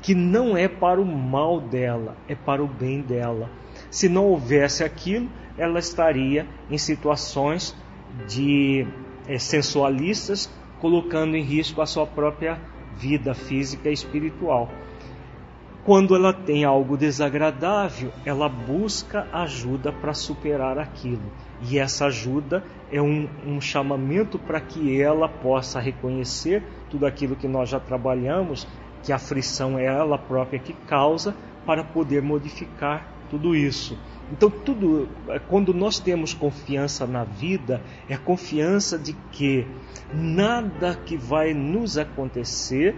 que 0.00 0.14
não 0.14 0.56
é 0.56 0.68
para 0.68 1.00
o 1.00 1.04
mal 1.04 1.60
dela, 1.60 2.16
é 2.26 2.34
para 2.34 2.62
o 2.62 2.66
bem 2.66 3.02
dela. 3.02 3.50
Se 3.90 4.08
não 4.08 4.26
houvesse 4.26 4.82
aquilo, 4.82 5.28
ela 5.58 5.78
estaria 5.78 6.46
em 6.70 6.78
situações 6.78 7.76
de 8.26 8.86
é, 9.28 9.38
sensualistas, 9.38 10.50
colocando 10.80 11.36
em 11.36 11.42
risco 11.42 11.82
a 11.82 11.86
sua 11.86 12.06
própria 12.06 12.58
vida 12.96 13.34
física 13.34 13.90
e 13.90 13.92
espiritual. 13.92 14.70
Quando 15.90 16.14
ela 16.14 16.32
tem 16.32 16.62
algo 16.62 16.96
desagradável, 16.96 18.12
ela 18.24 18.48
busca 18.48 19.26
ajuda 19.32 19.90
para 19.90 20.14
superar 20.14 20.78
aquilo. 20.78 21.32
E 21.68 21.80
essa 21.80 22.06
ajuda 22.06 22.62
é 22.92 23.02
um, 23.02 23.28
um 23.44 23.60
chamamento 23.60 24.38
para 24.38 24.60
que 24.60 25.02
ela 25.02 25.28
possa 25.28 25.80
reconhecer 25.80 26.62
tudo 26.88 27.06
aquilo 27.06 27.34
que 27.34 27.48
nós 27.48 27.68
já 27.68 27.80
trabalhamos, 27.80 28.68
que 29.02 29.10
a 29.10 29.16
aflição 29.16 29.76
é 29.76 29.86
ela 29.86 30.16
própria 30.16 30.60
que 30.60 30.74
causa, 30.74 31.34
para 31.66 31.82
poder 31.82 32.22
modificar 32.22 33.12
tudo 33.28 33.56
isso. 33.56 33.98
Então, 34.30 34.48
tudo, 34.48 35.08
quando 35.48 35.74
nós 35.74 35.98
temos 35.98 36.32
confiança 36.32 37.04
na 37.04 37.24
vida, 37.24 37.82
é 38.08 38.16
confiança 38.16 38.96
de 38.96 39.12
que 39.32 39.66
nada 40.14 40.94
que 40.94 41.16
vai 41.16 41.52
nos 41.52 41.98
acontecer 41.98 42.94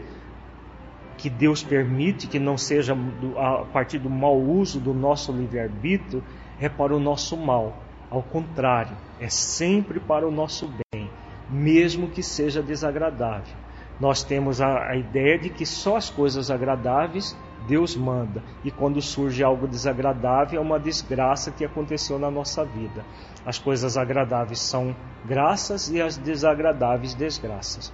que 1.22 1.30
Deus 1.30 1.62
permite 1.62 2.26
que 2.26 2.40
não 2.40 2.58
seja 2.58 2.96
a 3.38 3.64
partir 3.72 4.00
do 4.00 4.10
mau 4.10 4.36
uso 4.36 4.80
do 4.80 4.92
nosso 4.92 5.30
livre-arbítrio 5.30 6.20
é 6.60 6.68
para 6.68 6.92
o 6.92 6.98
nosso 6.98 7.36
mal. 7.36 7.76
Ao 8.10 8.24
contrário, 8.24 8.96
é 9.20 9.28
sempre 9.28 10.00
para 10.00 10.26
o 10.26 10.32
nosso 10.32 10.68
bem, 10.92 11.08
mesmo 11.48 12.08
que 12.08 12.24
seja 12.24 12.60
desagradável. 12.60 13.54
Nós 14.00 14.24
temos 14.24 14.60
a, 14.60 14.88
a 14.88 14.96
ideia 14.96 15.38
de 15.38 15.48
que 15.48 15.64
só 15.64 15.94
as 15.94 16.10
coisas 16.10 16.50
agradáveis 16.50 17.38
Deus 17.68 17.94
manda, 17.94 18.42
e 18.64 18.72
quando 18.72 19.00
surge 19.00 19.44
algo 19.44 19.68
desagradável, 19.68 20.58
é 20.58 20.60
uma 20.60 20.80
desgraça 20.80 21.52
que 21.52 21.64
aconteceu 21.64 22.18
na 22.18 22.32
nossa 22.32 22.64
vida. 22.64 23.04
As 23.46 23.60
coisas 23.60 23.96
agradáveis 23.96 24.58
são 24.58 24.92
graças 25.24 25.88
e 25.88 26.02
as 26.02 26.16
desagradáveis 26.16 27.14
desgraças. 27.14 27.92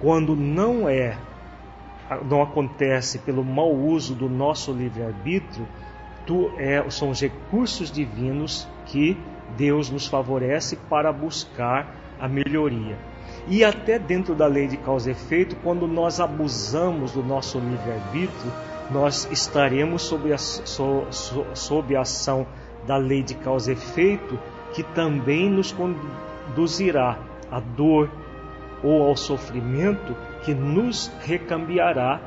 Quando 0.00 0.34
não 0.34 0.88
é 0.88 1.18
não 2.28 2.42
acontece 2.42 3.18
pelo 3.18 3.44
mau 3.44 3.72
uso 3.72 4.14
do 4.14 4.28
nosso 4.28 4.72
livre-arbítrio, 4.72 5.66
é, 6.58 6.88
são 6.90 7.10
os 7.10 7.20
recursos 7.20 7.90
divinos 7.90 8.68
que 8.86 9.16
Deus 9.56 9.90
nos 9.90 10.06
favorece 10.06 10.76
para 10.88 11.12
buscar 11.12 11.94
a 12.20 12.28
melhoria. 12.28 12.96
E 13.48 13.64
até 13.64 13.98
dentro 13.98 14.34
da 14.34 14.46
lei 14.46 14.68
de 14.68 14.76
causa 14.76 15.10
e 15.10 15.12
efeito, 15.12 15.56
quando 15.56 15.86
nós 15.86 16.20
abusamos 16.20 17.12
do 17.12 17.22
nosso 17.22 17.58
livre-arbítrio, 17.58 18.52
nós 18.90 19.28
estaremos 19.32 20.02
sob 20.02 20.32
a, 20.32 20.38
so, 20.38 21.06
so, 21.10 21.46
sob 21.54 21.96
a 21.96 22.02
ação 22.02 22.46
da 22.86 22.96
lei 22.96 23.22
de 23.22 23.34
causa 23.34 23.70
e 23.70 23.74
efeito, 23.74 24.38
que 24.72 24.82
também 24.82 25.50
nos 25.50 25.72
conduzirá 25.72 27.18
à 27.50 27.60
dor 27.60 28.08
ou 28.82 29.08
ao 29.08 29.16
sofrimento, 29.16 30.16
que 30.42 30.54
nos 30.54 31.10
recambiará 31.24 32.20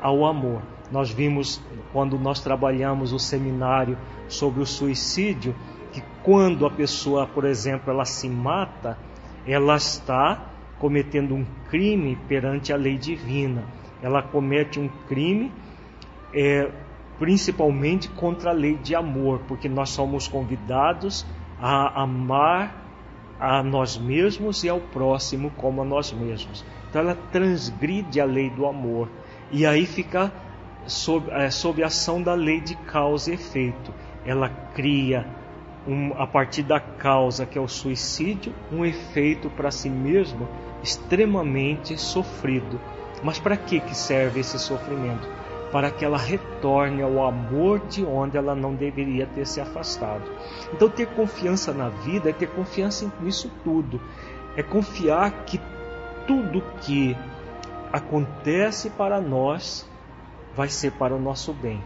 ao 0.00 0.24
amor. 0.26 0.62
Nós 0.90 1.10
vimos 1.10 1.60
quando 1.92 2.18
nós 2.18 2.40
trabalhamos 2.40 3.12
o 3.12 3.18
seminário 3.18 3.96
sobre 4.28 4.62
o 4.62 4.66
suicídio 4.66 5.54
que 5.92 6.02
quando 6.22 6.64
a 6.66 6.70
pessoa, 6.70 7.26
por 7.26 7.44
exemplo, 7.44 7.92
ela 7.92 8.04
se 8.04 8.28
mata, 8.28 8.98
ela 9.46 9.76
está 9.76 10.46
cometendo 10.78 11.34
um 11.34 11.44
crime 11.70 12.16
perante 12.28 12.72
a 12.72 12.76
lei 12.76 12.96
divina. 12.96 13.64
Ela 14.02 14.22
comete 14.22 14.80
um 14.80 14.88
crime 15.06 15.52
é, 16.32 16.70
principalmente 17.18 18.08
contra 18.08 18.50
a 18.50 18.52
lei 18.52 18.76
de 18.76 18.94
amor, 18.94 19.40
porque 19.46 19.68
nós 19.68 19.90
somos 19.90 20.26
convidados 20.26 21.26
a 21.60 22.02
amar 22.02 22.82
a 23.38 23.62
nós 23.62 23.98
mesmos 23.98 24.64
e 24.64 24.68
ao 24.68 24.80
próximo 24.80 25.50
como 25.56 25.82
a 25.82 25.84
nós 25.84 26.12
mesmos. 26.12 26.64
Então 26.92 27.00
ela 27.00 27.16
transgride 27.32 28.20
a 28.20 28.26
lei 28.26 28.50
do 28.50 28.66
amor 28.66 29.08
e 29.50 29.64
aí 29.64 29.86
fica 29.86 30.30
sob, 30.86 31.30
é, 31.30 31.48
sob 31.48 31.82
a 31.82 31.86
ação 31.86 32.22
da 32.22 32.34
lei 32.34 32.60
de 32.60 32.76
causa 32.76 33.30
e 33.30 33.34
efeito. 33.34 33.94
Ela 34.26 34.50
cria, 34.74 35.26
um, 35.88 36.12
a 36.12 36.26
partir 36.26 36.62
da 36.62 36.78
causa, 36.78 37.46
que 37.46 37.56
é 37.56 37.60
o 37.62 37.66
suicídio, 37.66 38.52
um 38.70 38.84
efeito 38.84 39.48
para 39.48 39.70
si 39.70 39.88
mesmo 39.88 40.46
extremamente 40.82 41.96
sofrido. 41.96 42.78
Mas 43.22 43.38
para 43.38 43.56
que, 43.56 43.80
que 43.80 43.96
serve 43.96 44.40
esse 44.40 44.58
sofrimento? 44.58 45.26
Para 45.72 45.90
que 45.90 46.04
ela 46.04 46.18
retorne 46.18 47.00
ao 47.00 47.26
amor 47.26 47.80
de 47.86 48.04
onde 48.04 48.36
ela 48.36 48.54
não 48.54 48.74
deveria 48.74 49.26
ter 49.26 49.46
se 49.46 49.62
afastado. 49.62 50.30
Então, 50.74 50.90
ter 50.90 51.06
confiança 51.06 51.72
na 51.72 51.88
vida 51.88 52.28
é 52.28 52.34
ter 52.34 52.48
confiança 52.48 53.10
nisso 53.22 53.50
tudo. 53.64 53.98
É 54.54 54.62
confiar 54.62 55.46
que 55.46 55.58
tudo 56.26 56.62
que 56.80 57.16
acontece 57.92 58.90
para 58.90 59.20
nós 59.20 59.88
vai 60.54 60.68
ser 60.68 60.92
para 60.92 61.14
o 61.14 61.20
nosso 61.20 61.52
bem. 61.52 61.82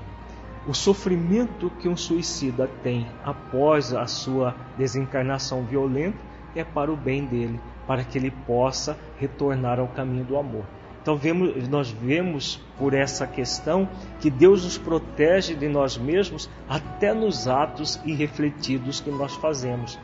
O 0.67 0.75
sofrimento 0.75 1.71
que 1.79 1.89
um 1.89 1.97
suicida 1.97 2.69
tem 2.83 3.07
após 3.25 3.93
a 3.93 4.07
sua 4.07 4.55
desencarnação 4.77 5.65
violenta 5.65 6.19
é 6.57 6.65
para 6.65 6.91
o 6.91 6.97
bem 6.97 7.25
dele, 7.25 7.61
para 7.87 8.03
que 8.03 8.19
ele 8.19 8.31
possa 8.31 8.99
retornar 9.19 9.79
ao 9.79 9.89
caminho 9.89 10.25
do 10.25 10.37
amor. 10.37 10.65
Então 11.01 11.17
vemos, 11.17 11.69
nós 11.69 11.89
vemos 11.89 12.61
por 12.77 12.93
essa 12.93 13.29
questão 13.29 13.89
que 14.19 14.29
Deus 14.29 14.65
nos 14.65 14.77
protege 14.77 15.55
de 15.55 15.69
nós 15.69 15.97
mesmos 15.97 16.51
até 16.69 17.15
nos 17.15 17.47
atos 17.47 18.01
irrefletidos 18.05 19.01
que 19.01 19.11
nós 19.11 19.33
fazemos. 19.37 19.97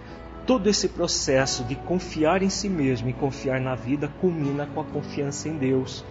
Todo 0.46 0.68
esse 0.68 0.88
processo 0.88 1.62
de 1.64 1.76
confiar 1.76 2.42
em 2.42 2.48
si 2.48 2.68
mesmo 2.68 3.08
e 3.08 3.12
confiar 3.12 3.60
na 3.60 3.74
vida 3.74 4.08
culmina 4.20 4.66
com 4.66 4.80
a 4.80 4.84
confiança 4.84 5.48
em 5.48 5.56
Deus, 5.56 6.04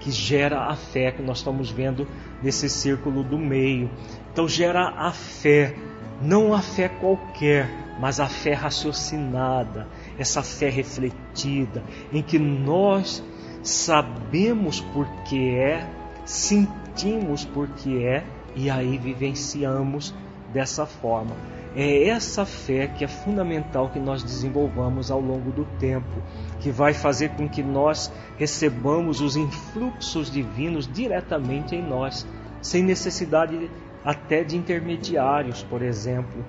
que 0.00 0.10
gera 0.10 0.66
a 0.66 0.76
fé 0.76 1.10
que 1.10 1.22
nós 1.22 1.38
estamos 1.38 1.70
vendo 1.70 2.06
nesse 2.42 2.68
círculo 2.68 3.22
do 3.22 3.38
meio. 3.38 3.90
Então 4.32 4.46
gera 4.46 4.90
a 4.90 5.10
fé, 5.10 5.74
não 6.20 6.52
a 6.52 6.60
fé 6.60 6.88
qualquer, 6.88 7.68
mas 7.98 8.20
a 8.20 8.28
fé 8.28 8.52
raciocinada, 8.52 9.88
essa 10.18 10.42
fé 10.42 10.68
refletida, 10.68 11.82
em 12.12 12.22
que 12.22 12.38
nós 12.38 13.24
sabemos 13.62 14.80
por 14.80 15.06
que 15.24 15.50
é, 15.50 15.88
sentimos 16.24 17.44
por 17.44 17.68
que 17.68 18.04
é 18.04 18.24
e 18.54 18.70
aí 18.70 18.98
vivenciamos 18.98 20.14
dessa 20.52 20.86
forma. 20.86 21.34
É 21.76 22.08
essa 22.08 22.44
fé 22.44 22.86
que 22.86 23.04
é 23.04 23.08
fundamental 23.08 23.90
que 23.90 23.98
nós 23.98 24.22
desenvolvamos 24.22 25.10
ao 25.10 25.20
longo 25.20 25.50
do 25.52 25.64
tempo, 25.78 26.22
que 26.60 26.70
vai 26.70 26.94
fazer 26.94 27.30
com 27.30 27.48
que 27.48 27.62
nós 27.62 28.12
recebamos 28.36 29.20
os 29.20 29.36
influxos 29.36 30.30
divinos 30.30 30.90
diretamente 30.90 31.76
em 31.76 31.82
nós, 31.82 32.26
sem 32.60 32.82
necessidade 32.82 33.70
até 34.04 34.42
de 34.42 34.56
intermediários, 34.56 35.62
por 35.62 35.82
exemplo. 35.82 36.44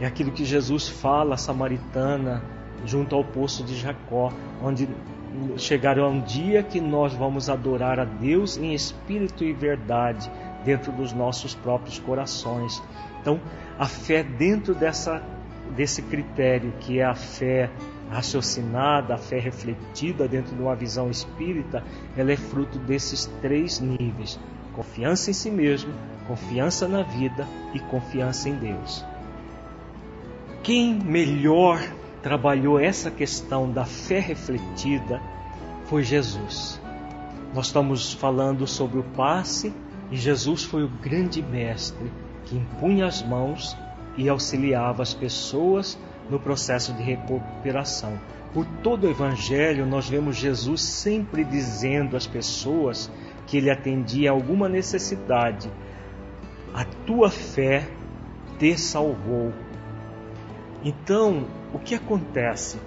É 0.00 0.06
aquilo 0.06 0.30
que 0.30 0.44
Jesus 0.44 0.88
fala 0.88 1.34
à 1.34 1.38
samaritana 1.38 2.42
junto 2.84 3.14
ao 3.14 3.24
poço 3.24 3.62
de 3.62 3.76
Jacó, 3.76 4.32
onde 4.62 4.88
chegará 5.56 6.06
um 6.06 6.20
dia 6.20 6.62
que 6.62 6.80
nós 6.80 7.12
vamos 7.14 7.48
adorar 7.48 7.98
a 7.98 8.04
Deus 8.04 8.56
em 8.56 8.74
espírito 8.74 9.44
e 9.44 9.52
verdade 9.52 10.30
dentro 10.64 10.92
dos 10.92 11.12
nossos 11.12 11.54
próprios 11.54 11.98
corações. 11.98 12.82
Então, 13.22 13.40
a 13.78 13.86
fé 13.86 14.24
dentro 14.24 14.74
dessa, 14.74 15.22
desse 15.76 16.02
critério 16.02 16.72
que 16.80 16.98
é 16.98 17.04
a 17.04 17.14
fé 17.14 17.70
raciocinada, 18.10 19.14
a 19.14 19.16
fé 19.16 19.38
refletida 19.38 20.26
dentro 20.26 20.54
de 20.54 20.60
uma 20.60 20.74
visão 20.74 21.08
espírita, 21.08 21.82
ela 22.16 22.32
é 22.32 22.36
fruto 22.36 22.78
desses 22.80 23.26
três 23.40 23.80
níveis: 23.80 24.38
confiança 24.74 25.30
em 25.30 25.32
si 25.32 25.50
mesmo, 25.50 25.94
confiança 26.26 26.88
na 26.88 27.02
vida 27.02 27.46
e 27.72 27.78
confiança 27.78 28.48
em 28.48 28.56
Deus. 28.56 29.04
Quem 30.64 30.94
melhor 30.94 31.80
trabalhou 32.22 32.78
essa 32.78 33.10
questão 33.10 33.70
da 33.70 33.84
fé 33.84 34.18
refletida 34.18 35.20
foi 35.86 36.02
Jesus. 36.02 36.80
Nós 37.54 37.66
estamos 37.66 38.12
falando 38.12 38.66
sobre 38.66 38.98
o 38.98 39.02
passe 39.02 39.72
e 40.10 40.16
Jesus 40.16 40.64
foi 40.64 40.84
o 40.84 40.88
grande 40.88 41.42
mestre 41.42 42.10
que 42.52 42.58
impunha 42.58 43.06
as 43.06 43.22
mãos 43.22 43.74
e 44.14 44.28
auxiliava 44.28 45.02
as 45.02 45.14
pessoas 45.14 45.98
no 46.28 46.38
processo 46.38 46.92
de 46.92 47.02
recuperação. 47.02 48.20
Por 48.52 48.66
todo 48.82 49.04
o 49.04 49.10
Evangelho, 49.10 49.86
nós 49.86 50.06
vemos 50.06 50.36
Jesus 50.36 50.82
sempre 50.82 51.44
dizendo 51.44 52.14
às 52.14 52.26
pessoas 52.26 53.10
que 53.46 53.56
ele 53.56 53.70
atendia 53.70 54.30
a 54.30 54.34
alguma 54.34 54.68
necessidade: 54.68 55.70
A 56.74 56.84
tua 56.84 57.30
fé 57.30 57.88
te 58.58 58.76
salvou. 58.76 59.54
Então, 60.84 61.46
o 61.72 61.78
que 61.78 61.94
acontece? 61.94 62.78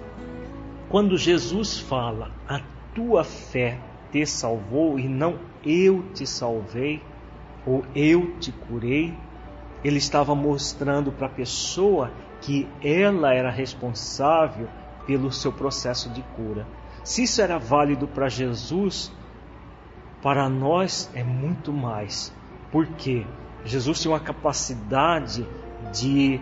Quando 0.88 1.18
Jesus 1.18 1.80
fala, 1.80 2.30
a 2.48 2.60
tua 2.94 3.24
fé 3.24 3.80
te 4.12 4.24
salvou 4.24 4.96
e 4.96 5.08
não 5.08 5.40
eu 5.64 6.04
te 6.14 6.24
salvei, 6.24 7.02
ou 7.66 7.84
eu 7.96 8.38
te 8.38 8.52
curei, 8.52 9.12
ele 9.84 9.98
estava 9.98 10.34
mostrando 10.34 11.12
para 11.12 11.26
a 11.26 11.30
pessoa 11.30 12.10
que 12.40 12.68
ela 12.82 13.32
era 13.34 13.50
responsável 13.50 14.68
pelo 15.06 15.32
seu 15.32 15.52
processo 15.52 16.10
de 16.10 16.22
cura. 16.34 16.66
Se 17.04 17.22
isso 17.22 17.40
era 17.40 17.58
válido 17.58 18.08
para 18.08 18.28
Jesus, 18.28 19.12
para 20.20 20.48
nós 20.48 21.10
é 21.14 21.22
muito 21.22 21.72
mais. 21.72 22.34
Porque 22.72 23.24
Jesus 23.64 24.00
tinha 24.00 24.12
uma 24.12 24.20
capacidade 24.20 25.46
de 25.92 26.40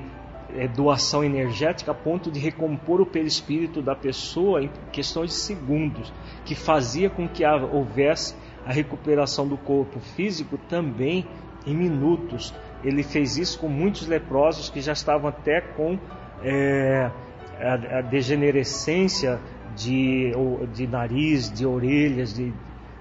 é, 0.55 0.66
doação 0.66 1.22
energética 1.22 1.91
a 1.91 1.95
ponto 1.95 2.30
de 2.30 2.41
recompor 2.41 3.01
o 3.01 3.07
perispírito 3.07 3.82
da 3.82 3.95
pessoa 3.95 4.62
em 4.62 4.70
questões 4.91 5.30
de 5.30 5.37
segundos, 5.37 6.12
que 6.45 6.55
fazia 6.55 7.11
com 7.11 7.28
que 7.28 7.45
houvesse 7.45 8.35
a 8.64 8.72
recuperação 8.72 9.47
do 9.47 9.59
corpo 9.59 10.01
físico 10.01 10.59
também 10.68 11.26
em 11.66 11.74
minutos 11.74 12.55
ele 12.85 13.03
fez 13.03 13.37
isso 13.39 13.59
com 13.59 13.68
muitos 13.68 14.07
leprosos 14.07 14.68
que 14.68 14.80
já 14.80 14.93
estavam 14.93 15.28
até 15.28 15.61
com 15.61 15.99
é, 16.43 17.11
a, 17.59 17.99
a, 17.99 18.01
degenerescência 18.03 19.41
de, 19.74 20.32
de 20.72 20.87
nariz, 20.87 21.51
de 21.51 21.66
orelhas, 21.66 22.35
de, 22.35 22.53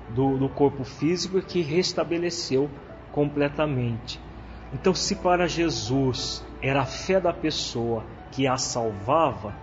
do, 0.10 0.38
do 0.38 0.48
corpo 0.48 0.84
físico 0.84 1.42
que 1.42 1.62
restabeleceu 1.62 2.70
completamente. 3.12 4.20
Então, 4.74 4.96
se 4.96 5.16
para 5.18 5.48
Jesus 5.48 6.44
era 6.62 6.82
a 6.82 6.86
fé 6.86 7.20
da 7.20 7.34
pessoa 7.34 8.04
que 8.32 8.48
a 8.48 8.58
salvava, 8.58 9.54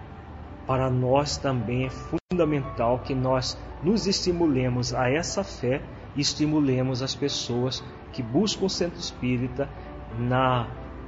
para 0.67 0.89
nós 0.89 1.37
também 1.37 1.87
é 1.87 1.91
fundamental 1.91 3.01
que 3.01 3.15
nós 3.15 3.59
nos 3.83 4.07
estimulemos 4.07 4.95
a 4.95 5.11
essa 5.11 5.43
fé 5.43 5.83
e 6.15 6.21
estimulemos 6.21 7.03
as 7.03 7.15
pessoas 7.15 7.83
que 8.13 8.23
buscam 8.23 8.67
o 8.67 8.71
centro 8.71 9.01
espírita 9.01 9.69
na, 10.19 10.67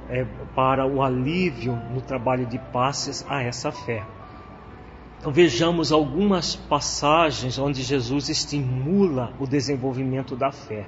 é, 0.09 0.25
para 0.55 0.85
o 0.85 1.01
alívio 1.01 1.75
no 1.93 2.01
trabalho 2.01 2.45
de 2.45 2.57
passes 2.57 3.25
a 3.29 3.41
essa 3.41 3.71
fé. 3.71 4.03
Então 5.19 5.31
vejamos 5.31 5.91
algumas 5.91 6.55
passagens 6.55 7.57
onde 7.57 7.81
Jesus 7.81 8.27
estimula 8.27 9.33
o 9.39 9.47
desenvolvimento 9.47 10.35
da 10.35 10.51
fé. 10.51 10.85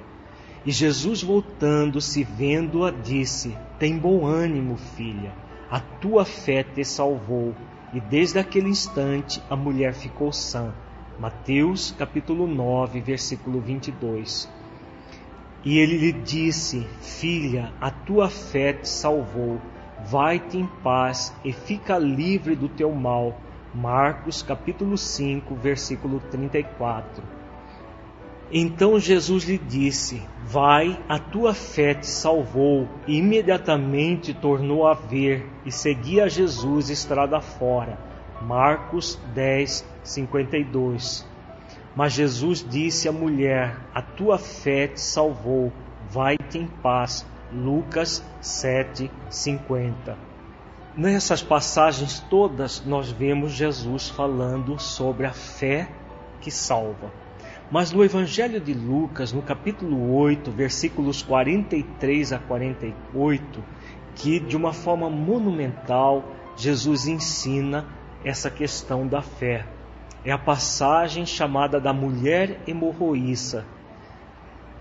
E 0.66 0.70
Jesus, 0.72 1.22
voltando-se, 1.22 2.24
vendo-a, 2.24 2.90
disse: 2.90 3.56
Tem 3.78 3.96
bom 3.96 4.26
ânimo, 4.26 4.76
filha, 4.76 5.32
a 5.70 5.80
tua 5.80 6.24
fé 6.24 6.62
te 6.62 6.84
salvou. 6.84 7.54
E 7.94 8.00
desde 8.00 8.38
aquele 8.38 8.68
instante 8.68 9.40
a 9.48 9.56
mulher 9.56 9.94
ficou 9.94 10.32
sã. 10.32 10.74
Mateus 11.18 11.94
capítulo 11.96 12.46
9, 12.46 13.00
versículo 13.00 13.58
22. 13.60 14.50
E 15.66 15.80
ele 15.80 15.98
lhe 15.98 16.12
disse: 16.12 16.86
Filha, 17.00 17.72
a 17.80 17.90
tua 17.90 18.30
fé 18.30 18.72
te 18.72 18.88
salvou. 18.88 19.60
Vai-te 20.04 20.56
em 20.56 20.66
paz 20.80 21.34
e 21.44 21.52
fica 21.52 21.98
livre 21.98 22.54
do 22.54 22.68
teu 22.68 22.92
mal. 22.92 23.40
Marcos 23.74 24.42
capítulo 24.42 24.96
5, 24.96 25.56
versículo 25.56 26.20
34. 26.30 27.20
Então 28.52 29.00
Jesus 29.00 29.42
lhe 29.42 29.58
disse: 29.58 30.22
Vai, 30.44 31.02
a 31.08 31.18
tua 31.18 31.52
fé 31.52 31.94
te 31.94 32.06
salvou. 32.06 32.88
E 33.04 33.16
imediatamente 33.16 34.32
tornou 34.32 34.86
a 34.86 34.94
ver 34.94 35.50
e 35.64 35.72
seguia 35.72 36.28
Jesus 36.28 36.90
estrada 36.90 37.40
fora. 37.40 37.98
Marcos 38.40 39.18
10, 39.34 39.84
52. 40.04 41.35
Mas 41.96 42.12
Jesus 42.12 42.62
disse 42.68 43.08
à 43.08 43.12
mulher: 43.12 43.80
A 43.94 44.02
tua 44.02 44.38
fé 44.38 44.86
te 44.86 45.00
salvou, 45.00 45.72
vai-te 46.10 46.58
em 46.58 46.66
paz. 46.66 47.26
Lucas 47.50 48.22
7, 48.40 49.10
50. 49.30 50.18
Nessas 50.94 51.42
passagens 51.42 52.20
todas 52.28 52.84
nós 52.84 53.10
vemos 53.10 53.52
Jesus 53.52 54.10
falando 54.10 54.78
sobre 54.78 55.24
a 55.26 55.32
fé 55.32 55.88
que 56.40 56.50
salva. 56.50 57.12
Mas 57.70 57.92
no 57.92 58.04
Evangelho 58.04 58.60
de 58.60 58.74
Lucas, 58.74 59.32
no 59.32 59.42
capítulo 59.42 60.14
8, 60.16 60.50
versículos 60.50 61.22
43 61.22 62.32
a 62.32 62.38
48, 62.38 63.64
que 64.14 64.38
de 64.38 64.56
uma 64.56 64.72
forma 64.72 65.08
monumental 65.08 66.24
Jesus 66.56 67.06
ensina 67.06 67.86
essa 68.24 68.50
questão 68.50 69.06
da 69.06 69.22
fé. 69.22 69.66
É 70.26 70.32
a 70.32 70.38
passagem 70.38 71.24
chamada 71.24 71.80
da 71.80 71.92
mulher 71.92 72.58
hemorroíça. 72.66 73.64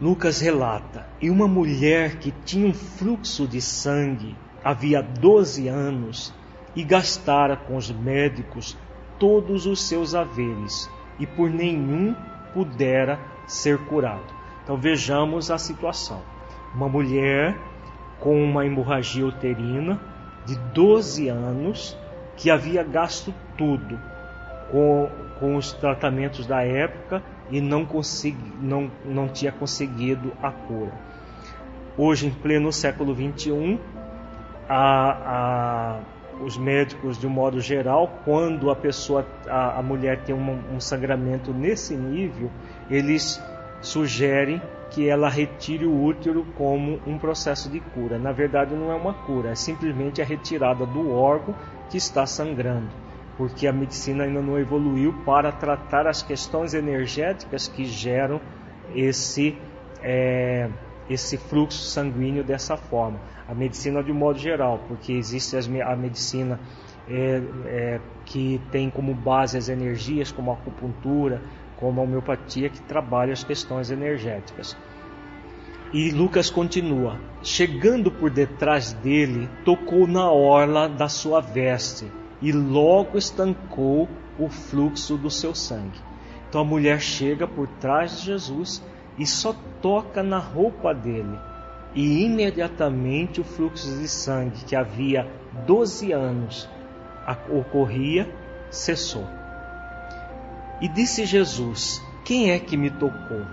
Lucas 0.01 0.41
relata: 0.41 1.05
E 1.21 1.29
uma 1.29 1.47
mulher 1.47 2.15
que 2.15 2.31
tinha 2.43 2.67
um 2.67 2.73
fluxo 2.73 3.47
de 3.47 3.61
sangue 3.61 4.35
havia 4.63 5.03
12 5.03 5.67
anos 5.67 6.33
e 6.75 6.83
gastara 6.83 7.55
com 7.55 7.77
os 7.77 7.91
médicos 7.91 8.75
todos 9.19 9.67
os 9.67 9.87
seus 9.87 10.15
haveres 10.15 10.89
e 11.19 11.27
por 11.27 11.47
nenhum 11.47 12.15
pudera 12.51 13.19
ser 13.45 13.77
curado. 13.85 14.33
Então 14.63 14.77
vejamos 14.77 15.51
a 15.51 15.59
situação. 15.59 16.23
Uma 16.73 16.89
mulher 16.89 17.55
com 18.19 18.43
uma 18.43 18.65
hemorragia 18.65 19.27
uterina 19.27 20.01
de 20.43 20.57
12 20.73 21.29
anos 21.29 21.95
que 22.35 22.49
havia 22.49 22.81
gasto 22.81 23.31
tudo 23.55 23.99
com, 24.71 25.09
com 25.39 25.55
os 25.55 25.73
tratamentos 25.73 26.45
da 26.45 26.63
época 26.63 27.21
e 27.49 27.61
não, 27.61 27.86
consegui, 27.86 28.53
não, 28.59 28.91
não 29.03 29.27
tinha 29.27 29.51
conseguido 29.51 30.31
a 30.41 30.51
cura. 30.51 30.93
Hoje, 31.97 32.27
em 32.27 32.31
pleno 32.31 32.71
século 32.71 33.15
XXI, 33.15 33.79
a, 34.67 35.11
a, 35.25 35.99
os 36.43 36.57
médicos, 36.57 37.17
de 37.17 37.27
um 37.27 37.29
modo 37.29 37.61
geral, 37.61 38.19
quando 38.25 38.69
a 38.69 38.75
pessoa, 38.75 39.25
a, 39.47 39.79
a 39.79 39.83
mulher 39.83 40.21
tem 40.23 40.36
um, 40.36 40.75
um 40.75 40.79
sangramento 40.79 41.53
nesse 41.53 41.95
nível, 41.95 42.51
eles 42.89 43.41
sugerem 43.81 44.61
que 44.89 45.07
ela 45.07 45.29
retire 45.29 45.86
o 45.86 46.03
útero 46.03 46.45
como 46.57 46.99
um 47.05 47.17
processo 47.17 47.69
de 47.69 47.79
cura. 47.79 48.17
Na 48.17 48.31
verdade, 48.31 48.73
não 48.73 48.91
é 48.91 48.95
uma 48.95 49.13
cura, 49.13 49.51
é 49.51 49.55
simplesmente 49.55 50.21
a 50.21 50.25
retirada 50.25 50.86
do 50.86 51.11
órgão 51.11 51.55
que 51.89 51.97
está 51.97 52.25
sangrando, 52.25 52.89
porque 53.38 53.67
a 53.67 53.73
medicina 53.73 54.23
ainda 54.23 54.41
não 54.41 54.57
evoluiu 54.57 55.13
para 55.25 55.51
tratar 55.51 56.07
as 56.07 56.21
questões 56.21 56.73
energéticas 56.73 57.67
que 57.67 57.86
geram 57.86 58.39
esse, 58.93 59.57
é, 60.01 60.69
esse 61.09 61.38
fluxo 61.38 61.79
sanguíneo 61.83 62.43
dessa 62.43 62.77
forma. 62.77 63.19
A 63.47 63.53
medicina 63.53 64.01
de 64.01 64.11
um 64.11 64.15
modo 64.15 64.39
geral, 64.39 64.79
porque 64.88 65.13
existe 65.13 65.55
a 65.57 65.95
medicina 65.95 66.59
é, 67.07 67.41
é, 67.65 68.01
que 68.25 68.61
tem 68.71 68.89
como 68.89 69.13
base 69.13 69.57
as 69.57 69.69
energias, 69.69 70.31
como 70.31 70.51
a 70.51 70.53
acupuntura, 70.53 71.41
como 71.77 71.99
a 71.99 72.03
homeopatia, 72.03 72.69
que 72.69 72.81
trabalha 72.81 73.33
as 73.33 73.43
questões 73.43 73.91
energéticas. 73.91 74.77
E 75.93 76.09
Lucas 76.09 76.49
continua: 76.49 77.19
Chegando 77.43 78.09
por 78.09 78.31
detrás 78.31 78.93
dele, 78.93 79.47
tocou 79.63 80.07
na 80.07 80.31
orla 80.31 80.89
da 80.89 81.07
sua 81.07 81.41
veste 81.41 82.05
e 82.41 82.51
logo 82.51 83.17
estancou 83.17 84.09
o 84.38 84.49
fluxo 84.49 85.17
do 85.17 85.29
seu 85.29 85.55
sangue. 85.55 85.99
Então 86.49 86.61
a 86.61 86.65
mulher 86.65 86.99
chega 86.99 87.47
por 87.47 87.67
trás 87.79 88.19
de 88.19 88.25
Jesus 88.25 88.83
e 89.17 89.25
só 89.25 89.55
toca 89.81 90.21
na 90.21 90.38
roupa 90.38 90.93
dele. 90.93 91.39
E 91.93 92.25
imediatamente 92.25 93.39
o 93.39 93.43
fluxo 93.43 93.88
de 93.99 94.07
sangue 94.07 94.65
que 94.65 94.75
havia 94.75 95.29
12 95.65 96.11
anos 96.11 96.69
ocorria 97.49 98.29
cessou. 98.69 99.25
E 100.81 100.88
disse 100.89 101.25
Jesus: 101.25 102.01
Quem 102.25 102.51
é 102.51 102.59
que 102.59 102.75
me 102.75 102.89
tocou? 102.89 103.45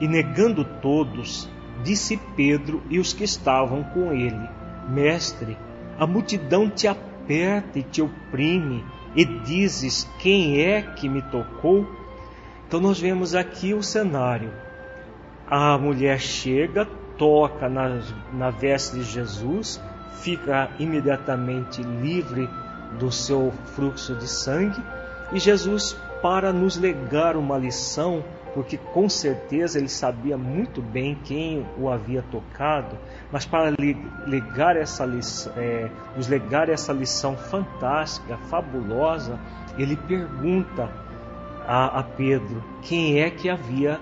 E 0.00 0.08
negando 0.08 0.64
todos, 0.64 1.48
Disse 1.82 2.16
Pedro 2.36 2.82
e 2.90 2.98
os 2.98 3.12
que 3.12 3.24
estavam 3.24 3.84
com 3.84 4.12
ele: 4.12 4.48
Mestre, 4.88 5.56
a 5.98 6.06
multidão 6.06 6.68
te 6.68 6.88
aperta 7.28 7.78
e 7.78 7.82
te 7.82 8.00
oprime, 8.00 8.82
e 9.14 9.24
dizes: 9.24 10.08
Quem 10.18 10.62
é 10.62 10.80
que 10.80 11.08
me 11.08 11.20
tocou? 11.20 11.86
Então, 12.66 12.80
nós 12.80 12.98
vemos 12.98 13.34
aqui 13.34 13.74
o 13.74 13.82
cenário. 13.82 14.50
A 15.46 15.76
mulher 15.76 16.18
chega, 16.18 16.86
toca 17.16 17.68
na, 17.68 18.00
na 18.32 18.50
veste 18.50 18.96
de 18.96 19.02
Jesus, 19.02 19.80
fica 20.22 20.70
imediatamente 20.78 21.82
livre 21.82 22.48
do 22.98 23.12
seu 23.12 23.52
fluxo 23.74 24.14
de 24.14 24.26
sangue, 24.26 24.82
e 25.32 25.38
Jesus, 25.38 25.96
para 26.22 26.52
nos 26.52 26.76
legar 26.76 27.36
uma 27.36 27.56
lição, 27.56 28.24
porque 28.54 28.76
com 28.76 29.08
certeza 29.08 29.78
ele 29.78 29.88
sabia 29.88 30.36
muito 30.36 30.80
bem 30.80 31.14
quem 31.24 31.66
o 31.78 31.88
havia 31.88 32.22
tocado, 32.22 32.98
mas 33.30 33.44
para 33.44 33.74
legar 34.26 34.76
essa 34.76 35.04
lição, 35.04 35.52
é, 35.56 35.90
nos 36.16 36.28
legar 36.28 36.68
essa 36.68 36.92
lição 36.92 37.36
fantástica, 37.36 38.36
fabulosa, 38.48 39.38
ele 39.76 39.96
pergunta 39.96 40.90
a, 41.66 42.00
a 42.00 42.02
Pedro 42.02 42.64
quem 42.82 43.20
é 43.20 43.30
que 43.30 43.48
havia 43.48 44.00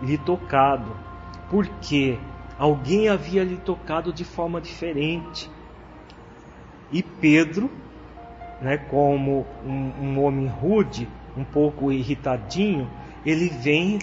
lhe 0.00 0.16
tocado, 0.16 0.96
porque 1.48 2.18
alguém 2.58 3.08
havia 3.08 3.42
lhe 3.42 3.56
tocado 3.56 4.12
de 4.12 4.24
forma 4.24 4.60
diferente. 4.60 5.50
E 6.92 7.02
Pedro, 7.02 7.70
né, 8.60 8.76
como 8.76 9.46
um, 9.64 9.92
um 10.00 10.24
homem 10.24 10.46
rude, 10.46 11.08
um 11.36 11.44
pouco 11.44 11.92
irritadinho, 11.92 12.88
ele 13.24 13.48
vem 13.48 13.98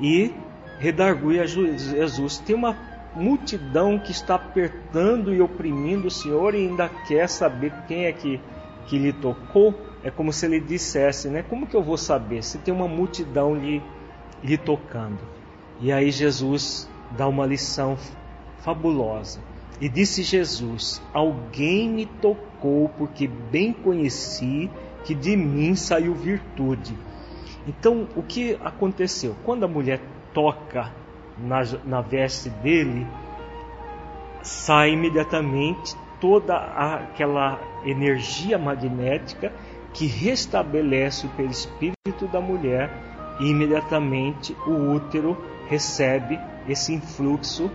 e 0.00 0.32
redarguia 0.78 1.46
Jesus. 1.46 2.38
Tem 2.38 2.54
uma 2.54 2.76
multidão 3.14 3.98
que 3.98 4.10
está 4.10 4.36
apertando 4.36 5.34
e 5.34 5.40
oprimindo 5.40 6.08
o 6.08 6.10
Senhor 6.10 6.54
e 6.54 6.66
ainda 6.66 6.88
quer 7.06 7.28
saber 7.28 7.72
quem 7.86 8.06
é 8.06 8.12
que, 8.12 8.40
que 8.86 8.98
lhe 8.98 9.12
tocou. 9.12 9.74
É 10.02 10.10
como 10.10 10.32
se 10.32 10.46
ele 10.46 10.60
dissesse, 10.60 11.28
né? 11.28 11.44
Como 11.48 11.66
que 11.66 11.76
eu 11.76 11.82
vou 11.82 11.96
saber 11.96 12.42
se 12.42 12.58
tem 12.58 12.74
uma 12.74 12.88
multidão 12.88 13.54
lhe, 13.54 13.82
lhe 14.42 14.58
tocando? 14.58 15.20
E 15.80 15.92
aí 15.92 16.10
Jesus 16.10 16.88
dá 17.16 17.28
uma 17.28 17.46
lição 17.46 17.96
fabulosa. 18.58 19.40
E 19.80 19.88
disse 19.88 20.22
Jesus: 20.22 21.02
Alguém 21.12 21.88
me 21.88 22.06
tocou, 22.06 22.88
porque 22.98 23.26
bem 23.26 23.72
conheci 23.72 24.70
que 25.04 25.14
de 25.14 25.36
mim 25.36 25.74
saiu 25.74 26.14
virtude. 26.14 26.96
Então, 27.66 28.08
o 28.16 28.22
que 28.22 28.58
aconteceu? 28.62 29.36
Quando 29.44 29.64
a 29.64 29.68
mulher 29.68 30.00
toca 30.34 30.90
na, 31.38 31.62
na 31.84 32.00
veste 32.00 32.48
dele, 32.48 33.06
sai 34.42 34.92
imediatamente 34.92 35.94
toda 36.20 36.56
aquela 36.56 37.60
energia 37.84 38.58
magnética 38.58 39.52
que 39.92 40.06
restabelece 40.06 41.26
o 41.26 41.30
perispírito 41.30 42.26
da 42.32 42.40
mulher 42.40 42.90
e 43.40 43.50
imediatamente 43.50 44.56
o 44.66 44.92
útero 44.92 45.36
recebe 45.68 46.38
esse 46.68 46.92
influxo 46.92 47.70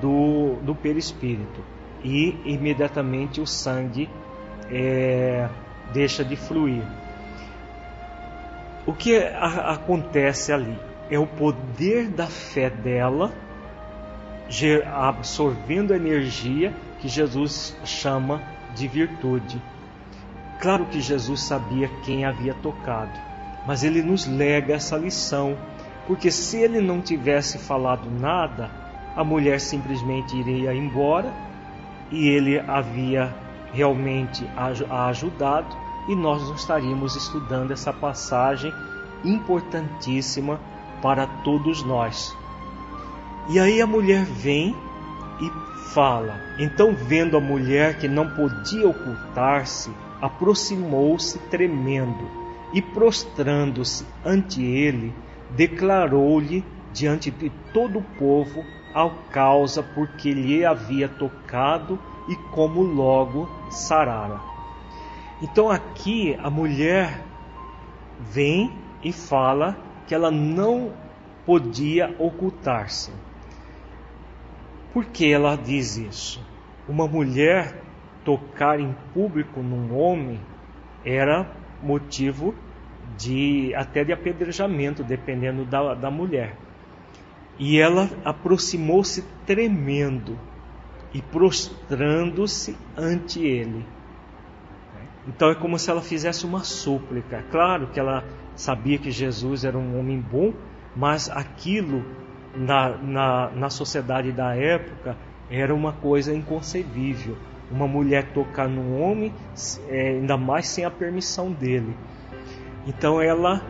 do, 0.00 0.56
do 0.62 0.74
perispírito 0.74 1.62
e 2.04 2.36
imediatamente 2.44 3.40
o 3.40 3.46
sangue 3.46 4.08
é, 4.70 5.48
deixa 5.92 6.24
de 6.24 6.36
fluir. 6.36 6.82
O 8.88 8.94
que 8.94 9.18
a, 9.18 9.72
acontece 9.72 10.50
ali 10.50 10.74
é 11.10 11.18
o 11.18 11.26
poder 11.26 12.08
da 12.08 12.26
fé 12.26 12.70
dela 12.70 13.30
absorvendo 14.90 15.92
a 15.92 15.96
energia 15.96 16.72
que 16.98 17.06
Jesus 17.06 17.76
chama 17.84 18.40
de 18.74 18.88
virtude. 18.88 19.60
Claro 20.58 20.86
que 20.86 21.02
Jesus 21.02 21.42
sabia 21.42 21.90
quem 22.02 22.24
havia 22.24 22.54
tocado, 22.54 23.12
mas 23.66 23.84
ele 23.84 24.00
nos 24.00 24.26
lega 24.26 24.76
essa 24.76 24.96
lição, 24.96 25.58
porque 26.06 26.30
se 26.30 26.56
ele 26.56 26.80
não 26.80 27.02
tivesse 27.02 27.58
falado 27.58 28.10
nada, 28.10 28.70
a 29.14 29.22
mulher 29.22 29.60
simplesmente 29.60 30.34
iria 30.34 30.72
embora 30.72 31.30
e 32.10 32.26
ele 32.26 32.58
havia 32.58 33.34
realmente 33.70 34.48
a 34.56 35.08
ajudado 35.08 35.76
e 36.08 36.16
nós 36.16 36.42
não 36.48 36.54
estaríamos 36.54 37.14
estudando 37.14 37.70
essa 37.70 37.92
passagem 37.92 38.72
importantíssima 39.24 40.58
para 41.02 41.26
todos 41.26 41.84
nós. 41.84 42.36
E 43.48 43.58
aí 43.58 43.80
a 43.80 43.86
mulher 43.86 44.24
vem 44.24 44.74
e 45.40 45.50
fala. 45.92 46.40
Então, 46.58 46.94
vendo 46.94 47.36
a 47.36 47.40
mulher 47.40 47.98
que 47.98 48.08
não 48.08 48.28
podia 48.28 48.88
ocultar-se, 48.88 49.90
aproximou-se 50.20 51.38
tremendo 51.50 52.28
e, 52.72 52.82
prostrando-se 52.82 54.04
ante 54.24 54.62
ele, 54.62 55.14
declarou-lhe 55.50 56.64
diante 56.92 57.30
de 57.30 57.50
todo 57.72 58.00
o 58.00 58.02
povo 58.18 58.64
a 58.94 59.08
causa 59.30 59.82
porque 59.82 60.32
lhe 60.32 60.64
havia 60.64 61.08
tocado 61.08 61.98
e 62.28 62.34
como 62.52 62.82
logo 62.82 63.48
sarara. 63.70 64.57
Então 65.40 65.70
aqui 65.70 66.36
a 66.42 66.50
mulher 66.50 67.22
vem 68.20 68.72
e 69.02 69.12
fala 69.12 69.76
que 70.06 70.14
ela 70.14 70.30
não 70.30 70.92
podia 71.46 72.14
ocultar-se. 72.18 73.12
Por 74.92 75.04
que 75.06 75.30
ela 75.32 75.56
diz 75.56 75.96
isso? 75.96 76.44
Uma 76.88 77.06
mulher 77.06 77.82
tocar 78.24 78.80
em 78.80 78.94
público 79.14 79.60
num 79.60 79.96
homem 79.96 80.40
era 81.04 81.50
motivo 81.82 82.54
de 83.16 83.72
até 83.74 84.04
de 84.04 84.12
apedrejamento, 84.12 85.04
dependendo 85.04 85.64
da, 85.64 85.94
da 85.94 86.10
mulher. 86.10 86.56
E 87.58 87.78
ela 87.78 88.10
aproximou-se 88.24 89.22
tremendo 89.46 90.38
e 91.12 91.22
prostrando-se 91.22 92.76
ante 92.96 93.40
ele. 93.40 93.84
Então 95.28 95.50
é 95.50 95.54
como 95.54 95.78
se 95.78 95.90
ela 95.90 96.00
fizesse 96.00 96.46
uma 96.46 96.64
súplica. 96.64 97.44
Claro 97.50 97.88
que 97.88 98.00
ela 98.00 98.24
sabia 98.56 98.98
que 98.98 99.10
Jesus 99.10 99.62
era 99.62 99.76
um 99.76 100.00
homem 100.00 100.18
bom, 100.18 100.54
mas 100.96 101.28
aquilo 101.28 102.02
na, 102.56 102.96
na, 102.96 103.50
na 103.50 103.70
sociedade 103.70 104.32
da 104.32 104.56
época 104.56 105.16
era 105.50 105.74
uma 105.74 105.92
coisa 105.92 106.34
inconcebível. 106.34 107.36
Uma 107.70 107.86
mulher 107.86 108.32
tocar 108.32 108.66
num 108.66 109.02
homem, 109.02 109.34
é, 109.88 110.12
ainda 110.12 110.38
mais 110.38 110.66
sem 110.66 110.86
a 110.86 110.90
permissão 110.90 111.52
dele. 111.52 111.94
Então 112.86 113.20
ela 113.20 113.60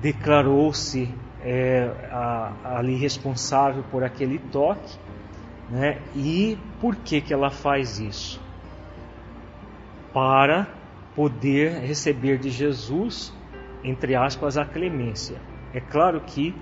declarou-se 0.00 1.12
é, 1.42 1.90
ali 2.64 2.94
responsável 2.94 3.82
por 3.90 4.04
aquele 4.04 4.38
toque, 4.38 4.96
né? 5.68 5.98
E 6.14 6.56
por 6.80 6.94
que 6.94 7.20
que 7.20 7.34
ela 7.34 7.50
faz 7.50 7.98
isso? 7.98 8.45
Para 10.16 10.66
poder 11.14 11.72
receber 11.80 12.38
de 12.38 12.48
Jesus, 12.48 13.34
entre 13.84 14.14
aspas, 14.14 14.56
a 14.56 14.64
clemência. 14.64 15.36
É 15.74 15.80
claro 15.80 16.22
que 16.22 16.54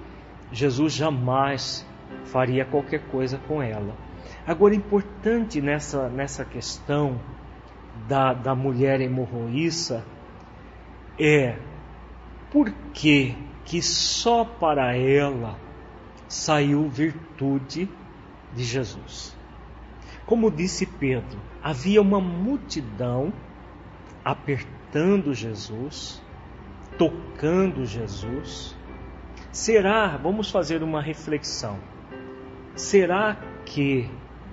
Jesus 0.50 0.92
jamais 0.92 1.86
faria 2.24 2.64
qualquer 2.64 3.02
coisa 3.12 3.38
com 3.46 3.62
ela. 3.62 3.94
Agora, 4.44 4.74
importante 4.74 5.60
nessa, 5.60 6.08
nessa 6.08 6.44
questão 6.44 7.20
da, 8.08 8.34
da 8.34 8.56
mulher 8.56 9.00
hemorroíça 9.00 10.04
é 11.16 11.54
por 12.50 12.72
que, 12.92 13.36
que 13.64 13.80
só 13.80 14.44
para 14.44 14.96
ela 14.96 15.56
saiu 16.26 16.88
virtude 16.88 17.88
de 18.52 18.64
Jesus. 18.64 19.36
Como 20.26 20.50
disse 20.50 20.86
Pedro, 20.86 21.38
havia 21.64 22.00
uma 22.00 22.20
multidão 22.20 23.32
apertando 24.24 25.34
Jesus, 25.34 26.22
tocando 26.98 27.84
Jesus, 27.84 28.76
Será, 29.54 30.16
vamos 30.16 30.50
fazer 30.50 30.82
uma 30.82 31.00
reflexão, 31.00 31.78
será 32.74 33.36
que 33.64 34.10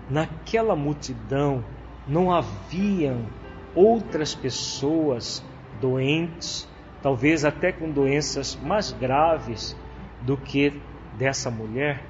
naquela 0.07 0.75
multidão 0.75 1.65
não 2.07 2.31
haviam 2.31 3.25
outras 3.73 4.35
pessoas 4.35 5.43
doentes, 5.81 6.69
talvez 7.01 7.43
até 7.43 7.71
com 7.71 7.89
doenças 7.89 8.55
mais 8.55 8.91
graves 8.91 9.75
do 10.21 10.37
que 10.37 10.79
dessa 11.17 11.49
mulher? 11.49 12.03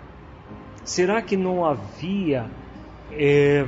Será 0.83 1.21
que 1.21 1.37
não 1.37 1.63
havia 1.63 2.51
é, 3.13 3.65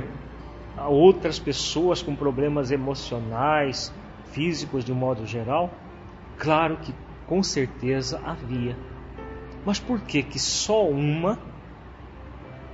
outras 0.78 1.38
pessoas 1.38 2.02
com 2.02 2.14
problemas 2.14 2.70
emocionais, 2.70 3.92
físicos 4.32 4.84
de 4.84 4.92
modo 4.92 5.26
geral? 5.26 5.70
Claro 6.38 6.76
que 6.78 6.94
com 7.26 7.42
certeza 7.42 8.20
havia. 8.24 8.76
Mas 9.64 9.78
por 9.78 10.00
que 10.00 10.22
que 10.22 10.38
só 10.38 10.86
uma 10.88 11.38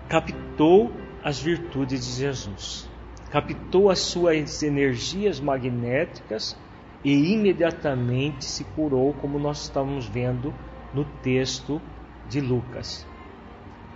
captou 0.09 0.91
as 1.23 1.41
virtudes 1.41 2.05
de 2.05 2.13
Jesus? 2.13 2.89
Captou 3.31 3.91
as 3.91 4.01
suas 4.01 4.63
energias 4.63 5.39
magnéticas 5.39 6.59
e 7.05 7.33
imediatamente 7.33 8.45
se 8.45 8.65
curou, 8.65 9.15
como 9.15 9.39
nós 9.39 9.63
estamos 9.63 10.07
vendo 10.07 10.53
no 10.93 11.05
texto 11.05 11.81
de 12.29 12.41
Lucas. 12.41 13.07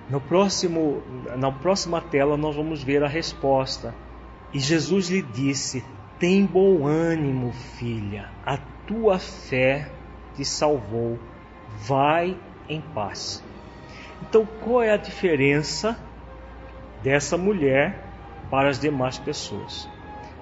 No 0.08 0.20
próximo, 0.20 1.02
na 1.36 1.50
próxima 1.50 2.00
tela 2.00 2.36
nós 2.36 2.54
vamos 2.54 2.82
ver 2.82 3.02
a 3.02 3.08
resposta. 3.08 3.94
E 4.52 4.58
Jesus 4.58 5.08
lhe 5.08 5.22
disse: 5.22 5.84
Tem 6.18 6.44
bom 6.44 6.86
ânimo, 6.86 7.52
filha, 7.52 8.30
a 8.44 8.58
tua 8.86 9.18
fé 9.18 9.90
te 10.34 10.44
salvou. 10.44 11.18
Vai 11.86 12.36
em 12.68 12.80
paz. 12.80 13.42
Então, 14.22 14.46
qual 14.62 14.82
é 14.82 14.92
a 14.92 14.96
diferença 14.96 15.98
dessa 17.02 17.36
mulher 17.36 17.98
para 18.50 18.68
as 18.68 18.78
demais 18.78 19.18
pessoas? 19.18 19.88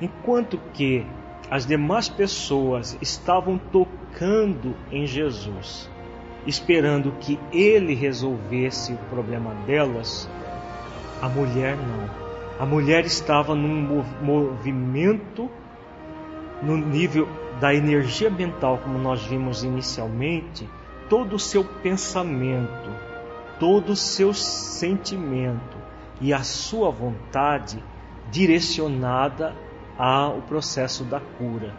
Enquanto 0.01 0.59
que 0.75 1.07
as 1.51 1.67
demais 1.67 2.09
pessoas 2.09 2.97
estavam 3.01 3.59
tocando 3.59 4.77
em 4.91 5.07
Jesus, 5.07 5.91
esperando 6.47 7.13
que 7.21 7.39
ele 7.53 7.95
resolvesse 7.95 8.93
o 8.93 8.99
problema 9.11 9.55
delas, 9.67 10.29
a 11.21 11.29
mulher 11.29 11.77
não. 11.77 12.23
A 12.59 12.67
mulher 12.67 13.05
estava 13.05 13.55
num 13.55 14.07
movimento 14.21 15.51
no 16.63 16.77
nível 16.77 17.29
da 17.61 17.75
energia 17.75 18.31
mental, 18.31 18.79
como 18.79 18.99
nós 18.99 19.25
vimos 19.25 19.65
inicialmente, 19.65 20.69
todo 21.09 21.37
o 21.37 21.39
seu 21.39 21.65
pensamento, 21.65 22.91
todo 23.59 23.91
o 23.91 23.97
seu 23.97 24.33
sentimento 24.33 25.77
e 26.21 26.33
a 26.33 26.43
sua 26.43 26.91
vontade 26.91 27.83
direcionada 28.31 29.55
ao 29.99 30.43
processo 30.43 31.05
da 31.05 31.21
cura. 31.21 31.75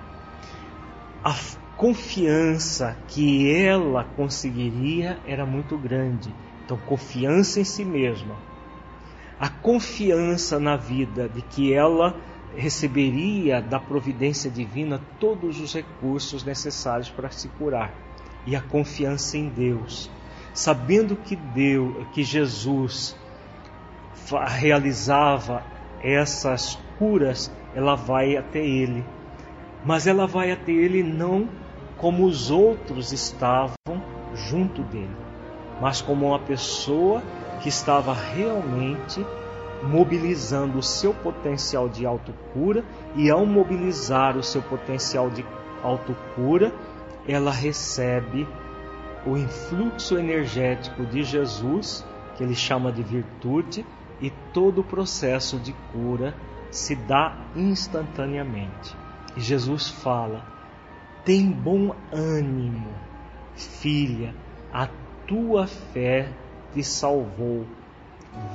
A 1.24 1.34
confiança 1.84 2.97
que 3.09 3.53
ela 3.53 4.05
conseguiria 4.05 5.19
era 5.27 5.45
muito 5.45 5.77
grande. 5.77 6.34
Então, 6.63 6.77
confiança 6.77 7.59
em 7.59 7.65
si 7.65 7.84
mesma. 7.84 8.38
A 9.38 9.49
confiança 9.49 10.57
na 10.61 10.77
vida 10.77 11.27
de 11.27 11.41
que 11.41 11.73
ela 11.73 12.15
receberia 12.55 13.61
da 13.61 13.81
providência 13.81 14.49
divina 14.49 15.01
todos 15.19 15.59
os 15.59 15.73
recursos 15.73 16.41
necessários 16.45 17.09
para 17.09 17.29
se 17.29 17.49
curar 17.49 17.93
e 18.45 18.55
a 18.55 18.61
confiança 18.61 19.38
em 19.38 19.49
Deus, 19.49 20.09
sabendo 20.53 21.17
que 21.17 21.36
Deus, 21.36 22.07
que 22.13 22.23
Jesus 22.23 23.13
realizava 24.57 25.65
essas 26.01 26.79
curas, 26.97 27.51
ela 27.75 27.95
vai 27.95 28.38
até 28.38 28.65
ele. 28.65 29.03
Mas 29.84 30.07
ela 30.07 30.25
vai 30.25 30.49
até 30.49 30.71
ele 30.71 31.03
não 31.03 31.61
como 32.04 32.26
os 32.26 32.51
outros 32.51 33.14
estavam 33.14 33.78
junto 34.34 34.84
dele, 34.84 35.16
mas 35.80 36.01
como 36.01 36.28
uma 36.28 36.39
pessoa 36.39 37.24
que 37.62 37.70
estava 37.70 38.14
realmente 38.14 39.26
mobilizando 39.82 40.80
o 40.80 40.84
seu 40.84 41.14
potencial 41.14 41.88
de 41.88 42.06
autocura 42.06 42.84
e 43.16 43.30
ao 43.30 43.45
mobilizar 43.45 44.36
o 44.36 44.43
seu 44.43 44.62
potencial 44.62 45.30
de 45.30 45.45
autocura, 45.82 46.74
ela 47.26 47.51
recebe 47.51 48.45
o 49.26 49.38
influxo 49.38 50.18
energético 50.18 51.06
de 51.06 51.24
Jesus, 51.24 52.06
que 52.36 52.43
ele 52.43 52.54
chama 52.54 52.91
de 52.91 53.01
virtude, 53.01 53.86
e 54.20 54.30
todo 54.54 54.82
o 54.82 54.84
processo 54.84 55.58
de 55.58 55.72
cura 55.93 56.36
se 56.70 56.97
dá 56.97 57.34
instantaneamente. 57.56 58.93
E 59.38 59.39
Jesus 59.39 59.88
fala: 59.88 60.53
tem 61.26 61.49
bom 61.49 61.95
ânimo, 62.11 62.93
filha, 63.55 64.36
a 64.71 64.88
tua 65.28 65.67
fé 65.67 66.28
te 66.74 66.84
salvou. 66.84 67.65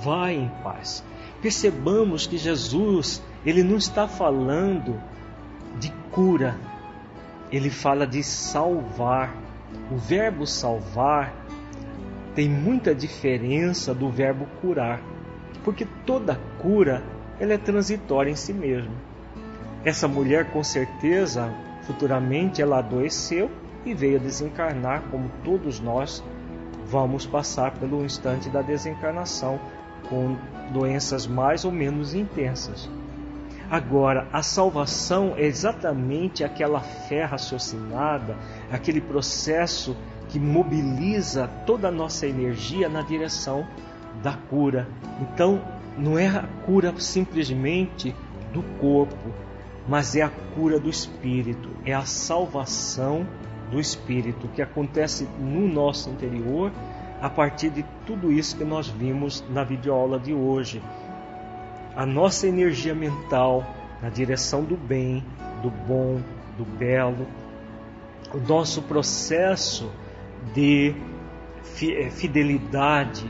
Vai 0.02 0.34
em 0.34 0.48
paz. 0.62 1.04
Percebamos 1.40 2.26
que 2.26 2.36
Jesus, 2.36 3.22
ele 3.46 3.62
não 3.62 3.76
está 3.76 4.08
falando 4.08 5.00
de 5.78 5.90
cura, 6.10 6.56
ele 7.50 7.70
fala 7.70 8.06
de 8.06 8.22
salvar. 8.22 9.34
O 9.90 9.96
verbo 9.96 10.46
salvar 10.46 11.32
tem 12.34 12.48
muita 12.48 12.94
diferença 12.94 13.94
do 13.94 14.10
verbo 14.10 14.46
curar, 14.60 15.00
porque 15.64 15.86
toda 16.04 16.40
cura 16.58 17.02
ela 17.38 17.52
é 17.52 17.58
transitória 17.58 18.30
em 18.30 18.36
si 18.36 18.52
mesma. 18.52 18.94
Essa 19.84 20.08
mulher 20.08 20.50
com 20.50 20.62
certeza 20.64 21.54
futuramente 21.88 22.60
ela 22.60 22.80
adoeceu 22.80 23.50
e 23.82 23.94
veio 23.94 24.20
desencarnar 24.20 25.04
como 25.10 25.30
todos 25.42 25.80
nós 25.80 26.22
vamos 26.86 27.24
passar 27.24 27.72
pelo 27.78 28.04
instante 28.04 28.50
da 28.50 28.60
desencarnação 28.60 29.58
com 30.10 30.36
doenças 30.70 31.26
mais 31.26 31.64
ou 31.64 31.72
menos 31.72 32.12
intensas. 32.12 32.90
Agora, 33.70 34.28
a 34.32 34.42
salvação 34.42 35.32
é 35.36 35.44
exatamente 35.44 36.44
aquela 36.44 36.80
fé 36.80 37.24
raciocinada, 37.24 38.36
aquele 38.70 39.00
processo 39.00 39.96
que 40.28 40.38
mobiliza 40.38 41.48
toda 41.66 41.88
a 41.88 41.90
nossa 41.90 42.26
energia 42.26 42.88
na 42.88 43.00
direção 43.00 43.66
da 44.22 44.34
cura. 44.34 44.86
Então, 45.20 45.60
não 45.96 46.18
é 46.18 46.26
a 46.28 46.44
cura 46.66 46.94
simplesmente 46.98 48.14
do 48.52 48.62
corpo, 48.78 49.32
mas 49.88 50.14
é 50.14 50.22
a 50.22 50.28
cura 50.28 50.78
do 50.78 50.90
espírito, 50.90 51.70
é 51.84 51.94
a 51.94 52.04
salvação 52.04 53.26
do 53.70 53.80
espírito 53.80 54.46
que 54.48 54.60
acontece 54.60 55.26
no 55.38 55.66
nosso 55.66 56.10
interior 56.10 56.70
a 57.20 57.28
partir 57.28 57.70
de 57.70 57.84
tudo 58.06 58.30
isso 58.30 58.56
que 58.56 58.64
nós 58.64 58.86
vimos 58.86 59.42
na 59.50 59.64
videoaula 59.64 60.20
de 60.20 60.32
hoje. 60.32 60.82
A 61.96 62.06
nossa 62.06 62.46
energia 62.46 62.94
mental 62.94 63.64
na 64.00 64.08
direção 64.08 64.62
do 64.62 64.76
bem, 64.76 65.24
do 65.62 65.70
bom, 65.70 66.20
do 66.56 66.64
belo, 66.64 67.26
o 68.32 68.38
nosso 68.38 68.82
processo 68.82 69.90
de 70.54 70.94
eh, 71.82 72.10
fidelidade 72.10 73.28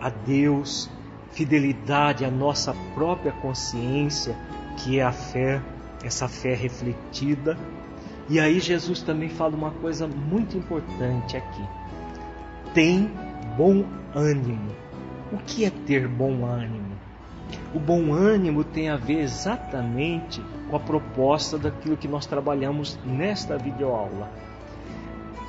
a 0.00 0.10
Deus, 0.10 0.90
fidelidade 1.30 2.24
à 2.24 2.30
nossa 2.30 2.74
própria 2.94 3.32
consciência, 3.32 4.36
que 4.76 4.98
é 4.98 5.02
a 5.02 5.12
fé, 5.12 5.62
essa 6.02 6.28
fé 6.28 6.54
refletida. 6.54 7.56
E 8.28 8.40
aí 8.40 8.60
Jesus 8.60 9.02
também 9.02 9.28
fala 9.28 9.54
uma 9.54 9.70
coisa 9.70 10.06
muito 10.06 10.56
importante 10.56 11.36
aqui 11.36 11.62
tem 12.74 13.08
bom 13.56 13.84
ânimo. 14.12 14.72
O 15.32 15.38
que 15.38 15.64
é 15.64 15.70
ter 15.70 16.08
bom 16.08 16.44
ânimo? 16.44 16.92
O 17.72 17.78
bom 17.78 18.12
ânimo 18.12 18.64
tem 18.64 18.88
a 18.88 18.96
ver 18.96 19.20
exatamente 19.20 20.42
com 20.68 20.76
a 20.76 20.80
proposta 20.80 21.56
daquilo 21.56 21.96
que 21.96 22.08
nós 22.08 22.26
trabalhamos 22.26 22.98
nesta 23.04 23.56
videoaula. 23.56 24.28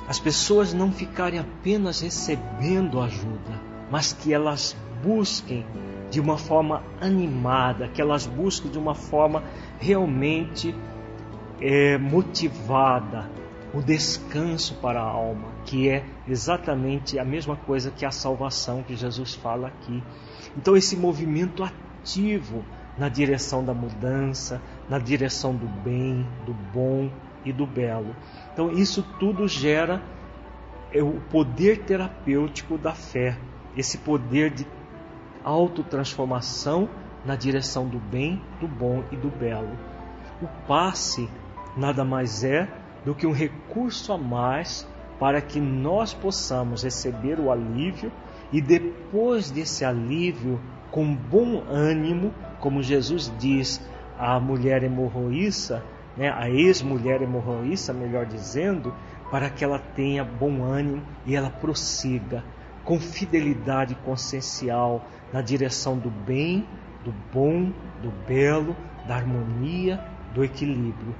As 0.08 0.20
pessoas 0.20 0.72
não 0.72 0.92
ficarem 0.92 1.40
apenas 1.40 2.00
recebendo 2.00 3.00
ajuda, 3.00 3.60
mas 3.90 4.12
que 4.12 4.32
elas 4.32 4.76
busquem 5.02 5.66
de 6.10 6.20
uma 6.20 6.38
forma 6.38 6.82
animada, 7.00 7.88
que 7.88 8.00
elas 8.00 8.26
busquem 8.26 8.70
de 8.70 8.78
uma 8.78 8.94
forma 8.94 9.42
realmente 9.78 10.74
é, 11.60 11.98
motivada, 11.98 13.28
o 13.74 13.82
descanso 13.82 14.76
para 14.76 15.00
a 15.00 15.04
alma, 15.04 15.48
que 15.64 15.88
é 15.88 16.04
exatamente 16.26 17.18
a 17.18 17.24
mesma 17.24 17.56
coisa 17.56 17.90
que 17.90 18.06
a 18.06 18.10
salvação 18.10 18.82
que 18.82 18.96
Jesus 18.96 19.34
fala 19.34 19.68
aqui. 19.68 20.02
Então, 20.56 20.76
esse 20.76 20.96
movimento 20.96 21.62
ativo 21.62 22.64
na 22.96 23.08
direção 23.08 23.64
da 23.64 23.74
mudança, 23.74 24.62
na 24.88 24.98
direção 24.98 25.54
do 25.54 25.66
bem, 25.66 26.26
do 26.46 26.54
bom 26.54 27.10
e 27.44 27.52
do 27.52 27.66
belo. 27.66 28.16
Então, 28.52 28.70
isso 28.70 29.02
tudo 29.18 29.46
gera 29.46 30.02
é, 30.92 31.02
o 31.02 31.20
poder 31.30 31.84
terapêutico 31.84 32.78
da 32.78 32.94
fé, 32.94 33.36
esse 33.76 33.98
poder 33.98 34.50
de 34.50 34.66
autotransformação 35.46 36.88
na 37.24 37.36
direção 37.36 37.86
do 37.86 37.98
bem, 37.98 38.42
do 38.60 38.66
bom 38.66 39.04
e 39.12 39.16
do 39.16 39.30
belo. 39.30 39.78
O 40.42 40.48
passe 40.66 41.30
nada 41.76 42.04
mais 42.04 42.42
é 42.42 42.68
do 43.04 43.14
que 43.14 43.26
um 43.26 43.32
recurso 43.32 44.12
a 44.12 44.18
mais 44.18 44.86
para 45.20 45.40
que 45.40 45.60
nós 45.60 46.12
possamos 46.12 46.82
receber 46.82 47.38
o 47.38 47.50
alívio 47.50 48.10
e 48.52 48.60
depois 48.60 49.50
desse 49.50 49.84
alívio, 49.84 50.60
com 50.90 51.14
bom 51.14 51.62
ânimo, 51.68 52.34
como 52.60 52.82
Jesus 52.82 53.32
diz 53.38 53.80
à 54.18 54.38
mulher 54.40 54.82
hemorroíça, 54.82 55.82
né, 56.16 56.30
a 56.30 56.50
ex-mulher 56.50 57.22
hemorroíça, 57.22 57.92
melhor 57.92 58.26
dizendo, 58.26 58.92
para 59.30 59.48
que 59.50 59.64
ela 59.64 59.78
tenha 59.78 60.24
bom 60.24 60.62
ânimo 60.64 61.02
e 61.24 61.34
ela 61.36 61.50
prossiga 61.50 62.42
com 62.86 63.00
fidelidade 63.00 63.96
consciencial 63.96 65.04
na 65.32 65.42
direção 65.42 65.98
do 65.98 66.08
bem, 66.08 66.64
do 67.04 67.12
bom, 67.32 67.72
do 68.00 68.10
belo, 68.26 68.76
da 69.06 69.16
harmonia, 69.16 70.02
do 70.32 70.44
equilíbrio. 70.44 71.14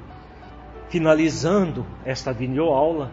Finalizando 0.89 1.85
esta 2.05 2.33
videoaula, 2.33 3.11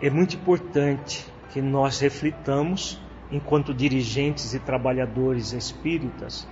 é 0.00 0.08
muito 0.08 0.36
importante 0.36 1.26
que 1.50 1.60
nós 1.60 1.98
reflitamos, 1.98 3.02
enquanto 3.30 3.74
dirigentes 3.74 4.54
e 4.54 4.60
trabalhadores 4.60 5.52
espíritas, 5.52 6.46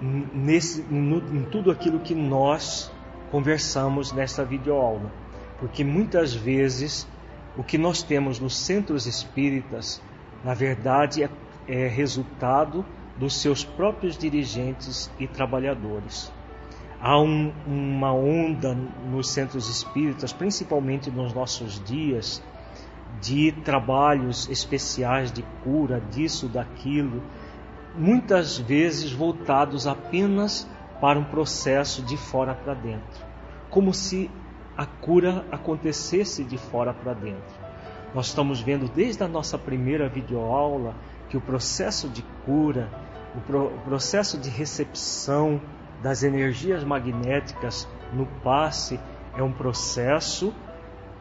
nesse, 0.00 0.80
no, 0.82 1.18
em 1.36 1.42
tudo 1.42 1.70
aquilo 1.70 2.00
que 2.00 2.14
nós 2.14 2.90
conversamos 3.30 4.10
nesta 4.10 4.42
videoaula. 4.42 5.12
Porque 5.60 5.84
muitas 5.84 6.32
vezes 6.32 7.06
o 7.58 7.64
que 7.64 7.76
nós 7.76 8.04
temos 8.04 8.38
nos 8.38 8.56
centros 8.56 9.06
espíritas, 9.06 10.00
na 10.44 10.54
verdade, 10.54 11.24
é, 11.24 11.30
é 11.66 11.88
resultado 11.88 12.86
dos 13.18 13.34
seus 13.40 13.64
próprios 13.64 14.16
dirigentes 14.16 15.10
e 15.18 15.26
trabalhadores. 15.26 16.32
Há 17.00 17.20
um, 17.20 17.52
uma 17.66 18.12
onda 18.12 18.74
nos 19.10 19.30
centros 19.30 19.68
espíritas, 19.68 20.32
principalmente 20.32 21.10
nos 21.10 21.34
nossos 21.34 21.82
dias, 21.82 22.40
de 23.20 23.50
trabalhos 23.50 24.48
especiais 24.48 25.32
de 25.32 25.42
cura, 25.64 26.00
disso, 26.12 26.46
daquilo, 26.46 27.24
muitas 27.96 28.56
vezes 28.56 29.10
voltados 29.10 29.88
apenas 29.88 30.68
para 31.00 31.18
um 31.18 31.24
processo 31.24 32.02
de 32.02 32.16
fora 32.16 32.54
para 32.54 32.74
dentro, 32.74 33.26
como 33.68 33.92
se 33.92 34.30
a 34.78 34.86
cura 34.86 35.44
acontecesse 35.50 36.44
de 36.44 36.56
fora 36.56 36.94
para 36.94 37.12
dentro. 37.12 37.68
Nós 38.14 38.28
estamos 38.28 38.60
vendo 38.60 38.88
desde 38.88 39.24
a 39.24 39.28
nossa 39.28 39.58
primeira 39.58 40.08
videoaula 40.08 40.94
que 41.28 41.36
o 41.36 41.40
processo 41.40 42.08
de 42.08 42.22
cura, 42.46 42.88
o, 43.34 43.40
pro, 43.40 43.66
o 43.66 43.80
processo 43.80 44.38
de 44.38 44.48
recepção 44.48 45.60
das 46.00 46.22
energias 46.22 46.84
magnéticas 46.84 47.88
no 48.12 48.24
passe 48.44 49.00
é 49.36 49.42
um 49.42 49.52
processo, 49.52 50.54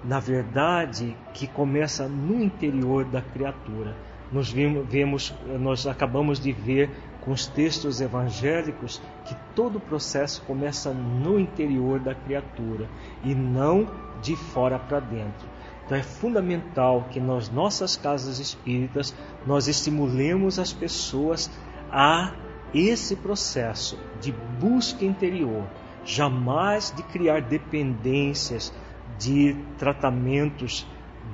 na 0.03 0.20
verdade, 0.20 1.18
que 1.34 1.47
começa 1.47 2.08
no 2.08 2.39
interior 2.41 3.05
da 3.05 3.24
criatura. 3.24 3.95
Nós 4.32 4.51
vemos, 4.51 5.34
nós 5.60 5.88
acabamos 5.88 6.39
de 6.39 6.51
ver 6.51 6.91
com 7.28 7.34
os 7.34 7.45
textos 7.45 7.99
evangélicos 7.99 9.01
que 9.25 9.36
todo 9.53 9.80
o 9.80 9.82
processo 9.82 10.41
começa 10.43 10.93
no 10.93 11.38
interior 11.38 11.99
da 11.99 12.15
criatura 12.15 12.88
e 13.21 13.36
não 13.36 13.86
de 14.21 14.34
fora 14.38 14.80
para 14.80 15.01
dentro. 15.01 15.45
Então 15.86 15.97
é 15.97 16.01
fundamental 16.01 17.05
que 17.11 17.19
nas 17.19 17.49
nossas 17.49 17.97
casas 17.97 18.39
espíritas 18.39 19.13
nós 19.45 19.67
estimulemos 19.67 20.57
as 20.57 20.71
pessoas 20.71 21.51
a 21.91 22.34
esse 22.73 23.17
processo 23.17 23.99
de 24.21 24.32
busca 24.32 25.03
interior, 25.03 25.67
jamais 26.05 26.93
de 26.95 27.03
criar 27.03 27.41
dependências 27.41 28.73
de 29.19 29.53
tratamentos 29.78 30.88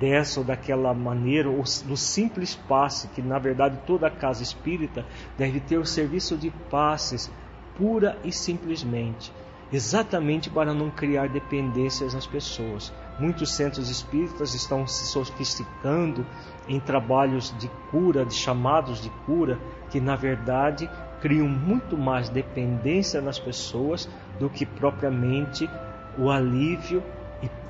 dessa 0.04 0.42
ou 0.42 0.46
daquela 0.46 0.94
maneira, 0.94 1.50
ou 1.50 1.64
do 1.86 1.96
simples 1.96 2.54
passe, 2.54 3.08
que 3.08 3.22
na 3.22 3.40
verdade 3.40 3.80
toda 3.88 4.10
casa 4.10 4.44
espírita 4.44 5.06
deve 5.38 5.62
ter 5.62 5.78
o 5.78 5.86
serviço 5.86 6.36
de 6.36 6.52
passes 6.70 7.32
pura 7.78 8.20
e 8.22 8.30
simplesmente, 8.30 9.32
exatamente 9.72 10.50
para 10.50 10.74
não 10.74 10.92
criar 10.92 11.30
dependências 11.30 12.14
nas 12.14 12.28
pessoas. 12.28 12.92
Muitos 13.18 13.56
centros 13.56 13.90
espíritas 13.90 14.54
estão 14.54 14.86
se 14.86 15.06
sofisticando 15.06 16.26
em 16.68 16.82
trabalhos 16.82 17.56
de 17.58 17.70
cura, 17.90 18.26
de 18.26 18.36
chamados 18.36 19.02
de 19.02 19.10
cura, 19.26 19.58
que 19.90 20.02
na 20.02 20.18
verdade 20.18 20.90
criam 21.22 21.48
muito 21.48 21.98
mais 21.98 22.28
dependência 22.28 23.22
nas 23.22 23.40
pessoas 23.40 24.10
do 24.38 24.50
que 24.50 24.66
propriamente 24.66 25.70
o 26.18 26.30
alívio 26.30 27.02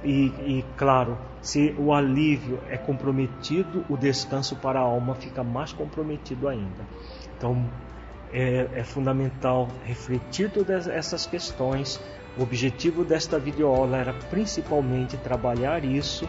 e, 0.03 0.25
e, 0.25 0.65
claro, 0.77 1.17
se 1.41 1.73
o 1.77 1.93
alívio 1.93 2.59
é 2.69 2.77
comprometido, 2.77 3.85
o 3.89 3.97
descanso 3.97 4.55
para 4.55 4.79
a 4.79 4.83
alma 4.83 5.15
fica 5.15 5.43
mais 5.43 5.71
comprometido 5.71 6.47
ainda. 6.47 6.85
Então, 7.37 7.69
é, 8.31 8.67
é 8.73 8.83
fundamental 8.83 9.67
refletir 9.85 10.49
todas 10.49 10.87
essas 10.87 11.25
questões. 11.25 11.99
O 12.37 12.43
objetivo 12.43 13.05
desta 13.05 13.37
videoaula 13.37 13.97
era 13.97 14.13
principalmente 14.13 15.15
trabalhar 15.17 15.85
isso 15.85 16.27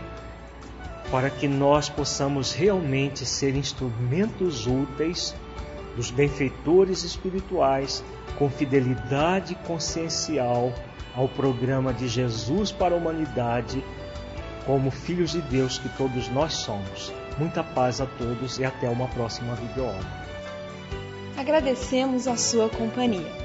para 1.10 1.30
que 1.30 1.48
nós 1.48 1.88
possamos 1.88 2.52
realmente 2.52 3.24
ser 3.24 3.56
instrumentos 3.56 4.66
úteis 4.66 5.34
dos 5.96 6.10
benfeitores 6.10 7.04
espirituais 7.04 8.04
com 8.38 8.50
fidelidade 8.50 9.54
consciencial 9.66 10.72
ao 11.14 11.28
programa 11.28 11.92
de 11.92 12.08
Jesus 12.08 12.72
para 12.72 12.94
a 12.94 12.98
humanidade, 12.98 13.84
como 14.66 14.90
filhos 14.90 15.32
de 15.32 15.42
Deus 15.42 15.78
que 15.78 15.90
todos 15.90 16.28
nós 16.28 16.54
somos. 16.54 17.12
Muita 17.38 17.62
paz 17.62 18.00
a 18.00 18.06
todos 18.06 18.58
e 18.58 18.64
até 18.64 18.88
uma 18.88 19.06
próxima 19.08 19.54
videoaula. 19.54 20.00
Agradecemos 21.36 22.26
a 22.26 22.36
sua 22.36 22.68
companhia. 22.68 23.44